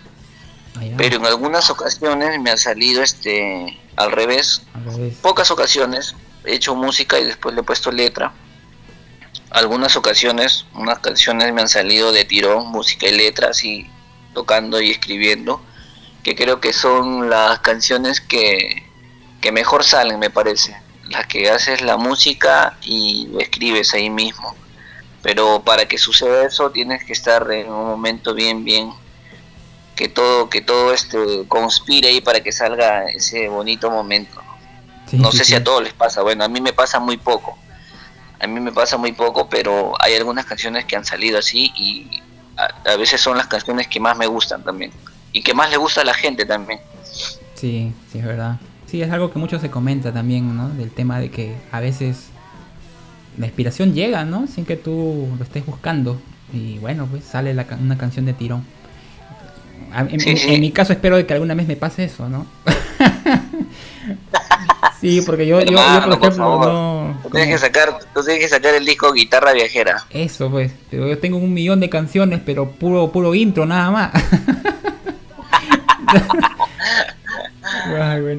Pero 0.97 1.17
en 1.17 1.25
algunas 1.25 1.69
ocasiones 1.69 2.39
me 2.39 2.49
ha 2.49 2.57
salido 2.57 3.03
este 3.03 3.77
al 3.95 4.11
revés. 4.11 4.63
Pocas 5.21 5.51
ocasiones 5.51 6.15
he 6.45 6.55
hecho 6.55 6.75
música 6.75 7.19
y 7.19 7.25
después 7.25 7.53
le 7.53 7.61
he 7.61 7.63
puesto 7.63 7.91
letra. 7.91 8.33
Algunas 9.51 9.95
ocasiones, 9.95 10.65
unas 10.73 10.99
canciones 10.99 11.53
me 11.53 11.61
han 11.61 11.67
salido 11.67 12.11
de 12.11 12.25
tirón, 12.25 12.67
música 12.67 13.07
y 13.07 13.15
letra, 13.15 13.49
así 13.49 13.89
tocando 14.33 14.81
y 14.81 14.91
escribiendo, 14.91 15.61
que 16.23 16.35
creo 16.35 16.59
que 16.61 16.73
son 16.73 17.29
las 17.29 17.59
canciones 17.59 18.21
que, 18.21 18.83
que 19.41 19.51
mejor 19.51 19.83
salen, 19.83 20.19
me 20.19 20.29
parece. 20.29 20.75
Las 21.09 21.27
que 21.27 21.49
haces 21.49 21.81
la 21.81 21.97
música 21.97 22.77
y 22.81 23.29
escribes 23.39 23.93
ahí 23.93 24.09
mismo. 24.09 24.55
Pero 25.21 25.61
para 25.63 25.87
que 25.87 25.97
suceda 25.97 26.45
eso 26.45 26.71
tienes 26.71 27.03
que 27.03 27.13
estar 27.13 27.51
en 27.51 27.69
un 27.69 27.85
momento 27.85 28.33
bien 28.33 28.63
bien 28.63 28.91
que 29.95 30.07
todo 30.07 30.49
que 30.49 30.61
todo 30.61 30.93
este 30.93 31.45
conspire 31.47 32.07
ahí 32.07 32.21
para 32.21 32.41
que 32.41 32.51
salga 32.51 33.05
ese 33.05 33.47
bonito 33.47 33.91
momento. 33.91 34.41
No 35.11 35.31
sé 35.31 35.43
si 35.43 35.53
a 35.53 35.63
todos 35.63 35.83
les 35.83 35.93
pasa. 35.93 36.21
Bueno 36.21 36.43
a 36.43 36.47
mí 36.47 36.61
me 36.61 36.73
pasa 36.73 36.99
muy 36.99 37.17
poco. 37.17 37.57
A 38.39 38.47
mí 38.47 38.59
me 38.59 38.71
pasa 38.71 38.97
muy 38.97 39.11
poco 39.11 39.49
pero 39.49 39.93
hay 39.99 40.15
algunas 40.15 40.45
canciones 40.45 40.85
que 40.85 40.95
han 40.95 41.05
salido 41.05 41.37
así 41.37 41.71
y 41.75 42.21
a, 42.85 42.95
veces 42.95 43.21
son 43.21 43.37
las 43.37 43.47
canciones 43.47 43.87
que 43.87 43.99
más 43.99 44.17
me 44.17 44.27
gustan 44.27 44.63
también 44.63 44.91
y 45.33 45.41
que 45.41 45.53
más 45.53 45.69
le 45.69 45.77
gusta 45.77 46.01
a 46.01 46.05
la 46.05 46.13
gente 46.13 46.45
también. 46.45 46.79
Sí, 47.55 47.93
sí, 48.11 48.19
es 48.19 48.25
verdad. 48.25 48.59
Sí, 48.87 49.01
es 49.01 49.11
algo 49.11 49.31
que 49.31 49.39
mucho 49.39 49.59
se 49.59 49.69
comenta 49.69 50.11
también, 50.11 50.55
¿no? 50.55 50.69
Del 50.69 50.91
tema 50.91 51.19
de 51.19 51.31
que 51.31 51.55
a 51.71 51.79
veces 51.79 52.27
la 53.37 53.45
inspiración 53.45 53.93
llega, 53.93 54.25
¿no? 54.25 54.47
Sin 54.47 54.65
que 54.65 54.75
tú 54.75 55.29
lo 55.37 55.43
estés 55.43 55.65
buscando. 55.65 56.19
Y 56.53 56.79
bueno, 56.79 57.07
pues 57.09 57.23
sale 57.23 57.55
una 57.79 57.97
canción 57.97 58.25
de 58.25 58.33
tirón. 58.33 58.65
En, 59.93 60.61
mi 60.61 60.71
caso 60.71 60.93
espero 60.93 61.17
de 61.17 61.25
que 61.25 61.33
alguna 61.33 61.53
vez 61.53 61.67
me 61.67 61.75
pase 61.75 62.05
eso, 62.05 62.29
¿no? 62.29 62.45
sí, 65.01 65.21
porque 65.21 65.45
yo, 65.45 65.59
yo, 65.61 65.77
por 66.05 66.17
ejemplo, 66.17 66.29
no... 66.37 67.19
Tú 67.23 67.29
tienes, 67.29 67.49
que 67.49 67.57
sacar, 67.57 67.99
tú 68.13 68.23
tienes 68.23 68.43
que 68.43 68.49
sacar 68.49 68.73
el 68.73 68.85
disco 68.85 69.11
Guitarra 69.11 69.53
Viajera. 69.53 70.05
Eso, 70.09 70.49
pues. 70.49 70.71
Pero 70.89 71.07
yo 71.07 71.19
tengo 71.19 71.37
un 71.37 71.53
millón 71.53 71.81
de 71.81 71.89
canciones, 71.89 72.41
pero 72.45 72.71
puro, 72.71 73.11
puro 73.11 73.35
intro, 73.35 73.65
nada 73.65 73.91
más. 73.91 74.11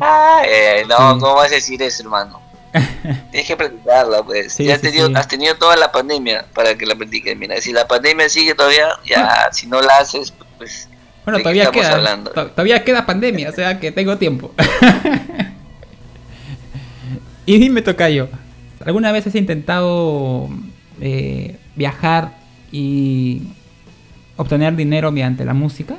Ay, 0.00 0.84
no, 0.88 1.18
¿cómo 1.18 1.36
vas 1.36 1.50
a 1.50 1.54
decir 1.54 1.80
eso, 1.82 2.02
hermano? 2.02 2.40
Tienes 3.30 3.46
que 3.46 3.56
practicarla, 3.56 4.22
pues. 4.22 4.56
ya 4.58 4.74
has, 4.74 4.80
tenido, 4.80 5.10
has 5.14 5.28
tenido 5.28 5.54
toda 5.56 5.76
la 5.76 5.92
pandemia 5.92 6.46
para 6.54 6.74
que 6.74 6.86
la 6.86 6.94
practiques. 6.94 7.36
Mira, 7.36 7.60
si 7.60 7.72
la 7.72 7.86
pandemia 7.86 8.28
sigue 8.28 8.54
todavía, 8.54 8.88
ya, 9.04 9.48
si 9.52 9.66
no 9.66 9.80
la 9.82 9.98
haces, 9.98 10.32
pues. 10.58 10.88
Bueno, 11.24 11.38
todavía 11.38 11.70
queda, 11.70 12.22
todavía 12.32 12.82
queda 12.82 13.06
pandemia, 13.06 13.50
o 13.50 13.52
sea 13.52 13.78
que 13.78 13.92
tengo 13.92 14.18
tiempo. 14.18 14.52
y 17.46 17.58
dime, 17.58 17.82
Tocayo, 17.82 18.28
¿alguna 18.84 19.12
vez 19.12 19.26
has 19.26 19.34
intentado 19.36 20.48
eh, 21.00 21.56
viajar 21.76 22.32
y 22.72 23.42
obtener 24.36 24.74
dinero 24.74 25.12
mediante 25.12 25.44
la 25.44 25.54
música? 25.54 25.94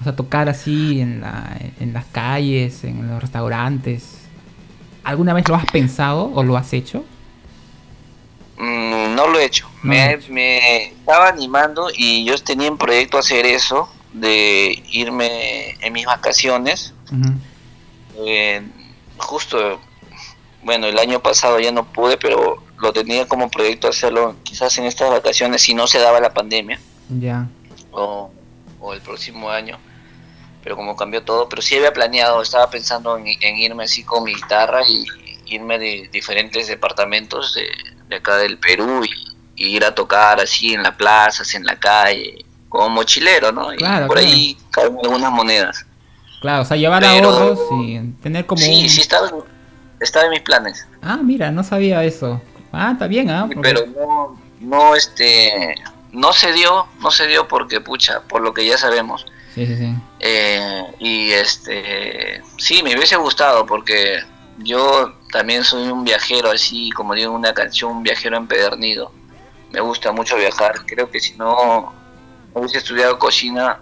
O 0.00 0.04
sea, 0.04 0.14
tocar 0.14 0.48
así 0.48 1.00
en, 1.00 1.20
la, 1.20 1.58
en 1.80 1.92
las 1.92 2.04
calles, 2.06 2.84
en 2.84 3.08
los 3.08 3.20
restaurantes. 3.20 4.28
¿Alguna 5.04 5.32
vez 5.32 5.48
lo 5.48 5.54
has 5.54 5.66
pensado 5.66 6.30
o 6.34 6.42
lo 6.42 6.56
has 6.56 6.72
hecho? 6.72 7.04
Mm, 8.58 9.14
no 9.14 9.28
lo 9.28 9.38
he 9.38 9.44
hecho. 9.44 9.68
me, 9.82 10.18
me, 10.28 10.84
estaba 10.84 11.28
animando 11.28 11.88
y 11.96 12.24
yo 12.24 12.36
tenía 12.38 12.68
en 12.68 12.76
proyecto 12.76 13.18
hacer 13.18 13.46
eso, 13.46 13.88
de 14.12 14.82
irme 14.90 15.76
en 15.80 15.92
mis 15.92 16.06
vacaciones. 16.06 16.94
Eh, 18.18 18.62
justo, 19.18 19.80
bueno, 20.62 20.86
el 20.86 20.98
año 20.98 21.20
pasado 21.20 21.60
ya 21.60 21.70
no 21.70 21.84
pude, 21.84 22.16
pero 22.16 22.62
lo 22.78 22.92
tenía 22.92 23.26
como 23.26 23.50
proyecto 23.50 23.88
hacerlo 23.88 24.36
quizás 24.42 24.76
en 24.78 24.84
estas 24.84 25.10
vacaciones 25.10 25.62
si 25.62 25.74
no 25.74 25.86
se 25.86 25.98
daba 25.98 26.20
la 26.20 26.32
pandemia. 26.32 26.80
Ya. 27.08 27.46
O, 27.92 28.30
o 28.86 28.94
el 28.94 29.00
próximo 29.00 29.50
año 29.50 29.78
pero 30.66 30.74
como 30.74 30.96
cambió 30.96 31.22
todo, 31.22 31.48
pero 31.48 31.62
sí 31.62 31.76
había 31.76 31.92
planeado, 31.92 32.42
estaba 32.42 32.68
pensando 32.68 33.16
en, 33.16 33.56
irme 33.56 33.84
así 33.84 34.02
con 34.02 34.24
mi 34.24 34.34
guitarra 34.34 34.80
y 34.84 35.06
irme 35.46 35.78
de 35.78 36.10
diferentes 36.12 36.66
departamentos 36.66 37.54
de, 37.54 38.16
acá 38.16 38.36
del 38.38 38.58
Perú 38.58 39.04
y, 39.04 39.64
ir 39.64 39.84
a 39.84 39.94
tocar 39.94 40.40
así 40.40 40.74
en 40.74 40.82
la 40.82 40.96
plaza, 40.96 41.44
en 41.56 41.64
la 41.64 41.76
calle, 41.76 42.44
como 42.68 42.88
mochilero, 42.88 43.52
¿no? 43.52 43.72
y 43.72 43.78
por 44.08 44.18
ahí 44.18 44.58
caen 44.72 44.98
algunas 45.04 45.30
monedas. 45.30 45.86
Claro, 46.40 46.62
o 46.62 46.64
sea, 46.64 46.76
llevar 46.76 47.04
ahorros 47.04 47.60
y 47.84 48.00
tener 48.20 48.44
como 48.44 48.60
Sí, 48.60 48.88
sí, 48.88 49.02
estaba, 49.02 49.30
estaba 50.00 50.24
en 50.24 50.32
mis 50.32 50.42
planes. 50.42 50.84
Ah, 51.00 51.20
mira, 51.22 51.52
no 51.52 51.62
sabía 51.62 52.02
eso. 52.02 52.42
Ah, 52.72 52.90
está 52.90 53.06
bien, 53.06 53.30
¿ah? 53.30 53.48
Pero 53.62 53.86
no, 53.86 54.36
no, 54.58 54.96
este, 54.96 55.76
no 56.16 56.32
se 56.32 56.52
dio, 56.52 56.86
no 57.00 57.10
se 57.10 57.26
dio 57.26 57.46
porque, 57.46 57.80
pucha, 57.80 58.22
por 58.22 58.40
lo 58.40 58.52
que 58.52 58.64
ya 58.66 58.76
sabemos 58.78 59.26
Sí, 59.54 59.64
sí, 59.66 59.74
sí. 59.74 59.94
Eh, 60.20 60.82
y 60.98 61.30
este, 61.30 62.42
sí, 62.58 62.82
me 62.82 62.94
hubiese 62.94 63.16
gustado 63.16 63.64
porque 63.64 64.22
yo 64.58 65.14
también 65.32 65.64
soy 65.64 65.88
un 65.88 66.04
viajero, 66.04 66.50
así 66.50 66.90
como 66.90 67.14
digo 67.14 67.32
una 67.32 67.54
canción, 67.54 67.90
un 67.92 68.02
viajero 68.02 68.36
empedernido. 68.36 69.10
Me 69.72 69.80
gusta 69.80 70.12
mucho 70.12 70.36
viajar. 70.36 70.84
Creo 70.84 71.10
que 71.10 71.20
si 71.20 71.38
no 71.38 71.90
hubiese 72.52 72.76
estudiado 72.78 73.18
cocina, 73.18 73.78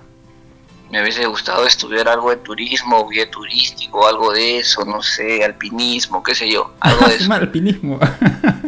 me 0.93 1.03
hubiese 1.03 1.27
gustado 1.27 1.67
estudiar 1.67 2.09
algo 2.09 2.31
de 2.31 2.37
turismo, 2.37 3.09
guía 3.09 3.29
turístico, 3.29 4.07
algo 4.07 4.33
de 4.33 4.59
eso, 4.59 4.85
no 4.85 5.03
sé, 5.03 5.43
alpinismo, 5.43 6.23
qué 6.23 6.37
sé 6.37 6.49
yo, 6.49 6.73
algo 6.79 7.09
de 7.09 7.15
eso. 7.17 7.33
alpinismo. 7.33 7.99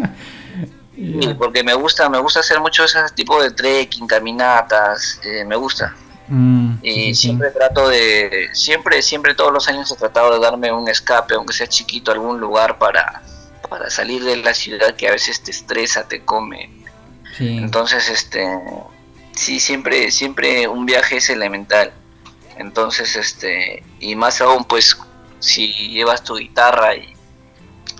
porque 1.39 1.63
me 1.63 1.75
gusta, 1.75 2.09
me 2.09 2.19
gusta 2.19 2.41
hacer 2.41 2.61
mucho 2.61 2.85
ese 2.85 2.99
tipo 3.15 3.43
de 3.43 3.51
trekking, 3.51 4.07
caminatas, 4.07 5.21
eh, 5.23 5.45
me 5.45 5.57
gusta. 5.57 5.95
Mm, 6.29 6.79
y 6.83 7.15
siempre 7.15 7.51
trato 7.51 7.89
de, 7.89 8.49
siempre, 8.53 9.03
siempre 9.03 9.35
todos 9.35 9.53
los 9.53 9.69
años 9.69 9.91
he 9.93 9.97
tratado 9.97 10.33
de 10.33 10.41
darme 10.41 10.73
un 10.73 10.89
escape, 10.89 11.35
aunque 11.35 11.53
sea 11.53 11.67
chiquito, 11.67 12.11
algún 12.11 12.41
lugar 12.41 12.79
para, 12.79 13.23
para 13.69 13.91
salir 13.91 14.25
de 14.25 14.37
la 14.37 14.55
ciudad 14.55 14.97
que 14.97 15.09
a 15.09 15.13
veces 15.13 15.43
te 15.43 15.51
estresa, 15.51 16.09
te 16.09 16.25
come. 16.25 16.71
Entonces, 17.39 18.09
este, 18.09 18.49
sí, 19.33 19.61
siempre, 19.61 20.11
siempre 20.11 20.67
un 20.69 20.87
viaje 20.87 21.19
es 21.19 21.29
elemental. 21.29 21.93
Entonces, 22.57 23.15
este, 23.17 23.83
y 24.01 24.17
más 24.17 24.41
aún, 24.41 24.65
pues, 24.65 24.97
si 25.39 25.69
llevas 25.91 26.25
tu 26.25 26.37
guitarra 26.37 26.97
y, 26.97 27.13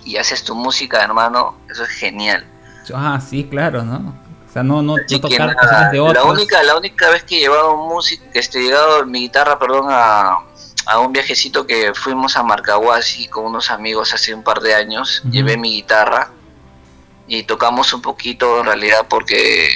y 0.03 0.17
haces 0.17 0.43
tu 0.43 0.55
música, 0.55 1.03
hermano, 1.03 1.55
eso 1.69 1.83
es 1.83 1.89
genial. 1.89 2.47
Ah, 2.93 3.19
sí, 3.21 3.43
claro, 3.45 3.83
¿no? 3.83 4.27
no, 4.63 4.81
no, 4.81 4.95
tocar 5.21 5.55
de 5.91 5.99
otros. 5.99 6.25
La 6.25 6.31
única, 6.31 6.63
la 6.63 6.77
única 6.77 7.09
vez 7.09 7.23
que 7.23 7.37
he 7.37 7.39
llevado 7.41 7.75
música, 7.77 8.23
este, 8.33 8.61
llegado 8.61 9.05
mi 9.05 9.21
guitarra, 9.21 9.59
perdón, 9.59 9.87
a, 9.89 10.39
a 10.85 10.99
un 10.99 11.11
viajecito 11.11 11.67
que 11.67 11.93
fuimos 11.93 12.35
a 12.37 12.43
Marcahuasi 12.43 13.27
con 13.27 13.45
unos 13.45 13.69
amigos 13.69 14.13
hace 14.13 14.33
un 14.33 14.43
par 14.43 14.61
de 14.61 14.73
años, 14.73 15.21
llevé 15.29 15.57
mi 15.57 15.71
guitarra 15.71 16.31
y 17.27 17.43
tocamos 17.43 17.93
un 17.93 18.01
poquito 18.01 18.59
en 18.59 18.65
realidad 18.65 19.05
porque 19.09 19.67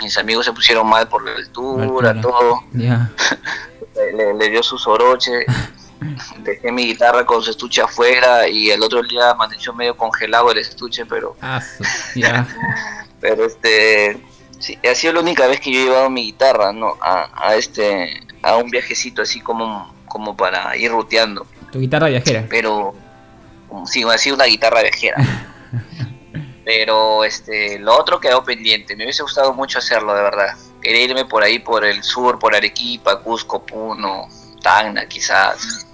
mis 0.00 0.16
amigos 0.16 0.46
se 0.46 0.52
pusieron 0.52 0.88
mal 0.88 1.08
por 1.08 1.24
la 1.24 1.36
altura, 1.36 2.20
todo. 2.20 2.64
le, 2.72 4.50
dio 4.50 4.62
su 4.62 4.78
soroche. 4.78 5.44
Dejé 6.38 6.72
mi 6.72 6.86
guitarra 6.86 7.24
con 7.24 7.42
su 7.42 7.50
estuche 7.50 7.80
afuera 7.80 8.48
y 8.48 8.70
el 8.70 8.82
otro 8.82 9.02
día 9.02 9.30
amaneció 9.30 9.72
medio 9.72 9.96
congelado 9.96 10.50
el 10.50 10.58
estuche, 10.58 11.06
pero. 11.06 11.36
Ah. 11.40 11.62
Pero 13.18 13.46
este, 13.46 14.20
sí, 14.58 14.78
ha 14.88 14.94
sido 14.94 15.14
la 15.14 15.20
única 15.20 15.46
vez 15.46 15.58
que 15.58 15.72
yo 15.72 15.80
he 15.80 15.84
llevado 15.84 16.10
mi 16.10 16.26
guitarra, 16.26 16.72
¿no? 16.72 16.96
A, 17.00 17.54
este, 17.56 18.20
a 18.42 18.56
un 18.56 18.70
viajecito 18.70 19.22
así 19.22 19.40
como, 19.40 19.92
como 20.06 20.36
para 20.36 20.76
ir 20.76 20.90
ruteando. 20.90 21.46
¿Tu 21.72 21.80
guitarra 21.80 22.08
viajera? 22.08 22.46
Pero, 22.48 22.94
sí, 23.86 24.04
ha 24.04 24.18
sido 24.18 24.36
una 24.36 24.44
guitarra 24.44 24.82
viajera. 24.82 25.16
Pero 26.64 27.24
este, 27.24 27.78
lo 27.78 27.98
otro 27.98 28.20
quedó 28.20 28.42
pendiente. 28.44 28.96
Me 28.96 29.04
hubiese 29.04 29.22
gustado 29.22 29.54
mucho 29.54 29.78
hacerlo, 29.78 30.14
de 30.14 30.22
verdad. 30.22 30.56
Quería 30.82 31.04
irme 31.04 31.24
por 31.24 31.42
ahí, 31.42 31.60
por 31.60 31.84
el 31.84 32.02
sur, 32.02 32.38
por 32.38 32.54
Arequipa, 32.54 33.20
Cusco, 33.20 33.64
Puno, 33.64 34.28
Tacna, 34.62 35.06
quizás. 35.06 35.85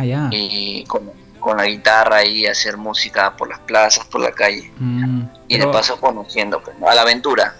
Ah, 0.00 0.30
y 0.32 0.84
con, 0.84 1.10
con 1.38 1.56
la 1.56 1.66
guitarra 1.66 2.24
y 2.24 2.46
hacer 2.46 2.76
música 2.76 3.36
por 3.36 3.48
las 3.48 3.58
plazas, 3.60 4.04
por 4.06 4.20
la 4.20 4.32
calle. 4.32 4.70
Mm, 4.78 5.22
y 5.48 5.58
de 5.58 5.66
paso 5.66 6.00
conociendo 6.00 6.62
pues, 6.62 6.76
a 6.86 6.94
la 6.94 7.02
aventura. 7.02 7.54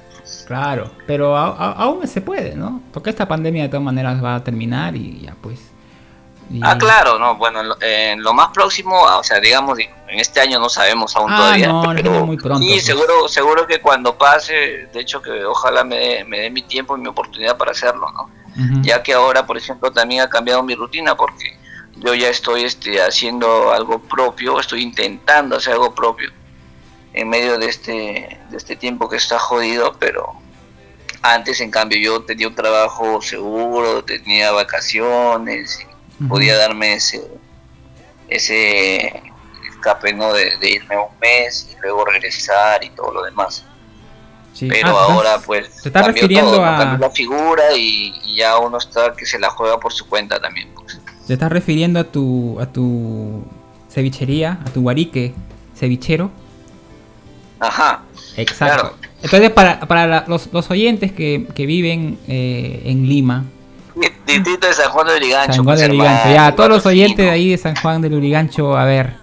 Claro, 0.47 0.91
pero 1.07 1.37
aún 1.37 2.07
se 2.07 2.21
puede, 2.21 2.55
¿no? 2.55 2.83
Porque 2.93 3.11
esta 3.11 3.27
pandemia 3.27 3.65
de 3.65 3.69
todas 3.69 3.83
maneras 3.83 4.23
va 4.23 4.37
a 4.37 4.45
terminar 4.45 4.95
y 4.95 5.21
ya 5.21 5.35
pues. 5.41 5.59
Ah, 6.63 6.77
claro, 6.77 7.17
no, 7.17 7.37
bueno, 7.37 7.61
en 7.81 8.23
lo, 8.23 8.35
más 8.35 8.49
próximo, 8.49 9.01
o 9.01 9.23
sea, 9.23 9.39
digamos, 9.39 9.79
en 9.79 10.19
este 10.19 10.41
año 10.41 10.59
no 10.59 10.69
sabemos 10.69 11.15
aún 11.15 11.33
ah, 11.33 11.37
todavía. 11.37 11.69
No, 11.69 11.83
pero 11.95 12.27
muy 12.27 12.37
pronto. 12.37 12.61
Sí, 12.61 12.73
pues. 12.73 12.85
seguro, 12.85 13.29
seguro 13.29 13.67
que 13.69 13.81
cuando 13.81 14.19
pase, 14.19 14.89
de 14.93 15.01
hecho 15.01 15.23
que 15.23 15.45
ojalá 15.45 15.85
me, 15.85 16.25
me 16.25 16.41
dé 16.41 16.51
mi 16.51 16.63
tiempo 16.63 16.97
y 16.97 17.01
mi 17.01 17.07
oportunidad 17.07 17.57
para 17.57 17.71
hacerlo, 17.71 18.11
¿no? 18.13 18.29
Ya 18.83 19.03
que 19.03 19.15
ahora, 19.15 19.47
por 19.47 19.57
ejemplo, 19.57 19.91
también 19.91 20.23
ha 20.23 20.29
cambiado 20.29 20.63
mi 20.63 20.75
rutina 20.75 21.17
porque 21.17 21.57
yo 22.01 22.15
ya 22.15 22.29
estoy 22.29 22.65
este, 22.65 23.01
haciendo 23.01 23.73
algo 23.73 24.01
propio, 24.01 24.59
estoy 24.59 24.83
intentando 24.83 25.57
hacer 25.57 25.75
algo 25.75 25.95
propio 25.95 26.31
en 27.13 27.29
medio 27.29 27.59
de 27.59 27.67
este, 27.67 28.39
de 28.51 28.57
este 28.57 28.77
tiempo 28.77 29.09
que 29.09 29.17
está 29.17 29.39
jodido, 29.39 29.97
pero 29.99 30.35
antes 31.23 31.61
en 31.61 31.71
cambio 31.71 31.99
yo 31.99 32.23
tenía 32.23 32.49
un 32.49 32.55
trabajo 32.55 33.21
seguro, 33.21 34.03
tenía 34.05 34.53
vacaciones, 34.53 35.87
podía 36.29 36.57
darme 36.57 36.95
ese, 36.95 37.23
ese 38.29 39.23
escape 39.69 40.13
¿no? 40.15 40.33
De, 40.33 40.57
irme 40.63 40.97
un 40.97 41.19
mes 41.21 41.69
y 41.71 41.81
luego 41.83 42.05
regresar 42.05 42.83
y 42.85 42.91
todo 42.91 43.13
lo 43.13 43.23
demás. 43.25 43.65
Pero 44.59 44.99
ah, 44.99 45.05
ahora 45.05 45.39
pues 45.39 45.69
se 45.75 45.89
está 45.89 46.03
refiriendo 46.03 46.63
a 46.63 46.99
la 46.99 47.11
figura 47.11 47.73
y, 47.75 48.13
y, 48.25 48.37
ya 48.37 48.59
uno 48.59 48.79
está 48.79 49.15
que 49.15 49.25
se 49.25 49.39
la 49.39 49.49
juega 49.49 49.79
por 49.79 49.93
su 49.93 50.07
cuenta 50.09 50.41
también. 50.41 50.75
Pues. 51.31 51.39
¿Te 51.39 51.45
estás 51.45 51.53
refiriendo 51.53 52.01
a 52.01 52.05
tu, 52.05 52.59
a 52.61 52.67
tu 52.67 53.45
cevichería, 53.89 54.59
a 54.67 54.71
tu 54.71 54.83
guarique 54.83 55.33
cevichero? 55.77 56.31
Ajá. 57.61 58.03
Exacto. 58.37 58.97
Entonces, 59.23 59.51
para, 59.51 59.79
para 59.81 60.25
los, 60.27 60.53
los, 60.53 60.71
oyentes 60.71 61.13
que, 61.13 61.47
que 61.55 61.67
viven 61.67 62.19
eh, 62.27 62.83
en 62.87 63.07
Lima. 63.07 63.45
Distrito 64.27 64.67
de 64.67 64.73
San 64.73 64.91
Juan 64.91 65.07
de 65.07 65.17
Urigancho. 65.17 65.53
San 65.53 65.65
Juan 65.65 65.79
de 65.79 65.85
Urigancho. 65.85 66.35
Ya, 66.35 66.57
todos 66.57 66.69
los 66.69 66.87
oyentes 66.87 67.25
de 67.25 67.31
ahí 67.31 67.51
de 67.51 67.59
San 67.59 67.77
Juan 67.77 68.03
de 68.03 68.09
Urigancho, 68.09 68.77
a 68.77 68.85
ver, 68.85 69.15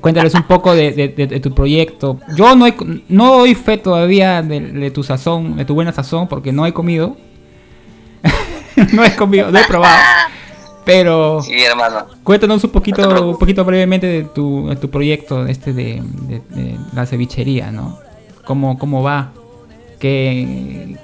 cuéntales 0.00 0.34
un 0.34 0.44
poco 0.44 0.76
de, 0.76 0.92
de, 0.92 1.08
de, 1.08 1.40
tu 1.40 1.52
proyecto. 1.52 2.20
Yo 2.36 2.54
no, 2.54 2.68
he, 2.68 2.74
no 3.08 3.38
doy 3.38 3.56
fe 3.56 3.78
todavía 3.78 4.42
de, 4.42 4.90
tu 4.92 5.02
sazón, 5.02 5.56
de 5.56 5.64
tu 5.64 5.74
buena 5.74 5.92
sazón, 5.92 6.28
porque 6.28 6.52
no 6.52 6.66
he 6.66 6.72
comido. 6.72 7.16
no 8.92 9.04
he 9.04 9.16
comido, 9.16 9.50
no 9.50 9.58
he 9.58 9.64
probado. 9.64 9.98
Pero 10.90 11.40
sí, 11.40 11.62
hermano. 11.62 12.06
cuéntanos 12.24 12.64
un 12.64 12.70
poquito, 12.70 13.28
un 13.28 13.38
poquito 13.38 13.64
brevemente 13.64 14.06
de 14.06 14.24
tu, 14.24 14.68
de 14.68 14.76
tu 14.76 14.90
proyecto 14.90 15.46
este 15.46 15.72
de, 15.72 16.02
la 16.92 17.06
cevichería, 17.06 17.70
¿no? 17.70 17.98
¿Cómo, 18.44 18.78
cómo 18.78 19.02
va? 19.02 19.32
¿Qué, 20.00 20.96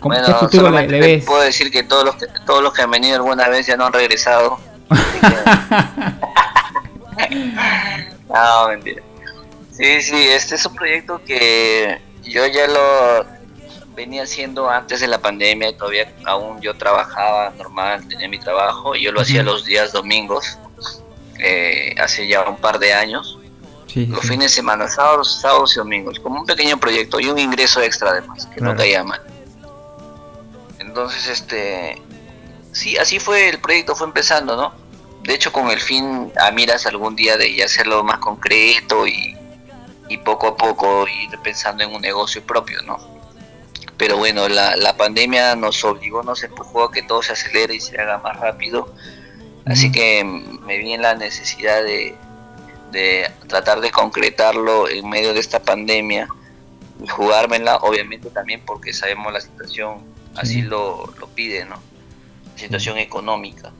bueno, 0.00 0.26
¿qué 0.26 0.34
futuro 0.34 0.70
le, 0.70 1.00
ves? 1.00 1.24
Puedo 1.24 1.42
decir 1.42 1.70
que 1.70 1.82
todos 1.82 2.04
los 2.04 2.16
que 2.16 2.26
todos 2.46 2.62
los 2.62 2.72
que 2.72 2.82
han 2.82 2.90
venido 2.90 3.16
alguna 3.16 3.48
vez 3.48 3.66
ya 3.66 3.76
no 3.76 3.86
han 3.86 3.92
regresado. 3.92 4.58
no, 8.28 8.68
mentira. 8.68 9.02
Sí, 9.72 10.02
sí, 10.02 10.28
este 10.28 10.54
es 10.54 10.66
un 10.66 10.74
proyecto 10.74 11.20
que 11.24 11.98
yo 12.22 12.46
ya 12.46 12.68
lo 12.68 13.24
venía 13.94 14.22
haciendo 14.22 14.70
antes 14.70 15.00
de 15.00 15.06
la 15.06 15.20
pandemia 15.20 15.76
todavía 15.76 16.12
aún 16.24 16.60
yo 16.60 16.74
trabajaba 16.74 17.50
normal, 17.50 18.06
tenía 18.08 18.28
mi 18.28 18.38
trabajo, 18.38 18.94
y 18.94 19.02
yo 19.02 19.12
lo 19.12 19.20
hacía 19.20 19.42
los 19.42 19.64
días 19.64 19.92
domingos, 19.92 20.58
eh, 21.38 21.94
hace 21.98 22.26
ya 22.26 22.48
un 22.48 22.56
par 22.56 22.78
de 22.78 22.92
años, 22.92 23.38
los 23.94 24.20
fines 24.20 24.46
de 24.46 24.48
semana, 24.48 24.88
sábados, 24.88 25.40
sábados 25.40 25.74
y 25.76 25.78
domingos, 25.78 26.18
como 26.18 26.40
un 26.40 26.46
pequeño 26.46 26.78
proyecto 26.78 27.20
y 27.20 27.26
un 27.26 27.38
ingreso 27.38 27.82
extra 27.82 28.10
además, 28.10 28.46
que 28.46 28.60
no 28.60 28.74
caía 28.74 29.04
mal. 29.04 29.20
Entonces, 30.78 31.26
este, 31.26 32.00
sí, 32.72 32.96
así 32.96 33.18
fue 33.18 33.50
el 33.50 33.58
proyecto, 33.58 33.94
fue 33.94 34.06
empezando, 34.06 34.56
¿no? 34.56 34.72
De 35.24 35.34
hecho, 35.34 35.52
con 35.52 35.70
el 35.70 35.78
fin 35.78 36.32
a 36.40 36.50
miras 36.50 36.86
algún 36.86 37.14
día 37.14 37.36
de 37.36 37.62
hacerlo 37.62 38.02
más 38.02 38.18
concreto 38.18 39.06
y, 39.06 39.36
y 40.08 40.18
poco 40.18 40.48
a 40.48 40.56
poco 40.56 41.06
ir 41.06 41.38
pensando 41.42 41.84
en 41.84 41.94
un 41.94 42.00
negocio 42.00 42.42
propio, 42.42 42.82
¿no? 42.82 43.11
Pero 43.96 44.16
bueno, 44.16 44.48
la, 44.48 44.76
la 44.76 44.96
pandemia 44.96 45.54
nos 45.56 45.84
obligó, 45.84 46.22
nos 46.22 46.42
empujó 46.42 46.84
a 46.84 46.92
que 46.92 47.02
todo 47.02 47.22
se 47.22 47.32
acelere 47.32 47.74
y 47.74 47.80
se 47.80 48.00
haga 48.00 48.18
más 48.18 48.38
rápido. 48.38 48.94
Así 49.64 49.92
que 49.92 50.24
me 50.24 50.78
vi 50.78 50.92
en 50.92 51.02
la 51.02 51.14
necesidad 51.14 51.82
de, 51.82 52.16
de 52.90 53.30
tratar 53.46 53.80
de 53.80 53.90
concretarlo 53.90 54.88
en 54.88 55.08
medio 55.08 55.32
de 55.34 55.40
esta 55.40 55.62
pandemia 55.62 56.28
y 57.02 57.06
jugármela, 57.06 57.76
obviamente 57.76 58.30
también 58.30 58.62
porque 58.66 58.92
sabemos 58.92 59.32
la 59.32 59.40
situación 59.40 60.04
así 60.34 60.62
lo, 60.62 61.12
lo 61.18 61.28
pide, 61.28 61.64
¿no? 61.64 61.76
situación 62.56 62.98
económica. 62.98 63.72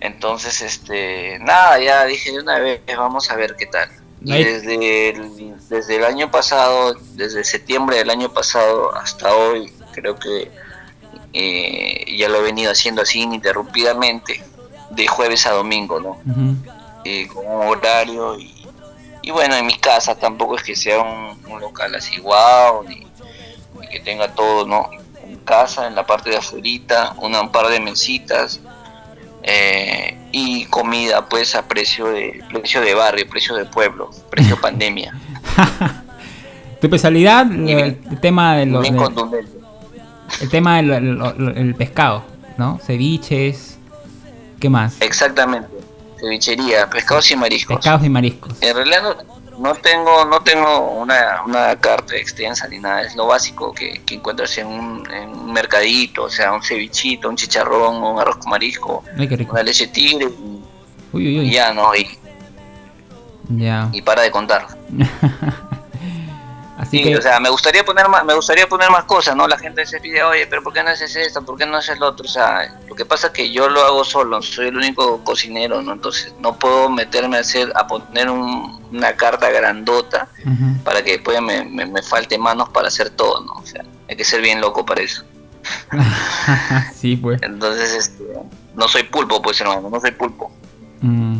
Entonces, 0.00 0.62
este, 0.62 1.38
nada, 1.40 1.78
ya 1.78 2.04
dije 2.04 2.32
de 2.32 2.40
una 2.40 2.58
vez, 2.58 2.80
vamos 2.96 3.30
a 3.30 3.36
ver 3.36 3.54
qué 3.56 3.66
tal. 3.66 3.88
Y 4.24 4.44
desde 4.44 5.10
el, 5.10 5.56
desde 5.68 5.96
el 5.96 6.04
año 6.04 6.30
pasado, 6.30 6.94
desde 7.14 7.44
septiembre 7.44 7.96
del 7.96 8.10
año 8.10 8.32
pasado 8.32 8.94
hasta 8.94 9.34
hoy, 9.34 9.72
creo 9.92 10.16
que 10.16 10.50
eh, 11.32 12.16
ya 12.16 12.28
lo 12.28 12.38
he 12.38 12.42
venido 12.42 12.70
haciendo 12.70 13.02
así 13.02 13.20
ininterrumpidamente, 13.20 14.42
de 14.90 15.06
jueves 15.06 15.46
a 15.46 15.52
domingo, 15.52 16.00
¿no? 16.00 16.18
Eh, 17.04 17.26
con 17.28 17.46
un 17.46 17.68
horario 17.68 18.38
y, 18.38 18.54
y, 19.22 19.30
bueno, 19.30 19.56
en 19.56 19.66
mi 19.66 19.74
casa 19.74 20.14
tampoco 20.14 20.56
es 20.56 20.62
que 20.62 20.76
sea 20.76 21.00
un, 21.00 21.60
local 21.60 21.94
así 21.94 22.18
guau, 22.20 22.84
ni, 22.84 23.06
que 23.90 24.00
tenga 24.00 24.34
todo, 24.34 24.66
¿no? 24.66 24.90
En 25.24 25.36
casa, 25.38 25.86
en 25.86 25.94
la 25.94 26.06
parte 26.06 26.30
de 26.30 26.36
afuera, 26.36 27.14
una, 27.18 27.40
un 27.40 27.50
par 27.50 27.68
de 27.68 27.80
mesitas, 27.80 28.60
eh, 29.42 30.16
y 30.30 30.64
comida 30.66 31.28
pues 31.28 31.54
a 31.54 31.66
precio 31.66 32.06
de 32.06 32.42
precio 32.50 32.80
de 32.80 32.94
barrio, 32.94 33.28
precio 33.28 33.54
de 33.54 33.64
pueblo, 33.64 34.10
precio 34.30 34.56
pandemia. 34.60 35.14
tu 36.80 36.86
especialidad 36.86 37.50
el, 37.52 37.98
tema 38.20 38.56
de 38.56 38.66
los 38.66 38.86
el 40.40 40.48
tema 40.48 40.76
del 40.76 41.74
pescado, 41.76 42.24
¿no? 42.56 42.78
Ceviches, 42.78 43.78
¿qué 44.60 44.68
más? 44.70 45.00
Exactamente, 45.00 45.68
cevichería, 46.18 46.88
pescados 46.88 47.30
y 47.30 47.36
mariscos. 47.36 47.76
Pescados 47.76 48.04
y 48.04 48.08
mariscos. 48.08 48.54
En 48.62 48.74
realidad 48.74 49.02
no, 49.02 49.31
no 49.58 49.74
tengo 49.74 50.24
no 50.24 50.40
tengo 50.40 50.90
una, 50.92 51.42
una, 51.44 51.76
carta 51.76 52.16
extensa 52.16 52.68
ni 52.68 52.78
nada, 52.78 53.02
es 53.02 53.14
lo 53.16 53.26
básico 53.26 53.72
que, 53.72 54.00
que 54.04 54.14
encuentras 54.16 54.56
en 54.58 54.66
un, 54.66 55.10
en 55.10 55.28
un, 55.30 55.52
mercadito, 55.52 56.24
o 56.24 56.30
sea, 56.30 56.52
un 56.52 56.62
cevichito, 56.62 57.28
un 57.28 57.36
chicharrón, 57.36 58.02
un 58.02 58.18
arroz 58.18 58.36
con 58.36 58.50
marisco, 58.50 59.04
una 59.16 59.62
leche 59.62 59.86
tigre 59.88 60.30
y, 61.14 61.50
ya, 61.50 61.72
¿no? 61.72 61.94
Y, 61.94 62.08
ya. 63.50 63.88
y 63.92 64.02
para 64.02 64.22
de 64.22 64.30
contar. 64.30 64.66
Así 66.92 67.14
o 67.14 67.22
sea, 67.22 67.40
me 67.40 67.48
gustaría 67.48 67.84
poner 67.84 68.06
más, 68.08 68.22
me 68.24 68.34
gustaría 68.34 68.68
poner 68.68 68.90
más 68.90 69.04
cosas, 69.04 69.34
¿no? 69.34 69.48
La 69.48 69.56
gente 69.56 69.86
se 69.86 69.98
pide, 69.98 70.22
oye, 70.22 70.46
pero 70.46 70.62
¿por 70.62 70.74
qué 70.74 70.82
no 70.82 70.90
haces 70.90 71.16
esto? 71.16 71.42
¿Por 71.42 71.56
qué 71.56 71.64
no 71.64 71.78
haces 71.78 71.98
lo 71.98 72.08
otro? 72.08 72.26
O 72.26 72.28
sea, 72.28 72.78
lo 72.86 72.94
que 72.94 73.06
pasa 73.06 73.28
es 73.28 73.32
que 73.32 73.50
yo 73.50 73.68
lo 73.68 73.82
hago 73.82 74.04
solo, 74.04 74.42
soy 74.42 74.68
el 74.68 74.76
único 74.76 75.24
cocinero, 75.24 75.80
¿no? 75.80 75.94
Entonces 75.94 76.34
no 76.40 76.58
puedo 76.58 76.90
meterme 76.90 77.38
a 77.38 77.40
hacer, 77.40 77.72
a 77.74 77.86
poner 77.86 78.28
una 78.28 79.16
carta 79.16 79.50
grandota 79.50 80.28
para 80.84 81.02
que 81.02 81.12
después 81.12 81.40
me, 81.40 81.64
me, 81.64 82.02
falte 82.02 82.36
manos 82.36 82.68
para 82.68 82.88
hacer 82.88 83.08
todo, 83.10 83.42
¿no? 83.42 83.52
O 83.54 83.66
sea, 83.66 83.82
hay 84.10 84.16
que 84.16 84.24
ser 84.24 84.42
bien 84.42 84.60
loco 84.60 84.84
para 84.84 85.00
eso. 85.00 85.24
sí, 86.94 87.16
pues. 87.16 87.40
Entonces, 87.42 87.94
este, 87.94 88.24
no 88.74 88.86
soy 88.86 89.04
pulpo, 89.04 89.40
pues 89.40 89.58
hermano, 89.62 89.88
no 89.88 89.98
soy 89.98 90.10
pulpo. 90.10 90.52
Mm. 91.00 91.38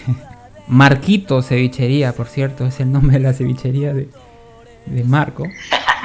Marquito 0.68 1.42
Cevichería, 1.42 2.12
por 2.12 2.26
cierto, 2.26 2.66
es 2.66 2.80
el 2.80 2.90
nombre 2.90 3.18
de 3.18 3.22
la 3.22 3.32
cevichería 3.32 3.92
de, 3.92 4.08
de 4.86 5.04
Marco. 5.04 5.44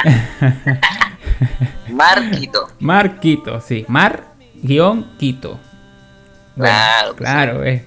Marquito. 1.90 2.68
Marquito, 2.80 3.62
sí. 3.62 3.86
Mar 3.88 4.32
guion 4.62 5.18
Quito. 5.18 5.60
claro. 6.56 7.16
Pues 7.16 7.30
claro, 7.30 7.64
eh. 7.64 7.86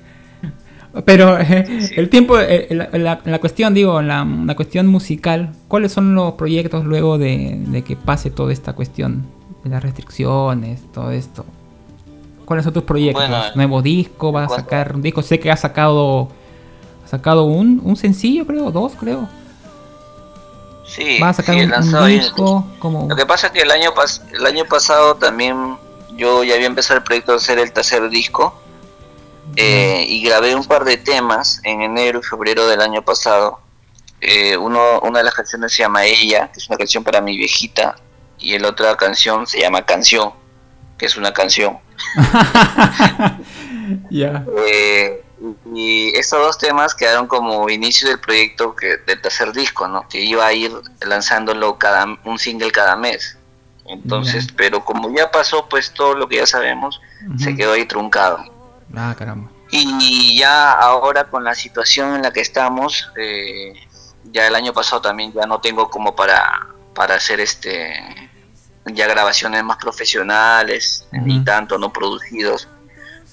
Pero 1.05 1.39
eh, 1.41 1.91
el 1.97 2.09
tiempo, 2.09 2.39
eh, 2.39 2.69
la, 2.71 3.21
la, 3.25 3.39
cuestión, 3.41 3.75
digo, 3.75 4.01
la, 4.01 4.25
la, 4.25 4.55
cuestión 4.55 4.87
musical, 4.87 5.51
¿cuáles 5.67 5.91
son 5.91 6.15
los 6.15 6.35
proyectos 6.35 6.85
luego 6.85 7.19
de, 7.19 7.61
de, 7.67 7.83
que 7.83 7.97
pase 7.97 8.31
toda 8.31 8.53
esta 8.53 8.75
cuestión 8.75 9.27
de 9.65 9.71
las 9.71 9.83
restricciones, 9.83 10.83
todo 10.93 11.11
esto? 11.11 11.45
¿Cuáles 12.45 12.65
son 12.65 12.75
tus 12.75 12.85
proyectos? 12.85 13.25
¿Nuevo 13.57 13.83
disco? 13.83 14.31
¿Vas 14.31 14.53
a 14.53 14.57
sacar 14.57 14.95
un 14.95 15.03
disco? 15.03 15.23
Sé 15.23 15.41
que 15.41 15.51
has 15.51 15.61
sacado, 15.61 16.29
has 17.03 17.11
sacado 17.11 17.45
un, 17.45 17.81
un 17.83 17.97
sencillo, 17.97 18.47
creo, 18.47 18.71
dos, 18.71 18.93
creo. 18.95 19.29
Sí, 20.87 21.19
a 21.23 21.33
sacar 21.33 21.57
un, 21.57 22.07
disco? 22.09 22.67
Lo 23.09 23.17
que 23.17 23.27
pasa 23.27 23.47
es 23.49 23.53
que 23.53 23.61
el 23.61 23.71
año, 23.71 23.93
el 24.33 24.47
año 24.47 24.65
pasado 24.67 25.17
también 25.17 25.79
yo 26.17 26.45
ya 26.45 26.55
había 26.55 26.67
empezado 26.67 26.99
el 26.99 27.05
proyecto 27.05 27.33
de 27.33 27.39
hacer 27.39 27.59
el 27.59 27.73
tercer 27.73 28.09
disco 28.11 28.61
eh, 29.57 30.05
y 30.09 30.23
grabé 30.23 30.55
un 30.55 30.65
par 30.65 30.85
de 30.85 30.97
temas 30.97 31.61
en 31.65 31.83
enero 31.83 32.21
y 32.21 32.23
febrero 32.23 32.67
del 32.67 32.81
año 32.81 33.03
pasado. 33.03 33.61
Eh, 34.21 34.57
uno, 34.57 35.01
una 35.01 35.19
de 35.19 35.25
las 35.25 35.35
canciones 35.35 35.73
se 35.73 35.83
llama 35.83 36.05
Ella, 36.05 36.51
que 36.53 36.61
es 36.61 36.69
una 36.69 36.79
canción 36.79 37.05
para 37.05 37.21
mi 37.21 37.37
viejita, 37.37 37.97
y 38.39 38.59
la 38.59 38.69
otra 38.69 38.97
canción 38.97 39.47
se 39.47 39.61
llama 39.61 39.83
Canción, 39.83 40.33
que 40.99 41.07
es 41.07 41.17
una 41.17 41.33
canción. 41.33 41.79
Ya. 44.11 44.45
Eh, 44.67 45.23
y 45.75 46.17
estos 46.17 46.41
dos 46.41 46.59
temas 46.59 46.95
quedaron 46.95 47.27
como 47.27 47.69
inicio 47.69 48.09
del 48.09 48.21
proyecto 48.21 48.75
que, 48.75 48.99
del 48.99 49.21
tercer 49.21 49.53
disco, 49.53 49.89
¿no? 49.89 50.09
Que 50.09 50.21
iba 50.21 50.47
a 50.47 50.53
ir 50.53 50.73
lanzándolo 51.07 51.79
cada 51.79 52.07
un 52.25 52.39
single 52.39 52.71
cada 52.71 52.97
mes. 52.97 53.37
Entonces, 53.87 54.49
pero 54.57 54.85
como 54.85 55.15
ya 55.15 55.31
pasó 55.31 55.69
pues 55.69 55.93
todo 55.93 56.15
lo 56.15 56.27
que 56.29 56.37
ya 56.37 56.47
sabemos, 56.47 57.01
se 57.39 57.55
quedó 57.55 57.73
ahí 57.73 57.85
truncado. 57.85 58.39
Ah, 58.97 59.15
caramba. 59.19 59.51
Y 59.71 60.39
ya 60.39 60.73
ahora 60.73 61.25
con 61.25 61.45
la 61.45 61.55
situación 61.55 62.15
en 62.15 62.23
la 62.23 62.33
que 62.33 62.41
estamos, 62.41 63.11
eh, 63.17 63.75
ya 64.25 64.47
el 64.47 64.55
año 64.55 64.73
pasado 64.73 65.03
también 65.03 65.33
ya 65.33 65.47
no 65.47 65.61
tengo 65.61 65.91
como 65.91 66.15
para, 66.15 66.69
para 66.95 67.17
hacer 67.17 67.41
este 67.41 68.31
ya 68.87 69.07
grabaciones 69.07 69.65
más 69.65 69.79
profesionales, 69.79 71.07
ni 71.13 71.43
tanto 71.43 71.79
no 71.79 71.93
producidos. 71.93 72.69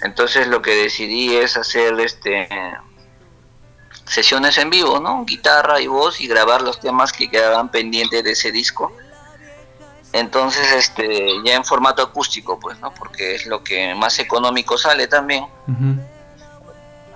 Entonces 0.03 0.47
lo 0.47 0.61
que 0.61 0.75
decidí 0.75 1.35
es 1.35 1.57
hacer 1.57 1.99
este 1.99 2.49
sesiones 4.05 4.57
en 4.57 4.69
vivo, 4.69 4.99
¿no? 4.99 5.23
Guitarra 5.25 5.79
y 5.79 5.87
voz 5.87 6.19
y 6.19 6.27
grabar 6.27 6.61
los 6.61 6.79
temas 6.79 7.13
que 7.13 7.29
quedaban 7.29 7.69
pendientes 7.69 8.23
de 8.23 8.31
ese 8.31 8.51
disco. 8.51 8.91
Entonces, 10.13 10.69
este, 10.73 11.31
ya 11.45 11.55
en 11.55 11.63
formato 11.63 12.01
acústico, 12.01 12.59
pues, 12.59 12.77
¿no? 12.79 12.93
Porque 12.93 13.35
es 13.35 13.45
lo 13.45 13.63
que 13.63 13.95
más 13.95 14.19
económico 14.19 14.77
sale 14.77 15.07
también. 15.07 15.45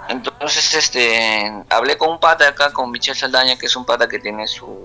Entonces, 0.07 0.73
este, 0.73 1.51
hablé 1.69 1.97
con 1.97 2.11
un 2.11 2.19
pata 2.19 2.47
acá, 2.47 2.71
con 2.71 2.91
Michel 2.91 3.15
Saldaña, 3.15 3.57
que 3.57 3.65
es 3.65 3.75
un 3.75 3.85
pata 3.85 4.07
que 4.07 4.19
tiene 4.19 4.47
su, 4.47 4.84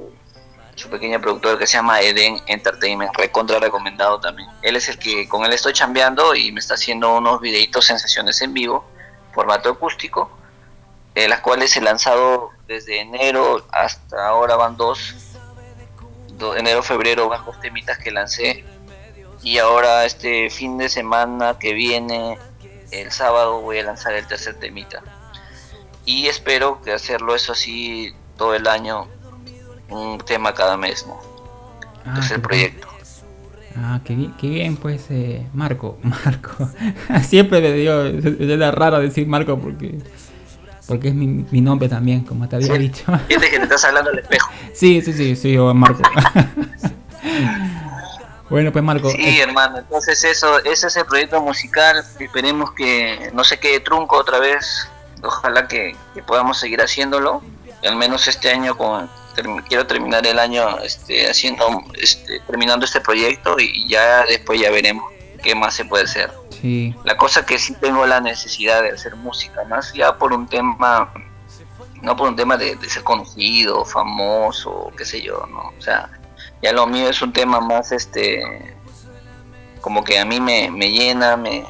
su 0.81 0.89
pequeña 0.89 1.21
productora 1.21 1.59
que 1.59 1.67
se 1.67 1.75
llama 1.75 2.01
Eden 2.01 2.41
Entertainment, 2.47 3.15
recontra 3.17 3.59
recomendado 3.59 4.19
también. 4.19 4.49
Él 4.63 4.77
es 4.77 4.89
el 4.89 4.99
que 4.99 5.29
con 5.29 5.45
él 5.45 5.53
estoy 5.53 5.75
chambeando 5.75 6.35
y 6.35 6.51
me 6.53 6.61
está 6.61 6.75
haciendo 6.75 7.15
unos 7.17 7.41
videitos 7.41 7.85
sensaciones 7.85 8.41
en 8.41 8.55
vivo, 8.55 8.85
formato 9.33 9.71
acústico, 9.71 10.31
las 11.15 11.41
cuales 11.41 11.77
he 11.77 11.83
lanzado 11.83 12.51
desde 12.67 13.01
enero 13.01 13.65
hasta 13.73 14.27
ahora 14.27 14.57
van 14.57 14.77
dos, 14.79 15.15
enero, 16.57 16.83
febrero 16.83 17.29
van 17.29 17.45
dos 17.45 17.61
temitas 17.61 17.99
que 17.99 18.11
lancé. 18.11 18.65
Y 19.43 19.59
ahora 19.59 20.05
este 20.05 20.51
fin 20.51 20.79
de 20.79 20.89
semana 20.89 21.59
que 21.59 21.75
viene, 21.75 22.39
el 22.91 23.13
sábado 23.13 23.61
voy 23.61 23.79
a 23.79 23.83
lanzar 23.83 24.15
el 24.15 24.27
tercer 24.27 24.59
temita. 24.59 25.03
Y 26.07 26.29
espero 26.29 26.81
que 26.81 26.93
hacerlo 26.93 27.35
eso 27.35 27.53
así 27.53 28.15
todo 28.37 28.55
el 28.55 28.67
año 28.67 29.07
un 29.91 30.19
tema 30.19 30.55
cada 30.55 30.77
mes, 30.77 31.07
¿no? 31.07 31.19
Ah, 32.05 32.19
es 32.21 32.31
el 32.31 32.41
proyecto. 32.41 32.89
Ah, 33.77 34.01
qué 34.05 34.15
bien, 34.15 34.35
qué 34.39 34.49
bien 34.49 34.77
pues, 34.77 35.07
eh, 35.11 35.47
Marco, 35.55 35.99
Marco. 36.03 36.71
Siempre 37.23 37.61
le 37.61 37.73
digo, 37.73 38.03
es 38.03 38.75
raro 38.75 38.99
decir 39.01 39.27
Marco 39.27 39.59
porque 39.59 39.99
porque 40.91 41.09
es 41.09 41.15
mi, 41.15 41.47
mi 41.53 41.61
nombre 41.61 41.89
también, 41.89 42.25
como 42.25 42.49
te 42.49 42.57
había 42.57 42.75
dicho. 42.75 43.05
Fíjate 43.29 43.49
que 43.49 43.59
te 43.59 43.63
estás 43.63 43.85
hablando 43.85 44.11
al 44.11 44.19
espejo. 44.19 44.51
Sí, 44.75 45.01
sí, 45.03 45.13
sí, 45.13 45.37
sí, 45.37 45.53
yo, 45.53 45.73
Marco. 45.73 46.03
bueno, 48.49 48.73
pues 48.73 48.83
Marco. 48.83 49.09
Sí, 49.09 49.21
eh, 49.21 49.41
hermano, 49.41 49.79
entonces 49.79 50.25
eso, 50.25 50.59
ese 50.65 50.89
es 50.89 50.97
el 50.97 51.05
proyecto 51.05 51.41
musical. 51.41 52.05
Esperemos 52.19 52.73
que 52.73 53.31
no 53.33 53.45
se 53.45 53.61
quede 53.61 53.79
trunco 53.79 54.17
otra 54.17 54.41
vez. 54.41 54.89
Ojalá 55.23 55.69
que, 55.69 55.95
que 56.13 56.25
podamos 56.25 56.59
seguir 56.59 56.81
haciéndolo. 56.81 57.41
Al 57.83 57.97
menos 57.97 58.29
este 58.29 58.51
año 58.51 58.77
con, 58.77 59.09
quiero 59.69 59.87
terminar 59.87 60.27
el 60.27 60.39
año 60.39 60.79
este, 60.81 61.29
haciendo, 61.29 61.83
este, 61.95 62.41
terminando 62.41 62.85
este 62.85 63.01
proyecto 63.01 63.57
y 63.59 63.89
ya 63.89 64.25
después 64.27 64.61
ya 64.61 64.71
veremos 64.71 65.11
qué 65.43 65.55
más 65.55 65.75
se 65.75 65.85
puede 65.85 66.05
hacer. 66.05 66.31
Sí. 66.61 66.95
La 67.05 67.17
cosa 67.17 67.47
que 67.47 67.59
sí 67.59 67.75
tengo 67.75 68.07
la 68.07 68.21
necesidad 68.21 68.83
de 68.83 68.91
hacer 68.91 69.17
música, 69.17 69.65
más 69.65 69.93
ya 69.95 70.17
por 70.19 70.33
un 70.33 70.47
tema, 70.47 71.13
no 72.03 72.17
por 72.17 72.29
un 72.29 72.37
tema 72.37 72.57
de, 72.57 72.77
ser 72.89 73.03
conocido, 73.03 73.85
famoso, 73.85 74.93
qué 74.97 75.05
sé 75.05 75.23
yo, 75.23 75.47
¿no? 75.51 75.73
O 75.79 75.81
sea, 75.81 76.11
ya 76.63 76.73
lo 76.73 76.87
mío 76.87 77.09
es 77.09 77.23
un 77.23 77.33
tema 77.33 77.61
más, 77.61 77.93
este, 77.93 78.43
como 79.81 80.05
que 80.05 80.19
a 80.19 80.27
mí 80.27 80.41
me, 80.41 80.71
me 80.71 80.91
llena, 80.91 81.37
me, 81.37 81.65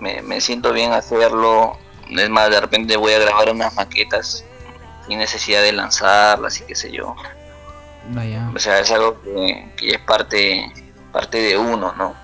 me, 0.00 0.22
me 0.22 0.40
siento 0.40 0.72
bien 0.72 0.92
hacerlo. 0.92 1.76
Es 2.08 2.30
más, 2.30 2.48
de 2.50 2.60
repente 2.60 2.96
voy 2.96 3.12
a 3.12 3.18
grabar 3.18 3.50
unas 3.50 3.74
maquetas 3.74 4.44
sin 5.08 5.18
necesidad 5.18 5.62
de 5.62 5.72
lanzarlas 5.72 6.60
y 6.60 6.64
qué 6.64 6.74
sé 6.74 6.92
yo. 6.92 7.16
O 8.54 8.58
sea, 8.58 8.78
es 8.78 8.90
algo 8.90 9.20
que, 9.22 9.72
es 9.80 9.98
parte, 9.98 10.72
parte 11.12 11.38
de 11.38 11.58
uno, 11.58 11.92
¿no? 11.96 12.14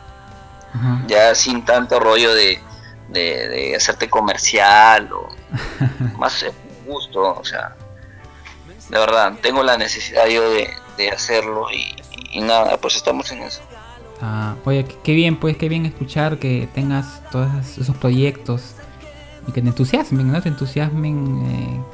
Ya 1.07 1.35
sin 1.35 1.65
tanto 1.65 2.01
rollo 2.01 2.35
de, 2.35 2.61
de, 3.09 3.75
hacerte 3.77 4.09
comercial 4.11 5.13
o 5.13 5.29
más 6.19 6.45
gusto, 6.85 7.39
o 7.39 7.45
sea, 7.45 7.77
de 8.89 8.99
verdad, 8.99 9.35
tengo 9.41 9.63
la 9.63 9.77
necesidad 9.77 10.27
yo 10.27 10.43
de, 10.51 10.69
hacerlo 11.11 11.67
y, 11.71 12.41
nada, 12.41 12.77
pues 12.79 12.97
estamos 12.97 13.31
en 13.33 13.43
eso. 13.43 13.61
Ah, 14.21 14.57
oye, 14.65 14.85
qué 15.03 15.13
bien, 15.13 15.39
pues 15.39 15.57
qué 15.57 15.69
bien 15.69 15.87
escuchar 15.87 16.39
que 16.39 16.69
tengas 16.75 17.23
todos 17.31 17.79
esos 17.79 17.97
proyectos 17.97 18.75
y 19.47 19.53
que 19.53 19.61
te 19.61 19.69
entusiasmen, 19.69 20.33
¿no? 20.33 20.41
Te 20.41 20.49
entusiasmen 20.49 21.85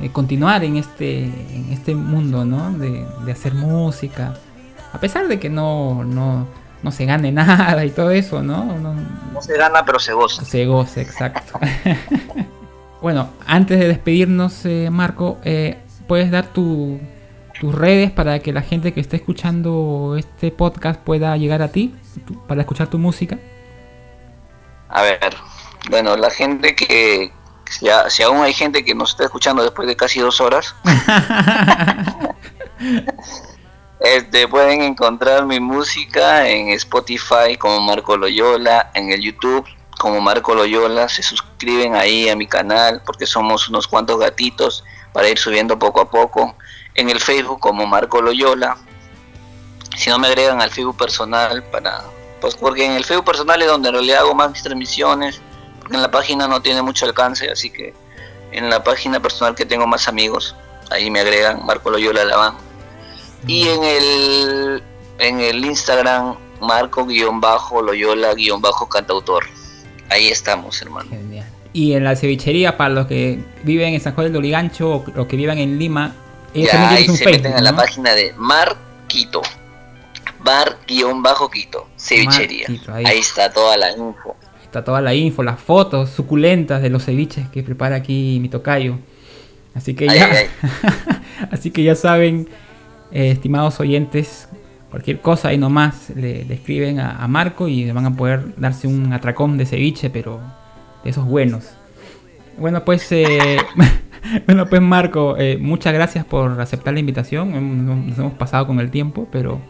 eh, 0.00 0.10
continuar 0.10 0.64
en 0.64 0.76
este, 0.76 1.24
en 1.24 1.68
este 1.70 1.94
mundo, 1.94 2.44
¿no? 2.44 2.72
De, 2.72 3.06
hacer 3.30 3.54
música. 3.54 4.34
A 4.92 4.98
pesar 4.98 5.28
de 5.28 5.38
que 5.38 5.48
no, 5.48 6.04
no, 6.04 6.46
no 6.82 6.92
se 6.92 7.04
gane 7.06 7.32
nada 7.32 7.84
y 7.84 7.90
todo 7.90 8.10
eso, 8.10 8.42
¿no? 8.42 8.64
No, 8.78 9.42
se 9.42 9.56
gana, 9.56 9.84
pero 9.84 9.98
se 9.98 10.12
goza. 10.12 10.44
Se 10.44 10.66
goza, 10.66 11.00
exacto. 11.00 11.58
bueno, 13.02 13.30
antes 13.46 13.78
de 13.78 13.88
despedirnos, 13.88 14.64
eh, 14.64 14.88
Marco, 14.90 15.38
eh, 15.44 15.78
¿puedes 16.06 16.30
dar 16.30 16.46
tus 16.46 17.00
redes 17.60 18.10
para 18.10 18.40
que 18.40 18.52
la 18.52 18.62
gente 18.62 18.92
que 18.92 19.00
esté 19.00 19.16
escuchando 19.16 20.16
este 20.18 20.50
podcast 20.50 21.00
pueda 21.00 21.36
llegar 21.36 21.62
a 21.62 21.68
ti 21.68 21.94
para 22.48 22.62
escuchar 22.62 22.88
tu 22.88 22.98
música? 22.98 23.38
A 24.88 25.02
ver, 25.02 25.34
bueno, 25.90 26.16
la 26.16 26.30
gente 26.30 26.74
que, 26.74 27.32
si, 27.70 28.22
aún 28.22 28.42
hay 28.42 28.52
gente 28.52 28.84
que 28.84 28.94
nos 28.94 29.10
está 29.10 29.24
escuchando 29.24 29.62
después 29.62 29.88
de 29.88 29.96
casi 29.96 30.20
dos 30.20 30.40
horas, 30.40 30.74
este, 34.00 34.48
pueden 34.48 34.82
encontrar 34.82 35.46
mi 35.46 35.60
música 35.60 36.48
en 36.48 36.68
Spotify 36.70 37.56
como 37.58 37.80
Marco 37.80 38.16
Loyola, 38.16 38.90
en 38.94 39.10
el 39.10 39.20
YouTube 39.20 39.66
como 39.98 40.20
Marco 40.20 40.54
Loyola, 40.54 41.08
se 41.08 41.22
suscriben 41.22 41.94
ahí 41.94 42.28
a 42.28 42.34
mi 42.34 42.46
canal 42.46 43.02
porque 43.06 43.26
somos 43.26 43.68
unos 43.68 43.86
cuantos 43.86 44.18
gatitos 44.18 44.84
para 45.12 45.28
ir 45.28 45.38
subiendo 45.38 45.78
poco 45.78 46.00
a 46.00 46.10
poco, 46.10 46.56
en 46.94 47.08
el 47.08 47.20
Facebook 47.20 47.60
como 47.60 47.86
Marco 47.86 48.20
Loyola, 48.20 48.76
si 49.96 50.10
no 50.10 50.18
me 50.18 50.26
agregan 50.28 50.60
al 50.60 50.70
Facebook 50.70 50.96
personal 50.96 51.62
para 51.64 52.02
pues 52.40 52.56
porque 52.56 52.84
en 52.84 52.92
el 52.92 53.04
Facebook 53.04 53.26
personal 53.26 53.62
es 53.62 53.68
donde 53.68 53.90
en 53.90 53.94
realidad 53.94 54.20
hago 54.20 54.34
más 54.34 54.50
mis 54.50 54.62
transmisiones 54.62 55.40
en 55.90 56.02
la 56.02 56.10
página 56.10 56.48
no 56.48 56.62
tiene 56.62 56.82
mucho 56.82 57.06
alcance, 57.06 57.50
así 57.50 57.70
que 57.70 57.94
en 58.52 58.70
la 58.70 58.84
página 58.84 59.20
personal 59.20 59.54
que 59.54 59.64
tengo 59.64 59.86
más 59.86 60.08
amigos, 60.08 60.54
ahí 60.90 61.10
me 61.10 61.20
agregan 61.20 61.64
Marco 61.64 61.90
Loyola 61.90 62.24
Laván. 62.24 62.56
Y 63.46 63.68
en 63.68 63.82
el, 63.82 64.82
en 65.18 65.40
el 65.40 65.64
Instagram, 65.64 66.36
Marco-Loyola-Cantautor. 66.60 69.44
Ahí 70.08 70.28
estamos, 70.28 70.80
hermano. 70.80 71.10
Y 71.72 71.94
en 71.94 72.04
la 72.04 72.14
cevichería, 72.14 72.76
para 72.76 72.90
los 72.90 73.06
que 73.06 73.40
viven 73.62 73.94
en 73.94 74.00
San 74.00 74.14
Juan 74.14 74.26
del 74.26 74.34
Doligancho 74.34 74.90
o 74.90 75.04
los 75.14 75.26
que 75.26 75.36
vivan 75.36 75.58
en 75.58 75.78
Lima, 75.78 76.14
ya, 76.54 76.90
ahí 76.90 77.08
se 77.08 77.24
meten 77.24 77.56
en 77.56 77.64
la 77.64 77.74
página 77.74 78.14
de 78.14 78.32
Marquito. 78.36 79.42
Bar-Quito, 80.40 81.88
cevichería. 81.96 82.68
ahí 82.92 83.18
está 83.18 83.52
toda 83.52 83.76
la 83.76 83.90
info. 83.92 84.36
Está 84.72 84.84
toda 84.84 85.02
la 85.02 85.14
info, 85.14 85.42
las 85.42 85.60
fotos 85.60 86.08
suculentas 86.08 86.80
de 86.80 86.88
los 86.88 87.04
ceviches 87.04 87.46
que 87.50 87.62
prepara 87.62 87.96
aquí 87.96 88.38
mi 88.40 88.48
tocayo. 88.48 88.96
Así 89.74 89.92
que 89.92 90.06
ya, 90.06 90.30
así 91.50 91.70
que 91.70 91.82
ya 91.82 91.94
saben, 91.94 92.48
eh, 93.10 93.32
estimados 93.32 93.80
oyentes, 93.80 94.48
cualquier 94.90 95.20
cosa 95.20 95.48
ahí 95.48 95.58
nomás 95.58 96.08
le, 96.16 96.50
escriben 96.50 97.00
a, 97.00 97.28
Marco 97.28 97.68
y 97.68 97.90
van 97.90 98.06
a 98.06 98.16
poder 98.16 98.54
darse 98.56 98.86
un 98.86 99.12
atracón 99.12 99.58
de 99.58 99.66
ceviche, 99.66 100.08
pero 100.08 100.40
de 101.04 101.10
esos 101.10 101.26
buenos. 101.26 101.74
Bueno, 102.56 102.82
pues, 102.82 103.12
eh, 103.12 103.58
bueno, 104.46 104.70
pues 104.70 104.80
Marco, 104.80 105.36
eh, 105.36 105.58
muchas 105.60 105.92
gracias 105.92 106.24
por 106.24 106.58
aceptar 106.58 106.94
la 106.94 107.00
invitación. 107.00 108.06
Nos 108.08 108.18
hemos 108.18 108.32
pasado 108.32 108.66
con 108.66 108.80
el 108.80 108.90
tiempo, 108.90 109.28
pero 109.30 109.60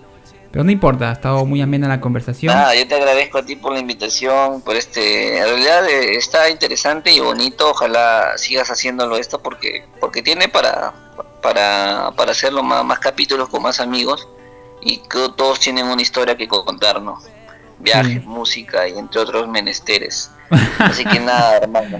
pero 0.53 0.65
no 0.65 0.71
importa, 0.71 1.09
ha 1.09 1.13
estado 1.15 1.47
muy 1.47 1.63
amena 1.63 1.89
la 1.89 1.99
conversación. 2.01 2.55
Nada, 2.55 2.75
yo 2.75 2.87
te 2.87 2.95
agradezco 2.95 3.39
a 3.39 3.43
ti 3.43 3.57
por 3.57 3.73
la 3.73 3.79
invitación, 3.79 4.61
por 4.61 4.77
este, 4.77 5.39
en 5.39 5.45
realidad 5.45 5.89
eh, 5.89 6.15
está 6.15 6.51
interesante 6.51 7.11
y 7.11 7.21
bonito, 7.21 7.71
ojalá 7.71 8.37
sigas 8.37 8.71
haciéndolo 8.71 9.17
esto 9.17 9.43
porque 9.43 9.87
porque 9.99 10.23
tiene 10.23 10.49
para 10.49 10.93
para, 11.41 12.13
para 12.17 12.33
hacerlo 12.33 12.63
más, 12.63 12.85
más 12.85 12.99
capítulos 12.99 13.49
con 13.49 13.63
más 13.63 13.81
amigos 13.81 14.29
y 14.83 14.99
que 14.99 15.29
todos 15.37 15.59
tienen 15.59 15.87
una 15.87 16.03
historia 16.03 16.37
que 16.37 16.47
contarnos. 16.47 17.25
Viajes, 17.79 18.25
música 18.25 18.87
y 18.87 18.97
entre 18.97 19.23
otros 19.23 19.49
menesteres. 19.49 20.31
Así 20.79 21.05
que 21.05 21.19
nada, 21.19 21.57
hermano. 21.57 21.99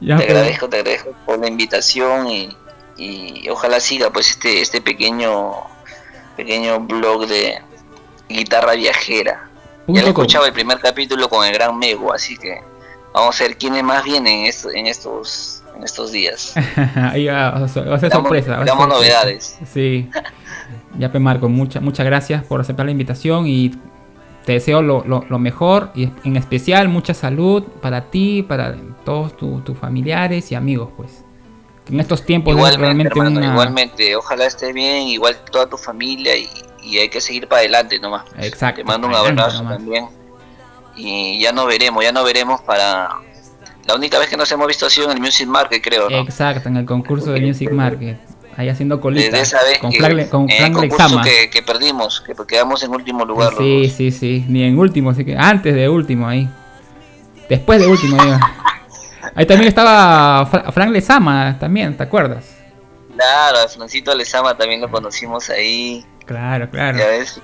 te 0.00 0.12
agradezco, 0.12 0.68
te 0.68 0.78
agradezco 0.78 1.12
por 1.24 1.38
la 1.38 1.46
invitación 1.46 2.28
y, 2.28 2.54
y 2.98 3.48
ojalá 3.48 3.78
siga 3.78 4.10
pues 4.10 4.30
este 4.30 4.60
este 4.60 4.80
pequeño 4.82 5.54
pequeño 6.36 6.80
blog 6.80 7.26
de, 7.26 7.62
guitarra 8.28 8.72
viajera. 8.72 9.48
ya 9.86 10.02
he 10.02 10.08
escuchado 10.08 10.46
el 10.46 10.52
primer 10.52 10.78
capítulo 10.78 11.28
con 11.28 11.46
el 11.46 11.52
gran 11.52 11.78
Mego, 11.78 12.12
así 12.12 12.36
que 12.36 12.60
vamos 13.12 13.40
a 13.40 13.44
ver 13.44 13.56
quiénes 13.56 13.82
más 13.82 14.04
vienen 14.04 14.46
en, 14.46 14.52
en 14.74 14.86
estos 14.86 15.62
en 15.76 15.84
estos 15.84 16.12
días. 16.12 16.54
Ahí 17.12 17.26
va, 17.26 17.48
a 17.48 17.68
ser 17.68 18.10
sorpresa. 18.10 18.64
Damos 18.64 18.88
novedades. 18.88 19.58
Sí. 19.72 20.08
ya, 20.98 21.08
Marco, 21.08 21.48
muchas 21.48 21.82
muchas 21.82 22.06
gracias 22.06 22.44
por 22.44 22.60
aceptar 22.60 22.86
la 22.86 22.92
invitación 22.92 23.46
y 23.46 23.72
te 24.44 24.52
deseo 24.52 24.80
lo, 24.80 25.04
lo, 25.04 25.38
mejor 25.38 25.90
y 25.94 26.08
en 26.24 26.36
especial 26.36 26.88
mucha 26.88 27.14
salud 27.14 27.64
para 27.82 28.10
ti, 28.10 28.42
para 28.42 28.76
todos 29.04 29.36
tus 29.36 29.76
familiares 29.78 30.50
y 30.52 30.54
amigos, 30.54 30.90
pues. 30.96 31.24
En 31.88 32.00
estos 32.00 32.24
tiempos 32.24 32.52
igualmente, 32.52 33.14
realmente 33.14 33.44
igualmente, 33.46 34.16
ojalá 34.16 34.46
esté 34.46 34.72
bien, 34.72 35.06
igual 35.06 35.36
toda 35.52 35.68
tu 35.68 35.76
familia 35.76 36.36
y, 36.36 36.48
y 36.86 36.98
hay 36.98 37.08
que 37.08 37.20
seguir 37.20 37.48
para 37.48 37.60
adelante 37.60 37.98
nomás. 37.98 38.24
Exacto. 38.38 38.80
Te 38.80 38.84
mando 38.84 39.08
un 39.08 39.14
abrazo 39.14 39.62
también. 39.64 40.06
Y 40.94 41.40
ya 41.40 41.52
no 41.52 41.66
veremos, 41.66 42.02
ya 42.02 42.12
no 42.12 42.24
veremos 42.24 42.60
para... 42.62 43.08
La 43.86 43.94
única 43.94 44.18
vez 44.18 44.28
que 44.28 44.36
nos 44.36 44.50
hemos 44.50 44.66
visto 44.66 44.86
ha 44.86 44.90
sido 44.90 45.10
en 45.10 45.16
el 45.16 45.20
Music 45.20 45.46
Market, 45.46 45.82
creo. 45.82 46.10
Exacto, 46.10 46.68
en 46.68 46.76
el 46.76 46.86
concurso 46.86 47.32
de 47.32 47.40
Music 47.40 47.70
Market. 47.70 48.18
Ahí 48.56 48.68
haciendo 48.68 49.00
colita. 49.00 49.26
Desde 49.26 49.42
esa 49.42 49.62
vez 49.62 49.78
con 49.78 49.90
que, 49.90 49.98
Frank, 49.98 50.28
con 50.30 50.50
en 50.50 50.56
Frank 50.56 50.68
el 50.70 50.74
concurso 50.74 51.02
Lexama. 51.02 51.22
que, 51.24 51.50
que 51.50 51.62
perdimos, 51.62 52.22
que 52.22 52.34
quedamos 52.48 52.82
en 52.82 52.90
último 52.90 53.24
lugar. 53.24 53.52
Sí, 53.58 53.92
sí, 53.94 54.10
sí. 54.10 54.44
Ni 54.48 54.62
en 54.62 54.78
último, 54.78 55.10
así 55.10 55.24
que 55.24 55.36
antes 55.36 55.74
de 55.74 55.88
último 55.88 56.26
ahí. 56.26 56.48
Después 57.48 57.78
de 57.80 57.86
último, 57.86 58.20
digo. 58.22 58.38
Ahí 59.34 59.44
también 59.44 59.68
estaba 59.68 60.46
Fra- 60.46 60.72
Frank 60.72 60.90
Lezama, 60.90 61.58
también, 61.60 61.94
¿te 61.96 62.04
acuerdas? 62.04 62.56
Claro, 63.14 63.58
a 63.58 63.68
Francito 63.68 64.14
Lezama 64.14 64.56
también 64.56 64.80
lo 64.80 64.90
conocimos 64.90 65.50
ahí, 65.50 66.04
Claro, 66.26 66.68
claro. 66.70 66.98
ya 66.98 67.06
ves. 67.06 67.40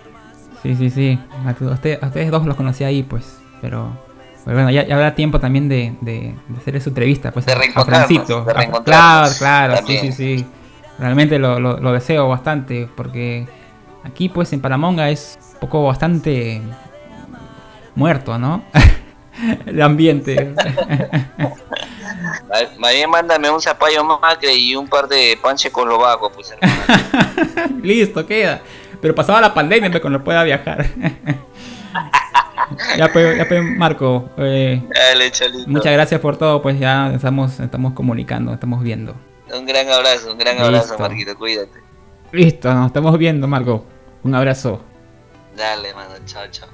Sí, 0.62 0.76
sí, 0.76 0.91
sí. 0.91 1.18
A, 1.47 1.51
usted- 1.72 1.99
ustedes 2.03 2.30
dos 2.30 2.45
los 2.47 2.57
conocí 2.57 2.85
ahí, 2.85 3.03
pues. 3.03 3.39
Pero, 3.61 3.97
bueno, 4.45 4.70
ya, 4.70 4.85
ya 4.87 4.95
habrá 4.95 5.14
tiempo 5.14 5.41
también 5.41 5.68
de, 5.68 5.95
de, 6.01 6.35
de 6.49 6.59
hacerle 6.59 6.80
su 6.80 6.91
entrevista, 6.91 7.30
pues. 7.33 7.47
De 7.47 7.53
a 7.53 7.55
reencontrarnos, 7.57 8.28
de 8.28 8.35
A- 8.35 8.55
reencontrarnos 8.55 9.39
claro, 9.39 9.72
claro, 9.74 9.87
sí, 9.87 9.99
sí, 9.99 10.12
sí. 10.12 10.47
Realmente 10.99 11.39
lo, 11.39 11.59
lo, 11.59 11.78
lo 11.78 11.93
deseo 11.93 12.28
bastante, 12.28 12.89
porque 12.97 13.47
aquí, 14.05 14.28
pues, 14.28 14.53
en 14.53 14.61
Paramonga 14.61 15.11
es 15.11 15.39
un 15.55 15.61
poco 15.61 15.85
bastante 15.85 16.61
muerto, 17.95 18.39
¿no? 18.39 18.62
El 19.66 19.82
ambiente. 19.82 20.55
Ma- 22.49 22.59
Más 22.78 22.93
bien 22.93 23.11
mándame 23.11 23.51
un 23.51 23.61
zapallo 23.61 24.05
macre 24.05 24.55
y 24.55 24.76
un 24.76 24.86
par 24.88 25.09
de 25.09 25.38
panche 25.43 25.70
colobaco, 25.70 26.30
pues 26.30 26.53
hermano. 26.53 27.78
Listo, 27.82 28.24
queda. 28.26 28.61
Pero 29.01 29.14
pasaba 29.14 29.40
la 29.40 29.53
pandemia 29.53 29.90
pues, 29.90 30.01
cuando 30.01 30.22
pueda 30.22 30.45
viajar. 30.45 30.86
ya 32.97 33.12
pues, 33.12 33.36
ya 33.36 33.49
pues, 33.49 33.62
Marco. 33.62 34.30
eh, 34.38 34.82
Dale, 34.95 35.32
muchas 35.66 35.93
gracias 35.93 36.20
por 36.20 36.36
todo, 36.36 36.62
pues 36.62 36.78
ya 36.78 37.12
estamos, 37.14 37.59
estamos 37.59 37.93
comunicando, 37.95 38.53
estamos 38.53 38.82
viendo. 38.82 39.14
Un 39.53 39.66
gran 39.66 39.88
abrazo, 39.90 40.32
un 40.32 40.38
gran 40.38 40.59
abrazo. 40.59 40.97
Marquito, 40.99 41.36
cuídate. 41.36 41.80
Listo, 42.32 42.72
nos 42.72 42.86
estamos 42.86 43.18
viendo, 43.18 43.47
Marco. 43.49 43.84
Un 44.22 44.34
abrazo. 44.34 44.80
Dale, 45.57 45.93
mano, 45.95 46.14
chao, 46.24 46.45
chao. 46.51 46.68